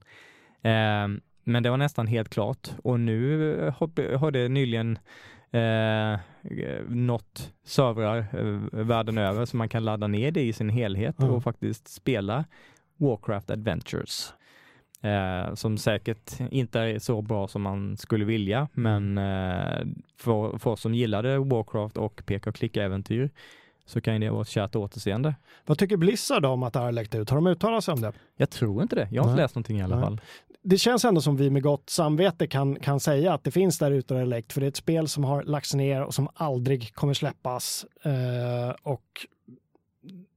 Eh, 0.62 1.08
men 1.44 1.62
det 1.62 1.70
var 1.70 1.76
nästan 1.76 2.06
helt 2.06 2.28
klart 2.28 2.68
och 2.84 3.00
nu 3.00 3.52
eh, 3.66 3.74
har, 3.78 4.16
har 4.16 4.30
det 4.30 4.48
nyligen 4.48 4.98
eh, 5.50 6.18
nått 6.88 7.52
servrar 7.64 8.18
eh, 8.18 8.84
världen 8.84 9.18
över 9.18 9.44
så 9.44 9.56
man 9.56 9.68
kan 9.68 9.84
ladda 9.84 10.06
ner 10.06 10.30
det 10.30 10.42
i 10.42 10.52
sin 10.52 10.68
helhet 10.68 11.18
Mm. 11.20 11.30
och 11.30 11.42
faktiskt 11.42 11.88
spela 11.88 12.44
Warcraft 12.96 13.50
Adventures. 13.50 14.34
Eh, 15.04 15.54
som 15.54 15.78
säkert 15.78 16.40
inte 16.50 16.80
är 16.80 16.98
så 16.98 17.22
bra 17.22 17.48
som 17.48 17.62
man 17.62 17.96
skulle 17.96 18.24
vilja, 18.24 18.68
men 18.72 19.18
eh, 19.18 19.86
för, 20.16 20.58
för 20.58 20.70
oss 20.70 20.80
som 20.80 20.94
gillade 20.94 21.38
Warcraft 21.38 21.96
och 21.96 22.22
peka 22.26 22.50
och 22.50 22.56
klicka-äventyr 22.56 23.30
så 23.86 24.00
kan 24.00 24.20
det 24.20 24.30
vara 24.30 24.42
ett 24.42 24.48
kärt 24.48 24.76
återseende. 24.76 25.34
Vad 25.66 25.78
tycker 25.78 25.96
Blizzard 25.96 26.44
om 26.44 26.62
att 26.62 26.72
det 26.72 26.78
här 26.78 26.86
har 26.86 26.92
läckt 26.92 27.14
ut? 27.14 27.30
Har 27.30 27.36
de 27.36 27.46
uttalat 27.46 27.84
sig 27.84 27.92
om 27.92 28.00
det? 28.00 28.12
Jag 28.36 28.50
tror 28.50 28.82
inte 28.82 28.96
det. 28.96 29.08
Jag 29.10 29.22
har 29.22 29.26
Nej. 29.26 29.32
inte 29.32 29.42
läst 29.42 29.54
någonting 29.54 29.78
i 29.78 29.82
alla 29.82 29.96
Nej. 29.96 30.04
fall. 30.04 30.20
Det 30.62 30.78
känns 30.78 31.04
ändå 31.04 31.20
som 31.20 31.36
vi 31.36 31.50
med 31.50 31.62
gott 31.62 31.90
samvete 31.90 32.46
kan, 32.46 32.76
kan 32.80 33.00
säga 33.00 33.34
att 33.34 33.44
det 33.44 33.50
finns 33.50 33.78
där 33.78 33.90
ute 33.90 34.14
och 34.14 34.20
är 34.20 34.26
läckt, 34.26 34.52
för 34.52 34.60
det 34.60 34.66
är 34.66 34.68
ett 34.68 34.76
spel 34.76 35.08
som 35.08 35.24
har 35.24 35.42
lagts 35.42 35.74
ner 35.74 36.02
och 36.02 36.14
som 36.14 36.28
aldrig 36.34 36.94
kommer 36.94 37.14
släppas. 37.14 37.86
Eh, 38.02 38.74
och 38.82 39.26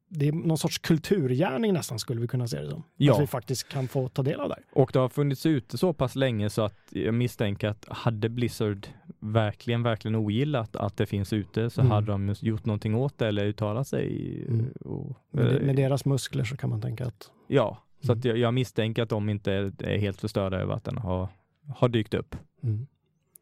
det 0.10 0.28
är 0.28 0.32
någon 0.32 0.58
sorts 0.58 0.78
kulturgärning 0.78 1.74
nästan 1.74 2.00
skulle 2.00 2.22
vi 2.22 2.28
kunna 2.28 2.48
se 2.48 2.62
det 2.62 2.70
som. 2.70 2.84
Ja. 2.98 3.14
Att 3.16 3.22
vi 3.22 3.28
faktiskt 3.28 3.70
kan 3.70 3.88
få 3.88 4.08
ta 4.10 4.24
del 4.24 4.40
av 4.40 4.50
det. 4.50 4.56
Och 4.74 4.90
det 4.94 5.00
har 5.00 5.10
funnits 5.10 5.46
ute 5.46 5.78
så 5.78 5.94
pass 5.94 6.16
länge 6.16 6.50
så 6.50 6.62
att 6.62 6.80
jag 6.90 7.14
misstänker 7.14 7.68
att 7.68 7.86
hade 7.90 8.30
Blizzard 8.30 8.88
verkligen, 9.20 9.84
verkligen 9.84 10.16
ogillat 10.16 10.76
att 10.76 10.98
det 10.98 11.06
finns 11.06 11.34
ute 11.34 11.70
så 11.70 11.82
Mm. 11.82 11.92
hade 11.92 12.08
de 12.08 12.36
gjort 12.42 12.66
någonting 12.66 12.96
åt 12.96 13.18
det 13.18 13.28
eller 13.28 13.46
uttalat 13.46 13.88
sig. 13.88 14.38
Mm. 14.50 14.72
Och, 14.86 15.18
Med, 15.32 15.56
eh, 15.56 15.62
med 15.62 15.76
deras 15.76 16.06
muskler 16.06 16.44
så 16.44 16.58
kan 16.58 16.70
man 16.70 16.82
tänka 16.82 17.06
att 17.06 17.32
Ja, 17.48 17.78
så 18.02 18.12
Mm. 18.12 18.20
att 18.20 18.26
jag, 18.26 18.38
jag 18.38 18.54
misstänker 18.54 19.04
att 19.04 19.10
de 19.10 19.30
inte 19.30 19.54
är, 19.54 19.98
helt 19.98 20.22
förstörda 20.22 20.58
över 20.58 20.74
att 20.74 20.84
den 20.84 20.98
har, 20.98 21.28
har 21.76 21.90
dykt 21.90 22.14
upp. 22.14 22.36
mm. 22.64 22.88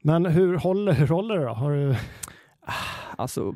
Men 0.01 0.26
hur 0.26 0.57
håller, 0.57 0.93
hur 0.93 1.07
håller 1.07 1.38
det 1.38 1.45
då? 1.45 1.53
Har 1.53 1.72
du... 1.72 1.95
Alltså, 3.18 3.55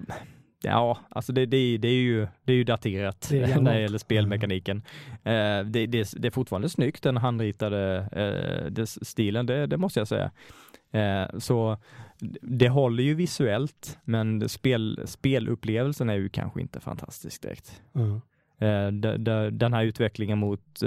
ja, 0.64 0.98
alltså 1.10 1.34
det, 1.34 1.46
det, 1.46 1.78
det, 1.78 1.88
är, 1.88 2.02
ju, 2.02 2.28
det 2.44 2.54
är 2.54 2.58
ju 2.58 2.64
daterat 2.64 3.28
Det 3.30 3.44
är 3.44 3.62
när 3.62 3.74
det 3.74 3.82
gäller 3.82 3.98
spelmekaniken. 3.98 4.78
Eh, 5.24 5.64
det, 5.66 5.86
det, 5.88 6.14
det 6.18 6.28
är 6.28 6.32
fortfarande 6.32 6.70
snyggt, 6.70 7.04
den 7.04 7.18
handritade 7.18 8.10
eh, 8.12 8.72
det, 8.72 8.88
stilen, 8.88 9.46
det, 9.46 9.68
det 9.68 9.78
måste 9.78 10.00
jag 10.00 10.08
säga. 10.08 10.32
Eh, 10.92 11.38
så 11.40 11.78
det 12.42 12.70
håller 12.70 13.04
ju 13.04 13.14
visuellt, 13.14 14.00
men 14.04 14.50
spel, 14.50 15.02
spelupplevelsen 15.06 16.10
är 16.10 16.16
ju 16.16 16.30
kanske 16.30 16.62
inte 16.62 16.80
fantastisk 16.80 17.42
direkt. 17.42 17.82
Mm. 17.96 18.22
De, 19.02 19.24
de, 19.24 19.50
den 19.58 19.74
här 19.74 19.84
utvecklingen 19.84 20.40
mot 20.40 20.82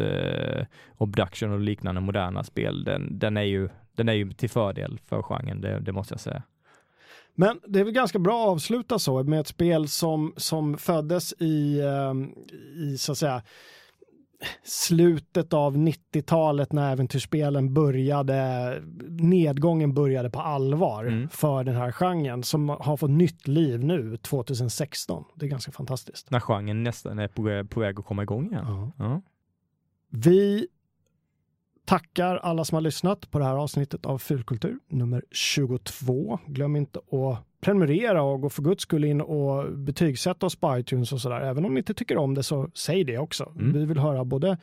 obduction 0.97 1.53
och 1.53 1.61
liknande 1.61 2.01
moderna 2.01 2.45
spel, 2.45 2.85
den, 2.85 3.18
den, 3.18 3.37
är 3.37 3.43
ju, 3.43 3.68
den 3.97 4.09
är 4.09 4.12
ju 4.12 4.33
till 4.33 4.51
fördel 4.51 4.99
för 5.05 5.23
genren, 5.23 5.61
det, 5.61 5.81
det 5.81 5.93
måste 5.93 6.14
jag 6.14 6.20
säga. 6.20 6.43
Men 7.35 7.61
det 7.66 7.80
är 7.80 7.85
väl 7.85 7.93
ganska 7.93 8.18
bra 8.18 8.43
att 8.43 8.49
avsluta 8.49 8.99
så 8.99 9.22
med 9.22 9.41
ett 9.41 9.47
spel 9.47 9.89
som, 9.89 10.35
som 10.37 10.78
föddes 10.78 11.33
i, 11.33 11.80
ehm, 11.80 12.30
i 12.76 12.99
så 12.99 13.12
att 13.12 13.18
säga 13.18 13.43
slutet 14.64 15.53
av 15.53 15.76
90-talet 15.76 16.72
när 16.72 16.93
äventyrsspelen 16.93 17.74
började, 17.74 18.83
nedgången 19.09 19.95
började 19.95 20.30
på 20.30 20.41
allvar 20.41 21.05
Mm. 21.05 21.28
för 21.28 21.64
den 21.64 21.76
här 21.76 21.93
genren 21.93 22.43
som 22.43 22.68
har 22.68 22.97
fått 22.97 23.11
nytt 23.11 23.49
liv 23.49 23.85
nu 23.85 24.16
2016. 24.16 25.24
Det 25.35 25.47
är 25.47 25.51
ganska 25.51 25.72
fantastiskt. 25.72 26.30
När 26.30 26.41
genren 26.41 26.83
nästan 26.83 27.18
är 27.18 27.28
på, 27.28 27.68
på 27.68 27.80
väg 27.80 27.99
att 27.99 28.05
komma 28.05 28.22
igång 28.22 28.47
igen. 28.53 28.64
Ja. 28.66 28.93
Ja. 28.99 29.22
Vi 30.09 30.66
tackar 31.85 32.37
alla 32.37 32.64
som 32.64 32.76
har 32.76 32.83
lyssnat 32.83 33.30
på 33.30 33.39
det 33.39 33.45
här 33.45 33.55
avsnittet 33.55 34.07
av 34.07 34.18
Fulkultur 34.18 34.78
nummer 34.89 35.24
22. 35.30 36.39
Glöm 36.47 36.76
inte 36.76 36.99
att 36.99 37.47
prenumerera 37.61 38.22
och 38.22 38.41
gå 38.41 38.51
för 38.51 38.62
guds 38.62 38.83
skull 38.83 39.05
in 39.05 39.20
och 39.20 39.72
betygsätta 39.72 40.47
oss 40.47 40.57
på 40.57 40.78
iTunes 40.78 41.12
och 41.12 41.20
sådär. 41.20 41.41
Även 41.41 41.64
om 41.64 41.74
ni 41.74 41.78
inte 41.78 41.95
tycker 41.95 42.16
om 42.16 42.35
det 42.35 42.43
så 42.43 42.70
säg 42.74 43.05
det 43.05 43.18
också. 43.18 43.53
Mm. 43.59 43.72
Vi 43.72 43.85
vill 43.85 43.99
höra 43.99 44.24
både 44.24 44.59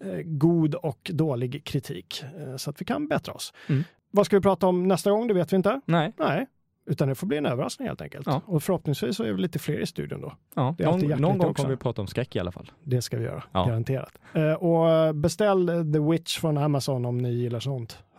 eh, 0.00 0.20
god 0.24 0.74
och 0.74 1.10
dålig 1.14 1.64
kritik 1.64 2.24
eh, 2.38 2.56
så 2.56 2.70
att 2.70 2.80
vi 2.80 2.84
kan 2.84 3.08
bättra 3.08 3.34
oss. 3.34 3.52
Mm. 3.68 3.84
Vad 4.10 4.26
ska 4.26 4.36
vi 4.36 4.42
prata 4.42 4.66
om 4.66 4.88
nästa 4.88 5.10
gång? 5.10 5.26
Det 5.26 5.34
vet 5.34 5.52
vi 5.52 5.56
inte. 5.56 5.80
Nej, 5.86 6.12
Nej, 6.18 6.46
utan 6.86 7.08
det 7.08 7.14
får 7.14 7.26
bli 7.26 7.36
en 7.38 7.46
överraskning 7.46 7.88
helt 7.88 8.00
enkelt. 8.00 8.26
Ja. 8.26 8.40
Och 8.46 8.62
förhoppningsvis 8.62 9.16
så 9.16 9.24
är 9.24 9.32
vi 9.32 9.40
lite 9.42 9.58
fler 9.58 9.78
i 9.78 9.86
studion 9.86 10.20
då. 10.20 10.32
ja. 10.54 10.74
Någon, 10.78 11.00
någon 11.00 11.38
gång 11.38 11.50
också. 11.50 11.62
kommer 11.62 11.74
vi 11.76 11.82
prata 11.82 12.00
om 12.00 12.06
skräck 12.06 12.36
i 12.36 12.38
alla 12.40 12.52
fall. 12.52 12.70
Det 12.84 13.02
ska 13.02 13.16
vi 13.18 13.24
göra, 13.24 13.42
Ja. 13.52 13.64
garanterat. 13.66 14.12
Eh, 14.32 14.52
och 14.52 15.14
beställ 15.14 15.66
The 15.92 15.98
Witch 15.98 16.38
från 16.38 16.58
Amazon 16.58 17.04
om 17.04 17.18
ni 17.18 17.30
gillar 17.32 17.60
sånt. 17.60 17.98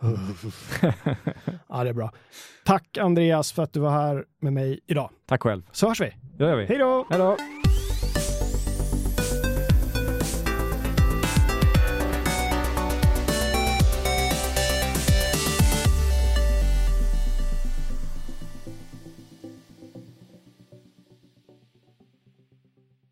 ja, 1.68 1.84
det 1.84 1.88
är 1.90 1.92
bra. 1.92 2.12
Tack 2.64 2.98
Andreas 2.98 3.52
för 3.52 3.62
att 3.62 3.72
du 3.72 3.80
var 3.80 3.90
här 3.90 4.24
med 4.40 4.52
mig 4.52 4.80
idag. 4.86 5.10
Tack 5.26 5.42
själv. 5.42 5.62
Så 5.72 5.88
hörs 5.88 6.00
vi. 6.00 6.12
Det 6.36 6.44
gör 6.44 6.56
vi. 6.56 6.64
Hej 6.66 6.78
då! 6.78 7.06
Hej 7.10 7.18
då! 7.18 7.36